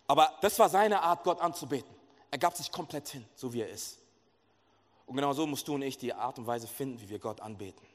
Aber 0.07 0.37
das 0.41 0.59
war 0.59 0.69
seine 0.69 1.01
Art, 1.01 1.23
Gott 1.23 1.41
anzubeten. 1.41 1.95
Er 2.31 2.39
gab 2.39 2.57
sich 2.57 2.71
komplett 2.71 3.09
hin, 3.09 3.25
so 3.35 3.53
wie 3.53 3.61
er 3.61 3.69
ist. 3.69 3.99
Und 5.07 5.17
genau 5.17 5.33
so 5.33 5.47
musst 5.47 5.67
du 5.69 5.75
und 5.75 5.83
ich 5.83 5.99
die 5.99 6.13
Art 6.13 6.39
und 6.39 6.47
Weise 6.47 6.67
finden, 6.67 7.01
wie 7.01 7.09
wir 7.09 7.19
Gott 7.19 7.41
anbeten, 7.41 7.87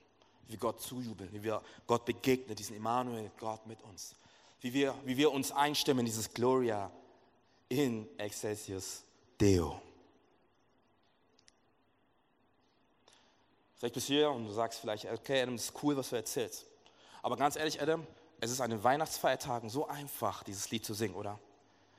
wie 0.48 0.54
wir 0.54 0.60
Gott 0.60 0.82
zujubeln, 0.82 1.32
wie 1.32 1.44
wir 1.44 1.62
Gott 1.88 2.06
begegnen, 2.06 2.56
diesen 2.56 2.76
Immanuel, 2.76 3.32
Gott 3.40 3.66
mit 3.66 3.82
uns. 3.84 4.16
Wie 4.62 4.74
wir, 4.74 4.96
wie 5.06 5.18
wir 5.18 5.32
uns 5.32 5.52
einstimmen 5.52 6.00
in 6.02 6.06
dieses 6.06 6.34
Gloria 6.34 6.92
in 7.70 8.08
Excelsius 8.18 9.04
Deo. 9.40 9.82
Vielleicht 13.78 13.96
bist 13.96 14.10
du 14.10 14.14
hier 14.14 14.30
und 14.30 14.46
du 14.46 14.52
sagst 14.52 14.80
vielleicht, 14.80 15.06
okay, 15.06 15.42
Adam, 15.42 15.58
das 15.58 15.66
ist 15.66 15.84
cool, 15.84 15.98
was 15.98 16.10
du 16.10 16.16
erzählst. 16.16 16.66
Aber 17.22 17.36
ganz 17.36 17.56
ehrlich, 17.56 17.82
Adam, 17.82 18.06
es 18.40 18.52
ist 18.52 18.62
an 18.62 18.70
den 18.70 18.84
Weihnachtsfeiertagen 18.84 19.70
so 19.70 19.88
einfach, 19.88 20.44
dieses 20.44 20.70
Lied 20.72 20.86
zu 20.86 20.94
singen, 20.94 21.16
oder? 21.16 21.40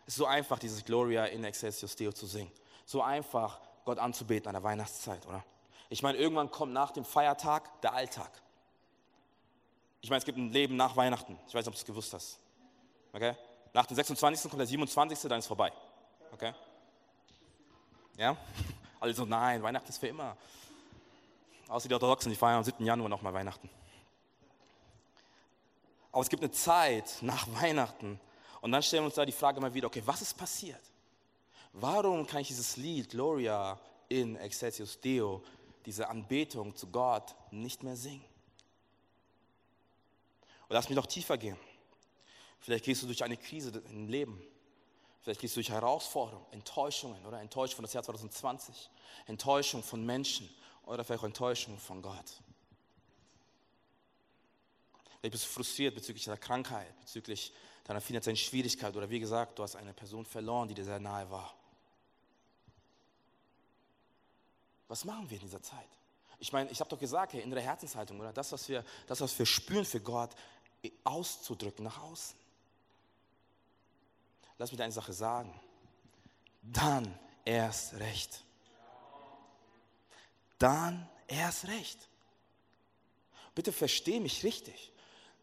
Es 0.06 0.14
ist 0.14 0.18
so 0.18 0.26
einfach, 0.26 0.58
dieses 0.58 0.84
Gloria 0.84 1.26
in 1.26 1.44
Excelsius 1.44 1.96
Deo 1.96 2.12
zu 2.12 2.26
singen. 2.26 2.50
So 2.86 3.02
einfach, 3.02 3.60
Gott 3.84 3.98
anzubeten 3.98 4.48
an 4.48 4.54
der 4.54 4.62
Weihnachtszeit, 4.62 5.26
oder? 5.26 5.44
Ich 5.88 6.02
meine, 6.02 6.18
irgendwann 6.18 6.50
kommt 6.50 6.72
nach 6.72 6.90
dem 6.90 7.04
Feiertag 7.04 7.80
der 7.82 7.94
Alltag. 7.94 8.30
Ich 10.00 10.10
meine, 10.10 10.18
es 10.18 10.24
gibt 10.24 10.38
ein 10.38 10.50
Leben 10.50 10.76
nach 10.76 10.96
Weihnachten. 10.96 11.38
Ich 11.46 11.54
weiß 11.54 11.64
nicht, 11.64 11.68
ob 11.68 11.74
du 11.74 11.78
es 11.78 11.84
gewusst 11.84 12.12
hast. 12.12 12.38
Okay? 13.12 13.34
Nach 13.72 13.86
dem 13.86 13.94
26. 13.94 14.50
kommt 14.50 14.60
der 14.60 14.66
27. 14.66 15.28
dann 15.28 15.38
ist 15.38 15.46
vorbei. 15.46 15.72
Okay? 16.32 16.52
Ja? 18.16 18.36
Also 18.98 19.26
nein, 19.26 19.62
Weihnachten 19.62 19.90
ist 19.90 19.98
für 19.98 20.08
immer. 20.08 20.38
Außer 21.68 21.86
die 21.86 21.92
Orthodoxen, 21.92 22.30
die 22.30 22.36
feiern 22.36 22.56
am 22.56 22.64
7. 22.64 22.84
Januar 22.84 23.10
nochmal 23.10 23.34
Weihnachten. 23.34 23.68
Aber 26.10 26.22
es 26.22 26.30
gibt 26.30 26.42
eine 26.42 26.50
Zeit 26.50 27.18
nach 27.20 27.46
Weihnachten, 27.60 28.18
und 28.66 28.72
dann 28.72 28.82
stellen 28.82 29.02
wir 29.02 29.06
uns 29.06 29.14
da 29.14 29.24
die 29.24 29.30
Frage 29.30 29.60
mal 29.60 29.72
wieder, 29.72 29.86
okay, 29.86 30.02
was 30.04 30.22
ist 30.22 30.36
passiert? 30.36 30.80
Warum 31.72 32.26
kann 32.26 32.40
ich 32.40 32.48
dieses 32.48 32.76
Lied 32.76 33.10
Gloria 33.10 33.78
in 34.08 34.34
Excelsius 34.34 35.00
Deo, 35.00 35.40
diese 35.86 36.08
Anbetung 36.08 36.74
zu 36.76 36.88
Gott, 36.88 37.34
nicht 37.50 37.82
mehr 37.82 37.96
singen? 37.96 38.24
Und 40.68 40.74
lass 40.74 40.88
mich 40.88 40.96
noch 40.96 41.06
tiefer 41.06 41.38
gehen. 41.38 41.56
Vielleicht 42.58 42.84
gehst 42.84 43.02
du 43.02 43.06
durch 43.06 43.22
eine 43.22 43.36
Krise 43.36 43.82
im 43.90 44.08
Leben. 44.08 44.42
Vielleicht 45.22 45.40
gehst 45.40 45.56
du 45.56 45.58
durch 45.58 45.70
Herausforderungen, 45.70 46.46
Enttäuschungen 46.52 47.24
oder 47.24 47.40
Enttäuschung 47.40 47.76
von 47.76 47.82
das 47.84 47.92
Jahr 47.92 48.02
2020, 48.02 48.90
Enttäuschung 49.26 49.82
von 49.82 50.04
Menschen 50.04 50.48
oder 50.84 51.04
vielleicht 51.04 51.22
auch 51.22 51.26
Enttäuschung 51.26 51.78
von 51.78 52.02
Gott. 52.02 52.42
Vielleicht 55.20 55.32
bist 55.32 55.44
du 55.44 55.48
frustriert 55.48 55.94
bezüglich 55.94 56.24
deiner 56.24 56.36
Krankheit, 56.36 56.98
bezüglich 57.00 57.52
deiner 57.84 58.00
finanziellen 58.00 58.36
Schwierigkeit 58.36 58.96
oder 58.96 59.10
wie 59.10 59.20
gesagt, 59.20 59.58
du 59.58 59.62
hast 59.62 59.76
eine 59.76 59.92
Person 59.92 60.24
verloren, 60.24 60.68
die 60.68 60.74
dir 60.74 60.84
sehr 60.84 61.00
nahe 61.00 61.30
war. 61.30 61.54
Was 64.88 65.04
machen 65.04 65.28
wir 65.28 65.36
in 65.36 65.44
dieser 65.44 65.62
Zeit? 65.62 65.88
Ich 66.38 66.52
meine, 66.52 66.70
ich 66.70 66.80
habe 66.80 66.90
doch 66.90 66.98
gesagt, 66.98 67.32
hey, 67.32 67.40
innere 67.40 67.60
Herzenshaltung, 67.60 68.20
oder? 68.20 68.32
Das, 68.32 68.52
was 68.52 68.68
wir, 68.68 68.84
das, 69.06 69.20
was 69.20 69.38
wir 69.38 69.46
spüren 69.46 69.84
für 69.84 70.00
Gott, 70.00 70.30
auszudrücken 71.04 71.84
nach 71.84 72.00
außen. 72.02 72.36
Lass 74.58 74.72
mich 74.72 74.80
eine 74.80 74.92
Sache 74.92 75.12
sagen. 75.12 75.58
Dann 76.62 77.18
erst 77.44 77.94
recht. 77.94 78.42
Dann 80.58 81.08
erst 81.26 81.66
recht. 81.68 82.08
Bitte 83.54 83.72
versteh 83.72 84.20
mich 84.20 84.44
richtig. 84.44 84.92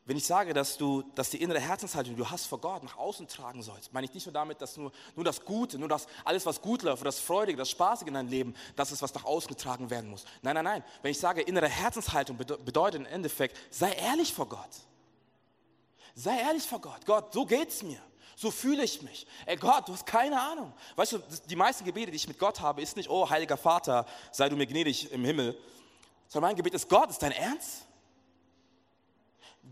Wenn 0.05 0.17
ich 0.17 0.25
sage, 0.25 0.53
dass 0.53 0.77
du, 0.77 1.01
dass 1.15 1.29
die 1.29 1.41
innere 1.41 1.61
Herzenshaltung, 1.61 2.15
die 2.15 2.21
du 2.21 2.29
hast 2.29 2.45
vor 2.47 2.59
Gott, 2.59 2.83
nach 2.83 2.97
außen 2.97 3.25
tragen 3.27 3.63
sollst, 3.63 3.93
meine 3.93 4.05
ich 4.05 4.13
nicht 4.13 4.25
nur 4.25 4.33
damit, 4.33 4.61
dass 4.61 4.75
nur, 4.75 4.91
nur 5.15 5.23
das 5.23 5.45
Gute, 5.45 5.79
nur 5.79 5.87
das, 5.87 6.07
alles, 6.25 6.45
was 6.45 6.61
gut 6.61 6.81
läuft, 6.83 7.05
das 7.05 7.19
Freudige, 7.19 7.57
das 7.57 7.69
Spaßige 7.69 8.09
in 8.09 8.15
deinem 8.15 8.27
Leben, 8.27 8.53
das 8.75 8.91
ist, 8.91 9.01
was 9.01 9.13
nach 9.13 9.23
außen 9.23 9.47
getragen 9.47 9.89
werden 9.89 10.09
muss. 10.09 10.25
Nein, 10.41 10.55
nein, 10.55 10.65
nein. 10.65 10.83
Wenn 11.01 11.11
ich 11.11 11.19
sage, 11.19 11.41
innere 11.41 11.69
Herzenshaltung 11.69 12.35
bedeutet 12.35 12.99
im 12.99 13.05
Endeffekt, 13.05 13.57
sei 13.69 13.93
ehrlich 13.93 14.33
vor 14.33 14.49
Gott. 14.49 14.71
Sei 16.15 16.37
ehrlich 16.37 16.63
vor 16.63 16.81
Gott. 16.81 17.05
Gott, 17.05 17.31
so 17.31 17.45
geht's 17.45 17.81
mir. 17.81 18.01
So 18.35 18.51
fühle 18.51 18.83
ich 18.83 19.01
mich. 19.03 19.25
Ey 19.45 19.55
Gott, 19.55 19.87
du 19.87 19.93
hast 19.93 20.05
keine 20.05 20.41
Ahnung. 20.41 20.73
Weißt 20.97 21.13
du, 21.13 21.19
die 21.49 21.55
meisten 21.55 21.85
Gebete, 21.85 22.11
die 22.11 22.17
ich 22.17 22.27
mit 22.27 22.39
Gott 22.39 22.59
habe, 22.59 22.81
ist 22.81 22.97
nicht, 22.97 23.09
oh 23.09 23.29
heiliger 23.29 23.57
Vater, 23.57 24.05
sei 24.31 24.49
du 24.49 24.57
mir 24.57 24.67
gnädig 24.67 25.11
im 25.13 25.23
Himmel, 25.23 25.57
sondern 26.27 26.49
mein 26.49 26.55
Gebet 26.57 26.73
ist, 26.73 26.89
Gott, 26.89 27.09
ist 27.09 27.21
dein 27.21 27.31
Ernst? 27.31 27.85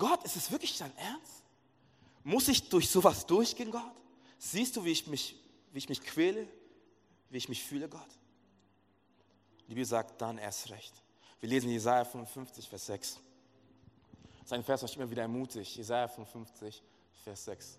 Gott, 0.02 0.24
ist 0.24 0.36
es 0.36 0.50
wirklich 0.50 0.76
dein 0.80 0.98
Ernst? 0.98 1.44
Muss 2.24 2.48
ich 2.48 2.68
durch 2.70 2.90
sowas 2.90 3.24
durchgehen, 3.28 3.70
Gott? 3.70 3.94
Siehst 4.40 4.76
du, 4.76 4.84
wie 4.84 4.90
ich 4.90 5.06
mich, 5.06 5.36
wie 5.72 5.78
ich 5.78 5.90
mich 5.90 6.02
quäle, 6.02 6.48
wie 7.30 7.38
ich 7.38 7.48
mich 7.48 7.64
fühle, 7.64 7.88
Gott? 7.88 8.10
Die 9.60 9.76
Bibel 9.76 9.86
sagt, 9.86 10.20
dann 10.20 10.40
erst 10.40 10.72
recht. 10.72 10.92
Wir 11.40 11.50
lesen 11.50 11.70
Jesaja 11.70 12.04
55, 12.04 12.68
Vers 12.68 12.88
6. 12.88 13.20
Sein 14.44 14.64
Vers 14.64 14.82
mich 14.82 14.98
immer 14.98 15.08
wieder 15.08 15.22
ermutigt. 15.22 15.76
Jesaja 15.76 16.08
55, 16.08 16.82
Vers 17.24 17.46
6. 17.46 17.78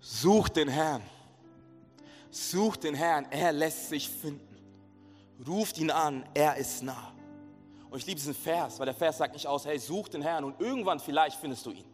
Sucht 0.00 0.56
den 0.56 0.68
Herrn. 0.68 1.02
Sucht 2.30 2.84
den 2.84 2.94
Herrn. 2.94 3.26
Er 3.30 3.52
lässt 3.52 3.90
sich 3.90 4.08
finden. 4.08 4.56
Ruft 5.46 5.76
ihn 5.76 5.90
an. 5.90 6.24
Er 6.32 6.56
ist 6.56 6.82
nah. 6.82 7.12
Und 7.92 7.98
ich 7.98 8.06
liebe 8.06 8.18
diesen 8.18 8.34
Vers, 8.34 8.78
weil 8.78 8.86
der 8.86 8.94
Vers 8.94 9.18
sagt 9.18 9.34
nicht 9.34 9.46
aus, 9.46 9.66
hey, 9.66 9.78
such 9.78 10.08
den 10.08 10.22
Herrn 10.22 10.44
und 10.44 10.58
irgendwann 10.58 10.98
vielleicht 10.98 11.36
findest 11.38 11.66
du 11.66 11.72
ihn. 11.72 11.84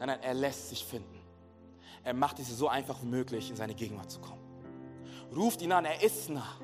Nein, 0.00 0.08
nein, 0.08 0.18
er 0.22 0.34
lässt 0.34 0.70
sich 0.70 0.84
finden. 0.84 1.20
Er 2.02 2.14
macht 2.14 2.40
es 2.40 2.48
so 2.48 2.66
einfach 2.66 3.00
wie 3.00 3.06
möglich, 3.06 3.48
in 3.48 3.54
seine 3.54 3.76
Gegenwart 3.76 4.10
zu 4.10 4.18
kommen. 4.18 4.42
Ruft 5.36 5.62
ihn 5.62 5.70
an, 5.70 5.84
er 5.84 6.02
ist 6.02 6.30
nah. 6.30 6.56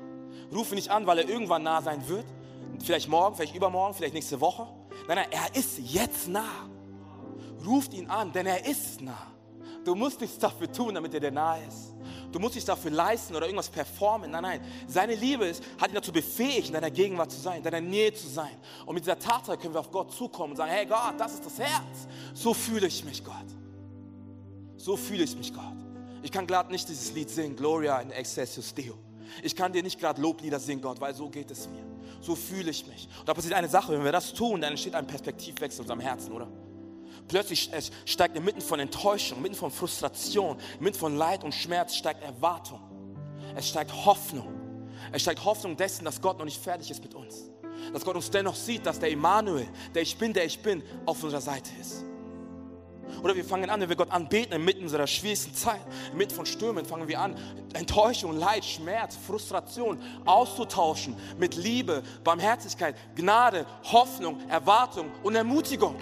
Ruf 0.53 0.71
ihn 0.71 0.75
nicht 0.75 0.91
an, 0.91 1.07
weil 1.07 1.19
er 1.19 1.29
irgendwann 1.29 1.63
nah 1.63 1.81
sein 1.81 2.05
wird. 2.09 2.25
Vielleicht 2.83 3.07
morgen, 3.07 3.37
vielleicht 3.37 3.55
übermorgen, 3.55 3.93
vielleicht 3.93 4.15
nächste 4.15 4.41
Woche. 4.41 4.67
Nein, 5.07 5.19
nein, 5.19 5.27
er 5.31 5.55
ist 5.55 5.79
jetzt 5.79 6.27
nah. 6.27 6.67
Ruft 7.65 7.93
ihn 7.93 8.09
an, 8.09 8.33
denn 8.33 8.47
er 8.47 8.65
ist 8.65 8.99
nah. 8.99 9.31
Du 9.85 9.95
musst 9.95 10.19
nichts 10.19 10.37
dafür 10.37 10.69
tun, 10.69 10.93
damit 10.93 11.13
er 11.13 11.21
dir 11.21 11.31
nahe 11.31 11.63
ist. 11.65 11.92
Du 12.33 12.39
musst 12.39 12.55
dich 12.55 12.65
dafür 12.65 12.89
leisten 12.89 13.35
oder 13.35 13.45
irgendwas 13.45 13.69
performen. 13.69 14.31
Nein, 14.31 14.41
nein. 14.41 14.61
Seine 14.87 15.13
Liebe 15.13 15.45
ist, 15.45 15.63
hat 15.79 15.91
ihn 15.91 15.95
dazu 15.95 16.11
befähigt, 16.11 16.67
in 16.67 16.73
deiner 16.73 16.89
Gegenwart 16.89 17.31
zu 17.31 17.39
sein, 17.39 17.57
in 17.57 17.63
deiner 17.63 17.79
Nähe 17.79 18.11
zu 18.11 18.27
sein. 18.27 18.57
Und 18.87 18.95
mit 18.95 19.03
dieser 19.03 19.19
Tatsache 19.19 19.55
können 19.55 19.75
wir 19.75 19.79
auf 19.79 19.91
Gott 19.91 20.11
zukommen 20.11 20.51
und 20.51 20.57
sagen, 20.57 20.71
hey 20.71 20.87
Gott, 20.87 21.13
das 21.19 21.35
ist 21.35 21.45
das 21.45 21.59
Herz. 21.59 22.07
So 22.33 22.55
fühle 22.55 22.87
ich 22.87 23.05
mich, 23.05 23.23
Gott. 23.23 23.35
So 24.77 24.97
fühle 24.97 25.23
ich 25.23 25.37
mich, 25.37 25.53
Gott. 25.53 25.63
Ich 26.23 26.31
kann 26.31 26.47
gerade 26.47 26.71
nicht 26.71 26.89
dieses 26.89 27.13
Lied 27.13 27.29
singen, 27.29 27.55
Gloria 27.55 28.01
in 28.01 28.09
Excessus 28.09 28.73
Deo. 28.73 28.95
Ich 29.43 29.55
kann 29.55 29.71
dir 29.71 29.83
nicht 29.83 29.99
gerade 29.99 30.19
Loblieder 30.19 30.59
singen, 30.59 30.81
Gott, 30.81 30.99
weil 30.99 31.13
so 31.13 31.29
geht 31.29 31.51
es 31.51 31.67
mir. 31.69 31.83
So 32.19 32.35
fühle 32.35 32.71
ich 32.71 32.87
mich. 32.87 33.07
Und 33.19 33.29
da 33.29 33.35
passiert 33.35 33.53
eine 33.53 33.69
Sache, 33.69 33.91
wenn 33.93 34.03
wir 34.03 34.11
das 34.11 34.33
tun, 34.33 34.59
dann 34.59 34.71
entsteht 34.71 34.95
ein 34.95 35.05
Perspektivwechsel 35.05 35.81
in 35.81 35.83
unserem 35.83 35.99
Herzen, 35.99 36.31
oder? 36.31 36.47
Plötzlich 37.27 37.69
steigt 38.05 38.35
inmitten 38.35 38.61
von 38.61 38.79
Enttäuschung, 38.79 39.39
inmitten 39.39 39.55
von 39.55 39.71
Frustration, 39.71 40.57
inmitten 40.79 40.99
von 40.99 41.15
Leid 41.15 41.43
und 41.43 41.53
Schmerz 41.53 41.95
steigt 41.95 42.21
Erwartung. 42.23 42.79
Es 43.55 43.69
steigt 43.69 43.93
Hoffnung. 44.05 44.47
Es 45.11 45.21
steigt 45.21 45.43
Hoffnung 45.43 45.77
dessen, 45.77 46.05
dass 46.05 46.21
Gott 46.21 46.37
noch 46.37 46.45
nicht 46.45 46.61
fertig 46.61 46.89
ist 46.91 47.03
mit 47.03 47.13
uns. 47.13 47.49
Dass 47.91 48.03
Gott 48.03 48.15
uns 48.15 48.29
dennoch 48.29 48.55
sieht, 48.55 48.85
dass 48.85 48.99
der 48.99 49.09
Immanuel, 49.09 49.67
der 49.93 50.01
ich 50.01 50.17
bin, 50.17 50.33
der 50.33 50.45
ich 50.45 50.61
bin, 50.61 50.83
auf 51.05 51.21
unserer 51.23 51.41
Seite 51.41 51.71
ist. 51.79 52.05
Oder 53.21 53.35
wir 53.35 53.45
fangen 53.45 53.69
an, 53.69 53.79
wenn 53.79 53.89
wir 53.89 53.95
Gott 53.95 54.11
anbeten, 54.11 54.53
inmitten 54.53 54.83
unserer 54.83 55.07
schwierigsten 55.07 55.53
Zeit, 55.53 55.81
inmitten 56.11 56.33
von 56.33 56.45
Stürmen, 56.45 56.85
fangen 56.85 57.07
wir 57.07 57.19
an, 57.19 57.35
Enttäuschung, 57.73 58.37
Leid, 58.37 58.65
Schmerz, 58.65 59.17
Frustration 59.27 60.01
auszutauschen 60.25 61.15
mit 61.37 61.55
Liebe, 61.55 62.03
Barmherzigkeit, 62.23 62.95
Gnade, 63.15 63.65
Hoffnung, 63.91 64.39
Erwartung 64.49 65.11
und 65.21 65.35
Ermutigung. 65.35 65.95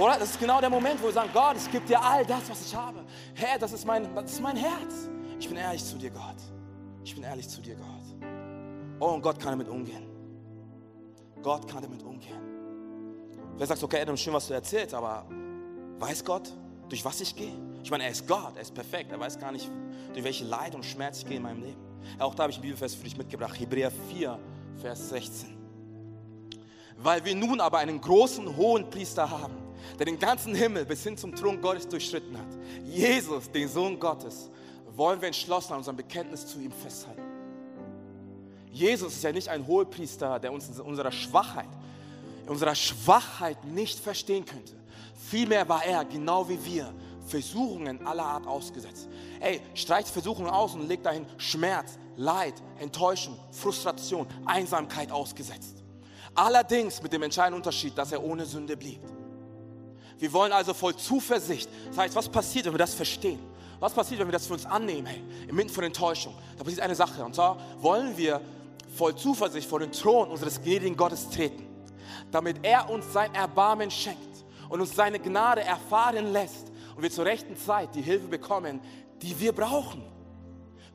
Oder? 0.00 0.18
Das 0.18 0.30
ist 0.30 0.40
genau 0.40 0.60
der 0.60 0.70
Moment, 0.70 1.00
wo 1.02 1.06
wir 1.06 1.12
sagen, 1.12 1.30
Gott, 1.32 1.56
ich 1.58 1.70
gebe 1.70 1.84
dir 1.86 2.02
all 2.02 2.24
das, 2.24 2.48
was 2.48 2.64
ich 2.64 2.74
habe. 2.74 3.04
Herr, 3.34 3.58
das 3.58 3.72
ist, 3.72 3.84
mein, 3.84 4.14
das 4.14 4.32
ist 4.32 4.40
mein 4.40 4.56
Herz. 4.56 5.08
Ich 5.38 5.46
bin 5.46 5.58
ehrlich 5.58 5.84
zu 5.84 5.98
dir, 5.98 6.10
Gott. 6.10 6.36
Ich 7.04 7.14
bin 7.14 7.22
ehrlich 7.22 7.48
zu 7.48 7.60
dir, 7.60 7.76
Gott. 7.76 8.28
Oh, 8.98 9.08
und 9.08 9.20
Gott 9.20 9.38
kann 9.38 9.52
damit 9.52 9.68
umgehen. 9.68 10.08
Gott 11.42 11.68
kann 11.68 11.82
damit 11.82 12.02
umgehen. 12.02 12.40
Wer 13.56 13.66
sagt, 13.66 13.82
okay, 13.82 14.00
Adam, 14.00 14.16
schön, 14.16 14.32
was 14.32 14.48
du 14.48 14.54
erzählst, 14.54 14.94
aber 14.94 15.26
weiß 15.98 16.24
Gott, 16.24 16.50
durch 16.88 17.04
was 17.04 17.20
ich 17.20 17.36
gehe? 17.36 17.52
Ich 17.82 17.90
meine, 17.90 18.04
er 18.04 18.10
ist 18.10 18.26
Gott, 18.26 18.52
er 18.56 18.62
ist 18.62 18.74
perfekt. 18.74 19.12
Er 19.12 19.20
weiß 19.20 19.38
gar 19.38 19.52
nicht, 19.52 19.70
durch 20.14 20.24
welche 20.24 20.44
Leid 20.44 20.74
und 20.74 20.84
Schmerz 20.84 21.18
ich 21.18 21.26
gehe 21.26 21.36
in 21.36 21.42
meinem 21.42 21.62
Leben. 21.62 21.80
Auch 22.18 22.34
da 22.34 22.44
habe 22.44 22.52
ich 22.52 22.58
ein 22.58 22.62
Bibelvers 22.62 22.94
für 22.94 23.04
dich 23.04 23.18
mitgebracht. 23.18 23.58
Hebräer 23.60 23.90
4, 23.90 24.38
Vers 24.80 25.10
16. 25.10 25.58
Weil 26.96 27.22
wir 27.24 27.34
nun 27.34 27.60
aber 27.60 27.78
einen 27.78 28.00
großen 28.00 28.56
hohen 28.56 28.88
Priester 28.88 29.30
haben, 29.30 29.59
der 29.98 30.06
den 30.06 30.18
ganzen 30.18 30.54
Himmel 30.54 30.84
bis 30.84 31.02
hin 31.02 31.16
zum 31.16 31.34
Thron 31.34 31.60
Gottes 31.60 31.88
durchschritten 31.88 32.36
hat. 32.36 32.48
Jesus, 32.84 33.50
den 33.50 33.68
Sohn 33.68 33.98
Gottes, 33.98 34.50
wollen 34.96 35.20
wir 35.20 35.28
entschlossen 35.28 35.72
an 35.72 35.78
unserem 35.78 35.96
Bekenntnis 35.96 36.46
zu 36.46 36.58
ihm 36.60 36.72
festhalten. 36.72 37.22
Jesus 38.72 39.14
ist 39.14 39.22
ja 39.22 39.32
nicht 39.32 39.48
ein 39.48 39.66
Hohepriester, 39.66 40.38
der 40.38 40.52
uns 40.52 40.68
in 40.68 40.80
unserer 40.80 41.10
Schwachheit, 41.10 41.68
in 42.44 42.50
unserer 42.50 42.74
Schwachheit 42.74 43.64
nicht 43.64 43.98
verstehen 43.98 44.44
könnte. 44.44 44.74
Vielmehr 45.28 45.68
war 45.68 45.84
er, 45.84 46.04
genau 46.04 46.48
wie 46.48 46.64
wir, 46.64 46.92
Versuchungen 47.26 48.06
aller 48.06 48.24
Art 48.24 48.46
ausgesetzt. 48.46 49.08
Ey, 49.40 49.60
streicht 49.74 50.08
Versuchungen 50.08 50.50
aus 50.50 50.74
und 50.74 50.88
legt 50.88 51.06
dahin 51.06 51.26
Schmerz, 51.38 51.98
Leid, 52.16 52.54
Enttäuschung, 52.78 53.38
Frustration, 53.50 54.26
Einsamkeit 54.44 55.10
ausgesetzt. 55.12 55.82
Allerdings 56.34 57.02
mit 57.02 57.12
dem 57.12 57.22
entscheidenden 57.22 57.60
Unterschied, 57.60 57.96
dass 57.96 58.12
er 58.12 58.22
ohne 58.22 58.44
Sünde 58.44 58.76
blieb. 58.76 59.00
Wir 60.20 60.32
wollen 60.32 60.52
also 60.52 60.74
voll 60.74 60.94
Zuversicht. 60.94 61.68
Das 61.88 61.98
heißt, 61.98 62.14
was 62.14 62.28
passiert, 62.28 62.66
wenn 62.66 62.74
wir 62.74 62.78
das 62.78 62.94
verstehen? 62.94 63.40
Was 63.80 63.94
passiert, 63.94 64.20
wenn 64.20 64.28
wir 64.28 64.32
das 64.32 64.46
für 64.46 64.52
uns 64.52 64.66
annehmen? 64.66 65.06
Hey, 65.06 65.22
inmitten 65.48 65.70
von 65.70 65.82
Enttäuschung. 65.82 66.34
Da 66.58 66.62
passiert 66.62 66.82
eine 66.82 66.94
Sache. 66.94 67.24
Und 67.24 67.34
zwar 67.34 67.56
wollen 67.80 68.16
wir 68.16 68.40
voll 68.94 69.16
Zuversicht 69.16 69.68
vor 69.68 69.80
den 69.80 69.90
Thron 69.92 70.28
unseres 70.28 70.60
gnädigen 70.60 70.96
Gottes 70.96 71.30
treten, 71.30 71.66
damit 72.30 72.58
er 72.62 72.90
uns 72.90 73.10
sein 73.12 73.34
Erbarmen 73.34 73.90
schenkt 73.90 74.44
und 74.68 74.82
uns 74.82 74.94
seine 74.94 75.18
Gnade 75.18 75.62
erfahren 75.62 76.32
lässt 76.32 76.70
und 76.94 77.02
wir 77.02 77.10
zur 77.10 77.24
rechten 77.24 77.56
Zeit 77.56 77.94
die 77.94 78.02
Hilfe 78.02 78.28
bekommen, 78.28 78.80
die 79.22 79.40
wir 79.40 79.52
brauchen. 79.52 80.02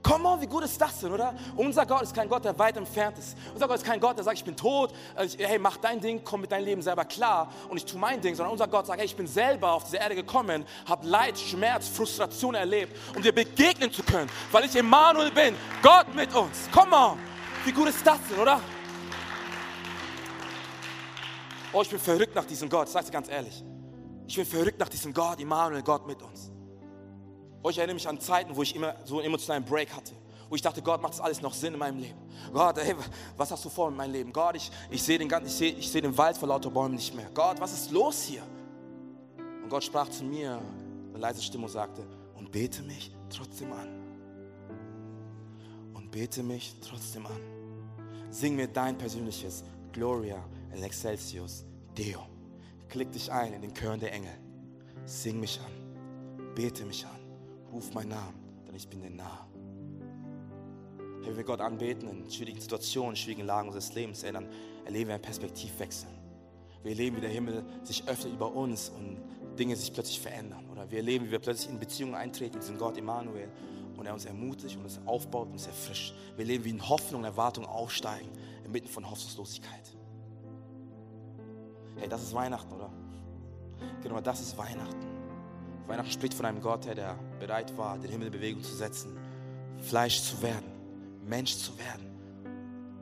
Come 0.06 0.30
on, 0.30 0.40
wie 0.40 0.46
gut 0.46 0.64
ist 0.64 0.80
das 0.80 1.00
denn, 1.00 1.12
oder? 1.12 1.34
Unser 1.56 1.84
Gott 1.84 2.04
ist 2.04 2.14
kein 2.14 2.30
Gott, 2.30 2.46
der 2.46 2.58
weit 2.60 2.78
entfernt 2.78 3.18
ist. 3.18 3.36
Unser 3.56 3.68
Gott 3.68 3.78
ist 3.78 3.86
kein 3.86 4.00
Gott, 4.00 4.16
der 4.16 4.24
sagt, 4.24 4.38
ich 4.38 4.44
bin 4.44 4.56
tot, 4.56 4.94
also 5.16 5.36
hey, 5.40 5.58
mach 5.58 5.78
dein 5.78 6.00
Ding, 6.00 6.22
komm 6.24 6.42
mit 6.42 6.52
deinem 6.52 6.66
Leben 6.66 6.84
selber 6.84 7.06
klar 7.06 7.52
und 7.70 7.78
ich 7.78 7.86
tue 7.86 8.00
mein 8.00 8.22
Ding, 8.22 8.36
sondern 8.36 8.52
unser 8.52 8.68
Gott 8.68 8.86
sagt, 8.86 9.00
hey, 9.00 9.08
ich 9.08 9.16
bin 9.16 9.26
selber 9.26 9.72
auf 9.72 9.86
diese 9.86 9.98
Erde 9.98 10.14
gekommen, 10.14 10.64
habe 10.88 11.08
Leid, 11.08 11.40
Schmerz, 11.40 11.88
Frustration 11.88 12.54
erlebt, 12.54 12.96
um 13.16 13.24
dir 13.24 13.32
begegnen 13.32 13.92
zu 13.92 14.04
können, 14.04 14.30
weil 14.52 14.66
ich 14.66 14.76
Emmanuel 14.76 15.32
bin, 15.32 15.56
Gott 15.82 16.14
mit 16.14 16.36
uns. 16.36 16.70
Come 16.72 16.96
on, 16.96 17.18
wie 17.66 17.72
gut 17.72 17.90
ist 17.90 18.06
das 18.06 18.20
denn, 18.30 18.38
oder? 18.38 18.62
Oh, 21.74 21.82
ich 21.82 21.90
bin 21.90 22.00
verrückt 22.00 22.36
nach 22.36 22.46
diesem 22.46 22.70
Gott, 22.70 22.90
sag 22.90 23.06
dir 23.06 23.12
ganz 23.12 23.28
ehrlich. 23.28 23.64
Ich 24.28 24.36
bin 24.36 24.46
verrückt 24.46 24.80
nach 24.80 24.90
diesem 24.90 25.12
Gott, 25.16 25.42
Emmanuel, 25.42 25.82
Gott 25.82 26.06
mit 26.06 26.22
uns. 26.22 26.52
Ich 27.70 27.78
erinnere 27.78 27.96
mich 27.96 28.08
an 28.08 28.20
Zeiten, 28.20 28.56
wo 28.56 28.62
ich 28.62 28.76
immer 28.76 28.96
so 29.06 29.18
einen 29.18 29.28
emotionalen 29.28 29.66
Break 29.66 29.94
hatte. 29.96 30.14
Wo 30.50 30.56
ich 30.56 30.62
dachte, 30.62 30.82
Gott, 30.82 31.02
macht 31.02 31.14
das 31.14 31.22
alles 31.22 31.42
noch 31.42 31.54
Sinn 31.54 31.74
in 31.74 31.80
meinem 31.80 32.00
Leben? 32.00 32.20
Gott, 32.54 32.78
ey, 32.78 32.96
was 33.36 33.50
hast 33.50 33.66
du 33.66 33.70
vor 33.70 33.90
in 33.90 33.96
meinem 33.96 34.12
Leben? 34.12 34.32
Gott, 34.32 34.56
ich, 34.56 34.72
ich 34.92 35.02
sehe 35.02 35.18
den, 35.18 35.30
ich 35.46 35.54
seh, 35.54 35.70
ich 35.70 35.92
seh 35.92 36.02
den 36.02 36.16
Wald 36.18 36.38
vor 36.38 36.48
lauter 36.48 36.70
Bäumen 36.70 36.96
nicht 36.96 37.16
mehr. 37.16 37.30
Gott, 37.34 37.60
was 37.60 37.74
ist 37.74 37.92
los 37.92 38.24
hier? 38.24 38.44
Und 39.64 39.70
Gott 39.70 39.84
sprach 39.84 40.08
zu 40.10 40.24
mir, 40.24 40.62
eine 41.10 41.18
leise 41.18 41.42
Stimme 41.42 41.66
und 41.66 41.72
sagte, 41.72 42.06
und 42.36 42.52
bete 42.52 42.84
mich 42.84 43.12
trotzdem 43.30 43.74
an. 43.74 43.90
Und 45.96 46.12
bete 46.12 46.44
mich 46.44 46.76
trotzdem 46.88 47.26
an. 47.26 47.40
Sing 48.30 48.56
mir 48.56 48.68
dein 48.68 48.98
persönliches 48.98 49.64
Gloria 49.92 50.44
in 50.72 50.84
Excelsius 50.84 51.66
Deo. 51.98 52.22
Klick 52.90 53.12
dich 53.12 53.32
ein 53.32 53.54
in 53.54 53.62
den 53.62 53.74
Chören 53.74 54.00
der 54.00 54.14
Engel. 54.14 54.38
Sing 55.06 55.40
mich 55.40 55.60
an, 55.60 56.54
bete 56.54 56.86
mich 56.86 57.06
an, 57.06 57.25
ruf 57.76 57.94
meinen 57.94 58.10
Namen, 58.10 58.40
denn 58.68 58.76
ich 58.76 58.88
bin 58.88 59.02
dir 59.02 59.10
nah. 59.10 59.46
Wenn 61.22 61.36
wir 61.36 61.44
Gott 61.44 61.60
anbeten 61.60 62.08
in 62.08 62.32
schwierigen 62.32 62.62
Situationen, 62.62 63.16
schwierigen 63.16 63.46
Lagen 63.46 63.68
unseres 63.68 63.94
Lebens, 63.94 64.24
ey, 64.24 64.32
dann 64.32 64.48
erleben 64.86 65.08
wir 65.08 65.16
einen 65.16 65.24
Perspektivwechsel. 65.24 66.08
Wir 66.84 66.92
erleben, 66.92 67.18
wie 67.18 67.22
der 67.22 67.32
Himmel 67.32 67.66
sich 67.84 68.08
öffnet 68.08 68.34
über 68.34 68.54
uns 68.54 68.90
und 68.90 69.18
Dinge 69.58 69.76
sich 69.76 69.92
plötzlich 69.92 70.22
verändern. 70.22 70.70
Oder 70.72 70.90
wir 70.90 71.00
erleben, 71.00 71.26
wie 71.26 71.32
wir 71.32 71.40
plötzlich 71.40 71.70
in 71.70 71.80
Beziehungen 71.80 72.16
eintreten 72.16 72.54
mit 72.54 72.64
diesem 72.64 72.78
Gott 72.78 72.96
Immanuel 72.96 73.50
und 73.98 74.06
er 74.06 74.14
uns 74.14 74.26
ermutigt 74.26 74.78
und 74.78 74.84
uns 74.84 75.00
aufbaut 75.06 75.48
und 75.48 75.54
uns 75.54 75.68
erfrischt. 75.68 76.14
Wir 76.36 76.46
erleben, 76.46 76.64
wie 76.64 76.70
in 76.70 76.88
Hoffnung 76.88 77.22
und 77.22 77.26
Erwartung 77.26 77.66
aufsteigen, 77.66 78.30
inmitten 78.64 78.88
von 78.88 79.10
Hoffnungslosigkeit. 79.10 79.98
Hey, 81.98 82.08
das 82.08 82.22
ist 82.24 82.34
Weihnachten, 82.34 82.72
oder? 82.72 82.92
Genau, 84.04 84.22
das 84.22 84.42
ist 84.42 84.58
Weihnachten. 84.58 85.25
Weihnachten 85.88 86.12
spricht 86.12 86.34
von 86.34 86.46
einem 86.46 86.62
Gott, 86.62 86.86
der 86.86 87.18
bereit 87.40 87.78
war, 87.78 87.98
den 87.98 88.10
Himmel 88.10 88.28
in 88.28 88.34
Bewegung 88.34 88.64
zu 88.64 88.76
setzen, 88.76 89.18
Fleisch 89.82 90.22
zu 90.22 90.42
werden, 90.42 90.72
Mensch 91.26 91.56
zu 91.58 91.78
werden, 91.78 92.06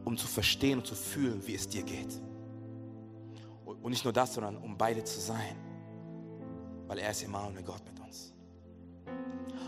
um 0.03 0.17
zu 0.17 0.27
verstehen 0.27 0.79
und 0.79 0.87
zu 0.87 0.95
fühlen, 0.95 1.45
wie 1.45 1.55
es 1.55 1.67
dir 1.67 1.83
geht. 1.83 2.19
Und 3.65 3.89
nicht 3.89 4.03
nur 4.03 4.13
das, 4.13 4.33
sondern 4.33 4.57
um 4.57 4.77
beide 4.77 5.03
zu 5.03 5.19
sein, 5.19 5.55
weil 6.87 6.99
er 6.99 7.11
ist 7.11 7.23
immer 7.23 7.45
und 7.47 7.65
Gott 7.65 7.81
mit 7.85 7.99
uns. 8.01 8.33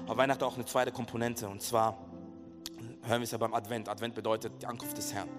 Aber 0.05 0.18
Weihnachten 0.18 0.43
auch 0.43 0.55
eine 0.55 0.66
zweite 0.66 0.91
Komponente 0.91 1.47
und 1.47 1.61
zwar 1.61 1.97
hören 3.03 3.22
wir 3.22 3.24
es 3.24 3.32
ja 3.32 3.38
beim 3.38 3.53
Advent. 3.53 3.88
Advent 3.89 4.16
bedeutet 4.16 4.61
die 4.61 4.66
Ankunft 4.66 4.97
des 4.97 5.13
Herrn. 5.13 5.30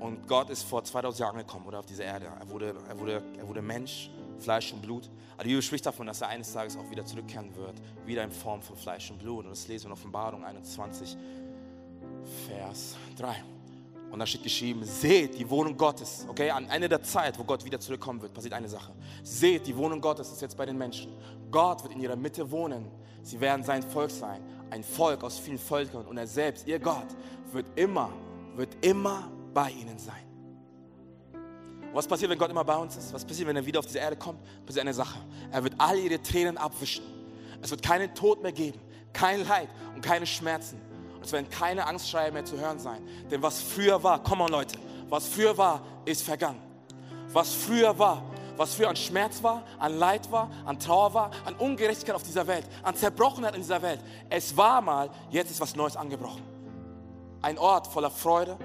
Und 0.00 0.26
Gott 0.26 0.50
ist 0.50 0.64
vor 0.64 0.82
2000 0.82 1.20
Jahren 1.20 1.38
gekommen, 1.38 1.66
oder 1.66 1.78
auf 1.78 1.86
diese 1.86 2.02
Erde. 2.02 2.26
Er 2.26 2.48
wurde, 2.48 2.74
er 2.88 2.98
wurde, 2.98 3.22
er 3.38 3.46
wurde 3.46 3.62
Mensch, 3.62 4.10
Fleisch 4.42 4.72
und 4.72 4.82
Blut. 4.82 5.08
Aber 5.34 5.44
die 5.44 5.50
Bibel 5.50 5.62
spricht 5.62 5.86
davon, 5.86 6.06
dass 6.06 6.20
er 6.20 6.28
eines 6.28 6.52
Tages 6.52 6.76
auch 6.76 6.90
wieder 6.90 7.04
zurückkehren 7.04 7.54
wird, 7.56 7.74
wieder 8.04 8.22
in 8.24 8.30
Form 8.30 8.60
von 8.60 8.76
Fleisch 8.76 9.10
und 9.10 9.18
Blut. 9.18 9.44
Und 9.44 9.50
das 9.50 9.68
lesen 9.68 9.84
wir 9.84 9.88
in 9.88 9.92
Offenbarung 9.92 10.44
21, 10.44 11.16
Vers 12.46 12.96
3. 13.16 13.42
Und 14.10 14.18
da 14.18 14.26
steht 14.26 14.42
geschrieben, 14.42 14.84
seht 14.84 15.38
die 15.38 15.48
Wohnung 15.48 15.74
Gottes. 15.74 16.26
Okay, 16.28 16.50
am 16.50 16.68
Ende 16.68 16.86
der 16.86 17.02
Zeit, 17.02 17.38
wo 17.38 17.44
Gott 17.44 17.64
wieder 17.64 17.80
zurückkommen 17.80 18.20
wird, 18.20 18.34
passiert 18.34 18.52
eine 18.52 18.68
Sache. 18.68 18.92
Seht, 19.22 19.66
die 19.66 19.74
Wohnung 19.74 20.02
Gottes 20.02 20.30
ist 20.30 20.42
jetzt 20.42 20.56
bei 20.56 20.66
den 20.66 20.76
Menschen. 20.76 21.12
Gott 21.50 21.82
wird 21.82 21.94
in 21.94 22.00
ihrer 22.00 22.16
Mitte 22.16 22.50
wohnen. 22.50 22.90
Sie 23.22 23.40
werden 23.40 23.64
sein 23.64 23.82
Volk 23.82 24.10
sein. 24.10 24.42
Ein 24.68 24.84
Volk 24.84 25.24
aus 25.24 25.38
vielen 25.38 25.58
Völkern. 25.58 26.04
Und 26.04 26.18
er 26.18 26.26
selbst, 26.26 26.66
ihr 26.66 26.78
Gott, 26.78 27.06
wird 27.52 27.66
immer, 27.74 28.12
wird 28.54 28.84
immer 28.84 29.30
bei 29.54 29.70
ihnen 29.70 29.98
sein. 29.98 30.31
Und 31.92 31.98
was 31.98 32.06
passiert, 32.06 32.30
wenn 32.30 32.38
Gott 32.38 32.50
immer 32.50 32.64
bei 32.64 32.76
uns 32.76 32.96
ist? 32.96 33.12
Was 33.12 33.22
passiert, 33.22 33.48
wenn 33.48 33.56
er 33.56 33.66
wieder 33.66 33.78
auf 33.78 33.84
diese 33.84 33.98
Erde 33.98 34.16
kommt? 34.16 34.40
Passiert 34.64 34.80
eine 34.80 34.94
Sache. 34.94 35.18
Er 35.50 35.62
wird 35.62 35.74
all 35.76 35.98
ihre 35.98 36.22
Tränen 36.22 36.56
abwischen. 36.56 37.04
Es 37.60 37.70
wird 37.70 37.82
keinen 37.82 38.14
Tod 38.14 38.42
mehr 38.42 38.52
geben, 38.52 38.80
kein 39.12 39.46
Leid 39.46 39.68
und 39.94 40.00
keine 40.00 40.24
Schmerzen. 40.24 40.80
Und 41.14 41.26
es 41.26 41.32
werden 41.32 41.50
keine 41.50 41.86
Angstschreie 41.86 42.32
mehr 42.32 42.46
zu 42.46 42.58
hören 42.58 42.78
sein. 42.78 43.06
Denn 43.30 43.42
was 43.42 43.60
früher 43.60 44.02
war, 44.02 44.22
komm 44.22 44.40
on 44.40 44.50
Leute, 44.50 44.78
was 45.10 45.26
früher 45.26 45.56
war, 45.58 45.82
ist 46.06 46.22
vergangen. 46.22 46.62
Was 47.30 47.52
früher 47.52 47.98
war, 47.98 48.22
was 48.56 48.74
früher 48.74 48.88
an 48.88 48.96
Schmerz 48.96 49.42
war, 49.42 49.62
an 49.78 49.98
Leid 49.98 50.32
war, 50.32 50.50
an 50.64 50.78
Trauer 50.78 51.12
war, 51.12 51.30
an 51.44 51.54
Ungerechtigkeit 51.56 52.16
auf 52.16 52.22
dieser 52.22 52.46
Welt, 52.46 52.64
an 52.82 52.96
Zerbrochenheit 52.96 53.54
in 53.54 53.60
dieser 53.60 53.82
Welt. 53.82 54.00
Es 54.30 54.56
war 54.56 54.80
mal, 54.80 55.10
jetzt 55.30 55.50
ist 55.50 55.60
was 55.60 55.76
Neues 55.76 55.96
angebrochen. 55.96 56.42
Ein 57.42 57.58
Ort 57.58 57.86
voller 57.86 58.10
Freude, 58.10 58.56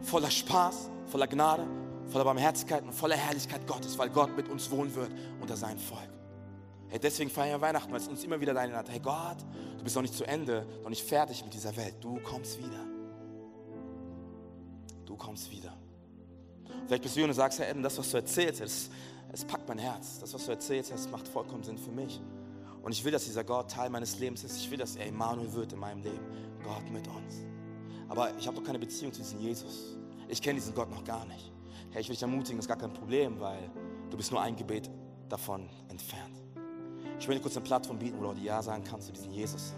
voller 0.00 0.30
Spaß, 0.30 0.90
voller 1.06 1.26
Gnade, 1.26 1.66
voller 2.08 2.24
Barmherzigkeit 2.24 2.82
und 2.82 2.92
voller 2.92 3.16
Herrlichkeit 3.16 3.66
Gottes, 3.66 3.98
weil 3.98 4.10
Gott 4.10 4.36
mit 4.36 4.48
uns 4.48 4.70
wohnen 4.70 4.94
wird 4.94 5.10
unter 5.40 5.56
sein 5.56 5.78
Volk. 5.78 6.08
Hey, 6.88 6.98
deswegen 6.98 7.28
feiern 7.28 7.60
wir 7.60 7.60
Weihnachten, 7.60 7.92
weil 7.92 8.00
es 8.00 8.08
uns 8.08 8.24
immer 8.24 8.40
wieder 8.40 8.54
dahin 8.54 8.74
hat, 8.74 8.88
hey 8.88 9.00
Gott, 9.00 9.36
du 9.76 9.84
bist 9.84 9.94
noch 9.94 10.02
nicht 10.02 10.14
zu 10.14 10.24
Ende, 10.24 10.66
noch 10.82 10.88
nicht 10.88 11.06
fertig 11.06 11.44
mit 11.44 11.52
dieser 11.52 11.76
Welt. 11.76 11.96
Du 12.00 12.18
kommst 12.20 12.58
wieder. 12.58 12.86
Du 15.04 15.16
kommst 15.16 15.50
wieder. 15.50 15.74
Vielleicht 16.86 17.02
bist 17.02 17.14
du 17.14 17.20
hier 17.20 17.28
und 17.28 17.34
sagst, 17.34 17.58
Herr 17.58 17.68
Eden, 17.68 17.82
das, 17.82 17.98
was 17.98 18.10
du 18.10 18.16
erzählst, 18.16 18.62
es, 18.62 18.90
es 19.30 19.44
packt 19.44 19.68
mein 19.68 19.78
Herz. 19.78 20.18
Das, 20.20 20.32
was 20.32 20.46
du 20.46 20.52
erzählst, 20.52 20.90
das 20.90 21.10
macht 21.10 21.28
vollkommen 21.28 21.62
Sinn 21.62 21.76
für 21.76 21.90
mich. 21.90 22.20
Und 22.82 22.92
ich 22.92 23.04
will, 23.04 23.12
dass 23.12 23.24
dieser 23.24 23.44
Gott 23.44 23.70
Teil 23.70 23.90
meines 23.90 24.18
Lebens 24.18 24.44
ist. 24.44 24.56
Ich 24.56 24.70
will, 24.70 24.78
dass 24.78 24.96
er 24.96 25.06
Emmanuel 25.06 25.52
wird 25.52 25.74
in 25.74 25.78
meinem 25.78 26.02
Leben. 26.02 26.24
Gott 26.64 26.90
mit 26.90 27.06
uns. 27.06 27.42
Aber 28.08 28.34
ich 28.38 28.46
habe 28.46 28.56
doch 28.56 28.64
keine 28.64 28.78
Beziehung 28.78 29.12
zu 29.12 29.20
diesem 29.20 29.40
Jesus. 29.40 29.98
Ich 30.28 30.40
kenne 30.40 30.54
diesen 30.58 30.74
Gott 30.74 30.90
noch 30.90 31.04
gar 31.04 31.26
nicht. 31.26 31.52
Hey, 31.98 32.02
ich 32.02 32.08
will 32.10 32.14
dich 32.14 32.22
ermutigen, 32.22 32.58
das 32.58 32.66
ist 32.66 32.68
gar 32.68 32.78
kein 32.78 32.92
Problem, 32.92 33.40
weil 33.40 33.58
du 34.08 34.16
bist 34.16 34.30
nur 34.30 34.40
ein 34.40 34.54
Gebet 34.54 34.88
davon 35.28 35.68
entfernt. 35.88 36.40
Ich 37.18 37.26
möchte 37.26 37.42
kurz 37.42 37.56
eine 37.56 37.66
Plattform 37.66 37.98
bieten, 37.98 38.20
wo 38.20 38.32
du 38.32 38.40
Ja 38.40 38.62
sagen 38.62 38.84
kannst 38.84 39.08
zu 39.08 39.12
diesem 39.12 39.32
Jesus. 39.32 39.74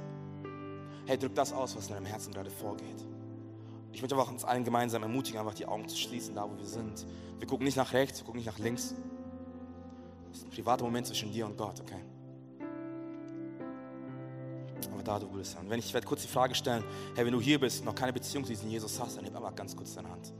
Hey, 1.06 1.16
drück 1.16 1.34
das 1.34 1.50
aus, 1.54 1.74
was 1.74 1.86
in 1.86 1.94
deinem 1.94 2.04
Herzen 2.04 2.34
gerade 2.34 2.50
vorgeht. 2.50 3.06
Ich 3.94 4.02
möchte 4.02 4.14
einfach 4.14 4.30
uns 4.30 4.44
allen 4.44 4.64
gemeinsam 4.64 5.02
ermutigen, 5.02 5.40
einfach 5.40 5.54
die 5.54 5.64
Augen 5.64 5.88
zu 5.88 5.96
schließen, 5.96 6.34
da 6.34 6.44
wo 6.44 6.54
wir 6.58 6.66
sind. 6.66 7.06
Wir 7.38 7.46
gucken 7.46 7.64
nicht 7.64 7.78
nach 7.78 7.94
rechts, 7.94 8.18
wir 8.20 8.26
gucken 8.26 8.40
nicht 8.40 8.48
nach 8.48 8.58
links. 8.58 8.94
Das 10.28 10.40
ist 10.40 10.44
ein 10.44 10.50
privater 10.50 10.84
Moment 10.84 11.06
zwischen 11.06 11.32
dir 11.32 11.46
und 11.46 11.56
Gott, 11.56 11.80
okay? 11.80 12.04
Aber 14.92 15.02
da 15.02 15.18
du 15.18 15.26
bist. 15.26 15.58
Und 15.58 15.70
wenn 15.70 15.78
ich, 15.78 15.86
ich 15.86 15.94
werde 15.94 16.06
kurz 16.06 16.20
die 16.20 16.28
Frage 16.28 16.54
stellen, 16.54 16.84
hey, 17.16 17.24
wenn 17.24 17.32
du 17.32 17.40
hier 17.40 17.58
bist 17.58 17.80
und 17.80 17.86
noch 17.86 17.94
keine 17.94 18.12
Beziehung 18.12 18.44
zu 18.44 18.50
diesem 18.50 18.68
Jesus 18.68 19.00
hast, 19.00 19.16
dann 19.16 19.24
heb 19.24 19.34
einfach 19.34 19.54
ganz 19.54 19.74
kurz 19.74 19.94
deine 19.94 20.10
Hand. 20.10 20.34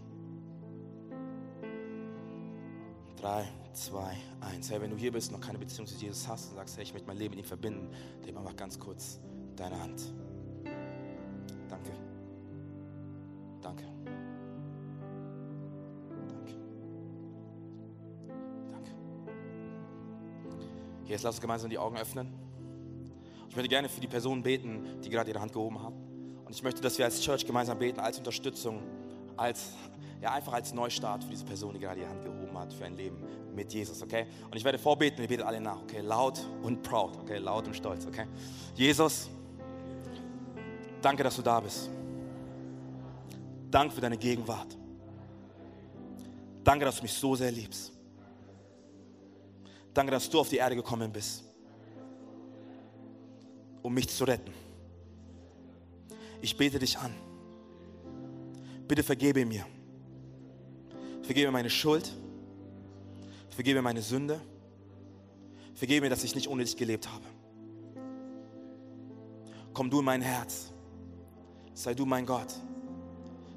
Drei, 3.20 3.46
zwei, 3.74 4.16
eins. 4.40 4.70
Hey, 4.70 4.80
wenn 4.80 4.90
du 4.90 4.96
hier 4.96 5.12
bist 5.12 5.30
und 5.30 5.38
noch 5.38 5.46
keine 5.46 5.58
Beziehung 5.58 5.86
zu 5.86 5.94
Jesus 5.94 6.26
hast 6.26 6.50
und 6.50 6.56
sagst, 6.56 6.76
hey, 6.76 6.84
ich 6.84 6.92
möchte 6.94 7.06
mein 7.06 7.18
Leben 7.18 7.34
mit 7.34 7.44
ihm 7.44 7.46
verbinden, 7.46 7.90
dann 8.20 8.28
heb 8.28 8.36
einfach 8.38 8.56
ganz 8.56 8.78
kurz 8.78 9.20
deine 9.56 9.78
Hand. 9.78 10.00
Danke. 11.68 11.90
Danke. 13.60 13.84
Danke. 16.30 16.54
Danke. 18.72 18.90
Jetzt 21.04 21.22
lass 21.22 21.34
uns 21.34 21.42
gemeinsam 21.42 21.68
die 21.68 21.78
Augen 21.78 21.98
öffnen. 21.98 22.32
Ich 23.50 23.56
möchte 23.56 23.68
gerne 23.68 23.90
für 23.90 24.00
die 24.00 24.08
Personen 24.08 24.42
beten, 24.42 25.02
die 25.04 25.10
gerade 25.10 25.30
ihre 25.30 25.42
Hand 25.42 25.52
gehoben 25.52 25.82
haben. 25.82 25.96
Und 26.46 26.52
ich 26.54 26.62
möchte, 26.62 26.80
dass 26.80 26.96
wir 26.96 27.04
als 27.04 27.20
Church 27.20 27.44
gemeinsam 27.44 27.78
beten, 27.78 28.00
als 28.00 28.16
Unterstützung, 28.16 28.80
als, 29.41 29.70
ja, 30.20 30.32
einfach 30.32 30.53
als 30.53 30.72
Neustart 30.72 31.24
für 31.24 31.30
diese 31.30 31.45
Person, 31.45 31.74
die 31.74 31.80
gerade 31.80 32.01
ihre 32.01 32.09
Hand 32.09 32.22
gehoben 32.22 32.57
hat, 32.59 32.72
für 32.72 32.84
ein 32.84 32.97
Leben 32.97 33.22
mit 33.55 33.72
Jesus, 33.72 34.03
okay? 34.03 34.26
Und 34.45 34.57
ich 34.57 34.64
werde 34.64 34.78
vorbeten, 34.78 35.22
ihr 35.22 35.28
betet 35.28 35.45
alle 35.45 35.61
nach, 35.61 35.82
okay? 35.82 36.01
Laut 36.01 36.41
und 36.62 36.82
proud, 36.82 37.16
okay? 37.18 37.38
Laut 37.38 37.66
und 37.66 37.74
stolz, 37.74 38.07
okay? 38.07 38.26
Jesus, 38.74 39.28
danke, 41.03 41.22
dass 41.22 41.36
du 41.36 41.43
da 41.43 41.59
bist. 41.61 41.91
Danke 43.70 43.95
für 43.95 44.01
deine 44.01 44.16
Gegenwart. 44.16 44.76
Danke, 46.62 46.84
dass 46.84 46.97
du 46.97 47.03
mich 47.03 47.12
so 47.12 47.34
sehr 47.34 47.51
liebst. 47.51 47.93
Danke, 49.95 50.12
dass 50.12 50.28
du 50.28 50.41
auf 50.41 50.49
die 50.49 50.57
Erde 50.57 50.76
gekommen 50.76 51.11
bist 51.11 51.45
um 53.82 53.95
mich 53.95 54.09
zu 54.09 54.24
retten. 54.24 54.53
Ich 56.43 56.57
bete 56.57 56.78
dich 56.78 56.99
an. 56.99 57.14
Bitte 58.91 59.05
vergebe 59.05 59.47
mir. 59.47 59.64
Vergebe 61.22 61.53
meine 61.53 61.70
Schuld. 61.70 62.12
Vergebe 63.49 63.80
meine 63.82 64.03
Sünde. 64.03 64.41
Vergebe 65.76 66.07
mir, 66.07 66.11
dass 66.11 66.24
ich 66.24 66.34
nicht 66.34 66.49
ohne 66.49 66.64
dich 66.64 66.76
gelebt 66.76 67.09
habe. 67.09 67.24
Komm 69.72 69.91
du 69.91 70.01
in 70.01 70.05
mein 70.05 70.20
Herz. 70.20 70.72
Sei 71.72 71.95
du 71.95 72.05
mein 72.05 72.26
Gott. 72.26 72.53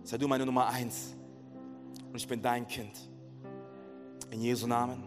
Sei 0.04 0.20
du 0.20 0.28
meine 0.28 0.46
Nummer 0.46 0.68
eins. 0.68 1.16
Und 2.10 2.16
ich 2.16 2.28
bin 2.28 2.40
dein 2.40 2.68
Kind. 2.68 2.96
In 4.30 4.40
Jesu 4.40 4.68
Namen. 4.68 5.04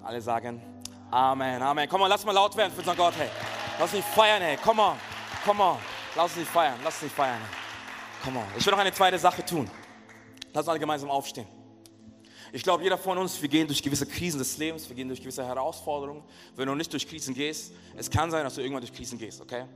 Alle 0.00 0.22
sagen 0.22 0.62
Amen, 1.10 1.60
Amen. 1.60 1.88
Komm 1.88 2.02
mal, 2.02 2.06
lass 2.06 2.24
mal 2.24 2.30
laut 2.30 2.56
werden 2.56 2.70
für 2.70 2.78
unseren 2.78 2.96
Gott, 2.96 3.14
hey. 3.18 3.30
Lass 3.80 3.92
uns 3.92 4.04
feiern, 4.04 4.42
ey. 4.42 4.56
Come 4.58 4.80
on. 4.80 4.96
Come 5.44 5.60
on. 5.60 5.78
Lass 6.14 6.36
uns 6.36 6.48
feiern. 6.48 6.78
Lass 6.84 7.02
uns 7.02 7.10
feiern. 7.10 7.40
Ey. 7.52 7.59
Come 8.22 8.38
on. 8.38 8.44
Ich 8.58 8.66
will 8.66 8.72
noch 8.72 8.78
eine 8.78 8.92
zweite 8.92 9.18
Sache 9.18 9.44
tun. 9.44 9.70
Lass 10.52 10.62
uns 10.62 10.68
alle 10.68 10.78
gemeinsam 10.80 11.10
aufstehen. 11.10 11.46
Ich 12.52 12.62
glaube, 12.62 12.82
jeder 12.82 12.98
von 12.98 13.16
uns, 13.16 13.40
wir 13.40 13.48
gehen 13.48 13.66
durch 13.66 13.82
gewisse 13.82 14.06
Krisen 14.06 14.38
des 14.38 14.58
Lebens, 14.58 14.88
wir 14.88 14.96
gehen 14.96 15.06
durch 15.06 15.20
gewisse 15.20 15.46
Herausforderungen. 15.46 16.22
Wenn 16.56 16.66
du 16.66 16.74
nicht 16.74 16.92
durch 16.92 17.08
Krisen 17.08 17.32
gehst, 17.34 17.72
es 17.96 18.10
kann 18.10 18.30
sein, 18.30 18.42
dass 18.44 18.56
du 18.56 18.60
irgendwann 18.60 18.82
durch 18.82 18.92
Krisen 18.92 19.18
gehst, 19.18 19.40
okay? 19.40 19.66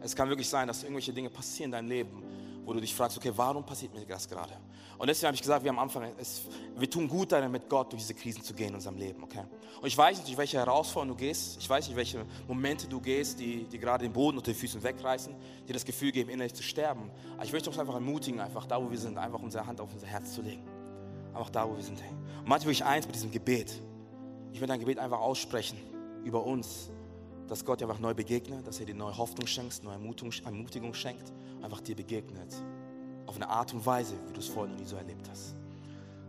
Es 0.00 0.14
kann 0.16 0.28
wirklich 0.28 0.48
sein, 0.48 0.66
dass 0.66 0.82
irgendwelche 0.82 1.12
Dinge 1.12 1.30
passieren 1.30 1.68
in 1.68 1.72
deinem 1.72 1.88
Leben, 1.88 2.22
wo 2.64 2.72
du 2.72 2.80
dich 2.80 2.94
fragst, 2.94 3.16
okay, 3.16 3.32
warum 3.34 3.64
passiert 3.64 3.94
mir 3.94 4.04
das 4.04 4.28
gerade? 4.28 4.54
Und 4.98 5.08
deswegen 5.08 5.28
habe 5.28 5.34
ich 5.34 5.42
gesagt, 5.42 5.64
wir 5.64 5.70
am 5.70 5.78
Anfang, 5.78 6.08
es, 6.18 6.42
wir 6.76 6.88
tun 6.88 7.08
gut 7.08 7.32
daran, 7.32 7.50
mit 7.50 7.68
Gott 7.68 7.92
durch 7.92 8.02
diese 8.02 8.14
Krisen 8.14 8.42
zu 8.42 8.54
gehen 8.54 8.68
in 8.68 8.74
unserem 8.74 8.96
Leben, 8.96 9.22
okay? 9.22 9.44
Und 9.80 9.88
ich 9.88 9.98
weiß 9.98 10.16
nicht, 10.16 10.28
durch 10.28 10.38
welche 10.38 10.58
Herausforderungen 10.58 11.18
du 11.18 11.24
gehst, 11.24 11.58
ich 11.58 11.68
weiß 11.68 11.88
nicht, 11.88 11.96
welche 11.96 12.24
Momente 12.46 12.86
du 12.86 13.00
gehst, 13.00 13.40
die, 13.40 13.64
die 13.64 13.78
gerade 13.78 14.04
den 14.04 14.12
Boden 14.12 14.38
unter 14.38 14.52
den 14.52 14.56
Füßen 14.56 14.82
wegreißen, 14.82 15.34
die 15.68 15.72
das 15.72 15.84
Gefühl 15.84 16.12
geben, 16.12 16.30
innerlich 16.30 16.54
zu 16.54 16.62
sterben. 16.62 17.10
Aber 17.34 17.44
ich 17.44 17.52
möchte 17.52 17.68
uns 17.68 17.78
einfach 17.78 17.94
ermutigen, 17.94 18.40
einfach 18.40 18.66
da, 18.66 18.82
wo 18.82 18.90
wir 18.90 18.98
sind, 18.98 19.18
einfach 19.18 19.42
unsere 19.42 19.66
Hand 19.66 19.80
auf 19.80 19.92
unser 19.92 20.06
Herz 20.06 20.32
zu 20.32 20.42
legen. 20.42 20.62
Einfach 21.32 21.50
da, 21.50 21.68
wo 21.68 21.76
wir 21.76 21.82
sind, 21.82 22.00
hey. 22.00 22.10
Und 22.10 22.48
manchmal 22.48 22.66
will 22.66 22.72
ich 22.72 22.84
eins 22.84 23.06
mit 23.06 23.16
diesem 23.16 23.30
Gebet. 23.30 23.80
Ich 24.52 24.60
will 24.60 24.68
dein 24.68 24.78
Gebet 24.78 24.98
einfach 24.98 25.18
aussprechen 25.18 25.78
über 26.24 26.44
uns, 26.44 26.90
dass 27.48 27.64
Gott 27.64 27.80
dir 27.80 27.86
einfach 27.86 28.00
neu 28.00 28.14
begegnet, 28.14 28.66
dass 28.66 28.80
er 28.80 28.86
dir 28.86 28.94
neue 28.94 29.16
Hoffnung 29.18 29.46
schenkt, 29.46 29.82
neue 29.82 29.94
Ermutigung 29.94 30.94
schenkt, 30.94 31.32
einfach 31.60 31.80
dir 31.80 31.96
begegnet. 31.96 32.54
Auf 33.26 33.36
eine 33.36 33.48
Art 33.48 33.72
und 33.72 33.84
Weise, 33.86 34.14
wie 34.28 34.32
du 34.32 34.40
es 34.40 34.48
vorher 34.48 34.72
noch 34.72 34.80
nie 34.80 34.86
so 34.86 34.96
erlebt 34.96 35.28
hast. 35.30 35.54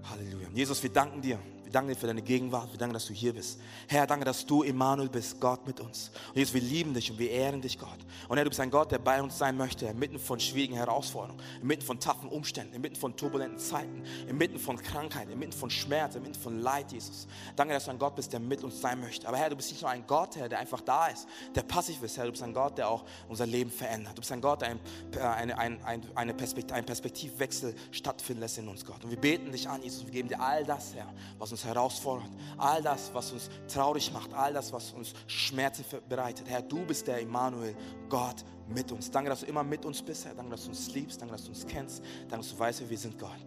Halleluja. 0.09 0.47
Jesus, 0.53 0.81
wir 0.81 0.91
danken 0.91 1.21
dir 1.21 1.39
danken 1.71 1.89
dir 1.89 1.95
für 1.95 2.07
deine 2.07 2.21
Gegenwart. 2.21 2.71
Wir 2.71 2.77
danken, 2.77 2.93
dass 2.93 3.05
du 3.05 3.13
hier 3.13 3.33
bist. 3.33 3.59
Herr, 3.87 4.07
danke, 4.07 4.25
dass 4.25 4.45
du 4.45 4.63
Immanuel 4.63 5.09
bist, 5.09 5.39
Gott 5.39 5.65
mit 5.65 5.79
uns. 5.79 6.11
Und 6.29 6.37
Jesus, 6.37 6.53
wir 6.53 6.61
lieben 6.61 6.93
dich 6.93 7.11
und 7.11 7.19
wir 7.19 7.31
ehren 7.31 7.61
dich, 7.61 7.77
Gott. 7.77 7.97
Und 8.27 8.37
Herr, 8.37 8.43
du 8.43 8.49
bist 8.49 8.59
ein 8.59 8.71
Gott, 8.71 8.91
der 8.91 8.99
bei 8.99 9.21
uns 9.21 9.37
sein 9.37 9.57
möchte, 9.57 9.85
inmitten 9.85 10.19
von 10.19 10.39
schwierigen 10.39 10.75
Herausforderungen, 10.75 11.41
inmitten 11.61 11.83
von 11.83 11.99
taffen 11.99 12.29
Umständen, 12.29 12.73
inmitten 12.73 12.95
von 12.95 13.15
turbulenten 13.15 13.59
Zeiten, 13.59 14.03
inmitten 14.27 14.59
von 14.59 14.77
Krankheit, 14.77 15.29
inmitten 15.29 15.53
von 15.53 15.69
Schmerz, 15.69 16.15
inmitten 16.15 16.39
von 16.39 16.59
Leid, 16.61 16.91
Jesus. 16.91 17.27
Danke, 17.55 17.73
dass 17.73 17.85
du 17.85 17.91
ein 17.91 17.99
Gott 17.99 18.15
bist, 18.15 18.31
der 18.33 18.39
mit 18.39 18.63
uns 18.63 18.79
sein 18.79 18.99
möchte. 18.99 19.27
Aber 19.27 19.37
Herr, 19.37 19.49
du 19.49 19.55
bist 19.55 19.71
nicht 19.71 19.81
nur 19.81 19.91
ein 19.91 20.05
Gott, 20.07 20.35
Herr, 20.35 20.49
der 20.49 20.59
einfach 20.59 20.81
da 20.81 21.07
ist, 21.07 21.27
der 21.53 21.63
passiv 21.63 22.01
ist, 22.03 22.17
Herr. 22.17 22.25
Du 22.25 22.31
bist 22.31 22.43
ein 22.43 22.53
Gott, 22.53 22.77
der 22.77 22.89
auch 22.89 23.03
unser 23.27 23.45
Leben 23.45 23.71
verändert. 23.71 24.17
Du 24.17 24.21
bist 24.21 24.31
ein 24.31 24.41
Gott, 24.41 24.61
der 24.61 24.69
ein, 24.69 24.79
äh, 25.15 25.19
eine, 25.19 25.57
ein, 25.57 25.83
ein, 25.83 26.01
eine 26.15 26.33
Perspektiv, 26.33 26.73
einen 26.73 26.85
Perspektivwechsel 26.85 27.75
stattfinden 27.91 28.41
lässt 28.41 28.57
in 28.57 28.67
uns, 28.67 28.85
Gott. 28.85 29.03
Und 29.03 29.09
wir 29.09 29.19
beten 29.19 29.51
dich 29.51 29.67
an, 29.67 29.81
Jesus. 29.81 30.05
Wir 30.05 30.11
geben 30.11 30.29
dir 30.29 30.39
all 30.39 30.63
das, 30.63 30.93
Herr, 30.95 31.11
was 31.37 31.51
uns 31.51 31.64
herausfordert, 31.65 32.29
all 32.57 32.81
das, 32.81 33.13
was 33.13 33.31
uns 33.31 33.49
traurig 33.67 34.11
macht, 34.11 34.33
all 34.33 34.53
das, 34.53 34.71
was 34.71 34.91
uns 34.91 35.13
Schmerzen 35.27 35.83
bereitet. 36.07 36.47
Herr, 36.47 36.61
du 36.61 36.85
bist 36.85 37.07
der 37.07 37.19
Immanuel, 37.19 37.75
Gott 38.09 38.43
mit 38.67 38.91
uns. 38.91 39.11
Danke, 39.11 39.29
dass 39.29 39.41
du 39.41 39.45
immer 39.45 39.63
mit 39.63 39.85
uns 39.85 40.01
bist, 40.01 40.25
Herr. 40.25 40.33
Danke, 40.33 40.51
dass 40.51 40.63
du 40.63 40.69
uns 40.69 40.93
liebst. 40.93 41.21
Danke, 41.21 41.33
dass 41.33 41.43
du 41.43 41.49
uns 41.49 41.65
kennst. 41.65 42.03
Danke, 42.29 42.37
dass 42.37 42.49
du 42.49 42.59
weißt, 42.59 42.81
wie 42.81 42.89
wir 42.89 42.97
sind, 42.97 43.19
Gott. 43.19 43.45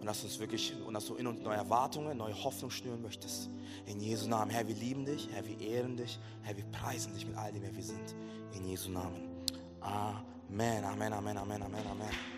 Und 0.00 0.06
dass 0.06 0.20
du 0.20 0.26
uns 0.26 0.38
wirklich, 0.40 0.74
und 0.84 0.94
dass 0.94 1.06
du 1.06 1.14
in 1.14 1.26
uns 1.28 1.40
neue 1.40 1.56
Erwartungen, 1.56 2.18
neue 2.18 2.34
Hoffnung 2.42 2.70
schnüren 2.70 3.00
möchtest. 3.00 3.48
In 3.86 4.00
Jesu 4.00 4.28
Namen. 4.28 4.50
Herr, 4.50 4.66
wir 4.66 4.74
lieben 4.74 5.04
dich. 5.04 5.28
Herr, 5.32 5.46
wir 5.46 5.60
ehren 5.60 5.96
dich. 5.96 6.18
Herr, 6.42 6.56
wir 6.56 6.64
preisen 6.64 7.14
dich 7.14 7.26
mit 7.26 7.36
all 7.36 7.52
dem, 7.52 7.62
wer 7.62 7.74
wir 7.74 7.84
sind. 7.84 8.14
In 8.52 8.64
Jesu 8.64 8.90
Namen. 8.90 9.28
Amen, 9.80 10.84
Amen, 10.84 11.12
Amen, 11.12 11.38
Amen, 11.38 11.62
Amen, 11.62 11.86
Amen. 11.88 12.10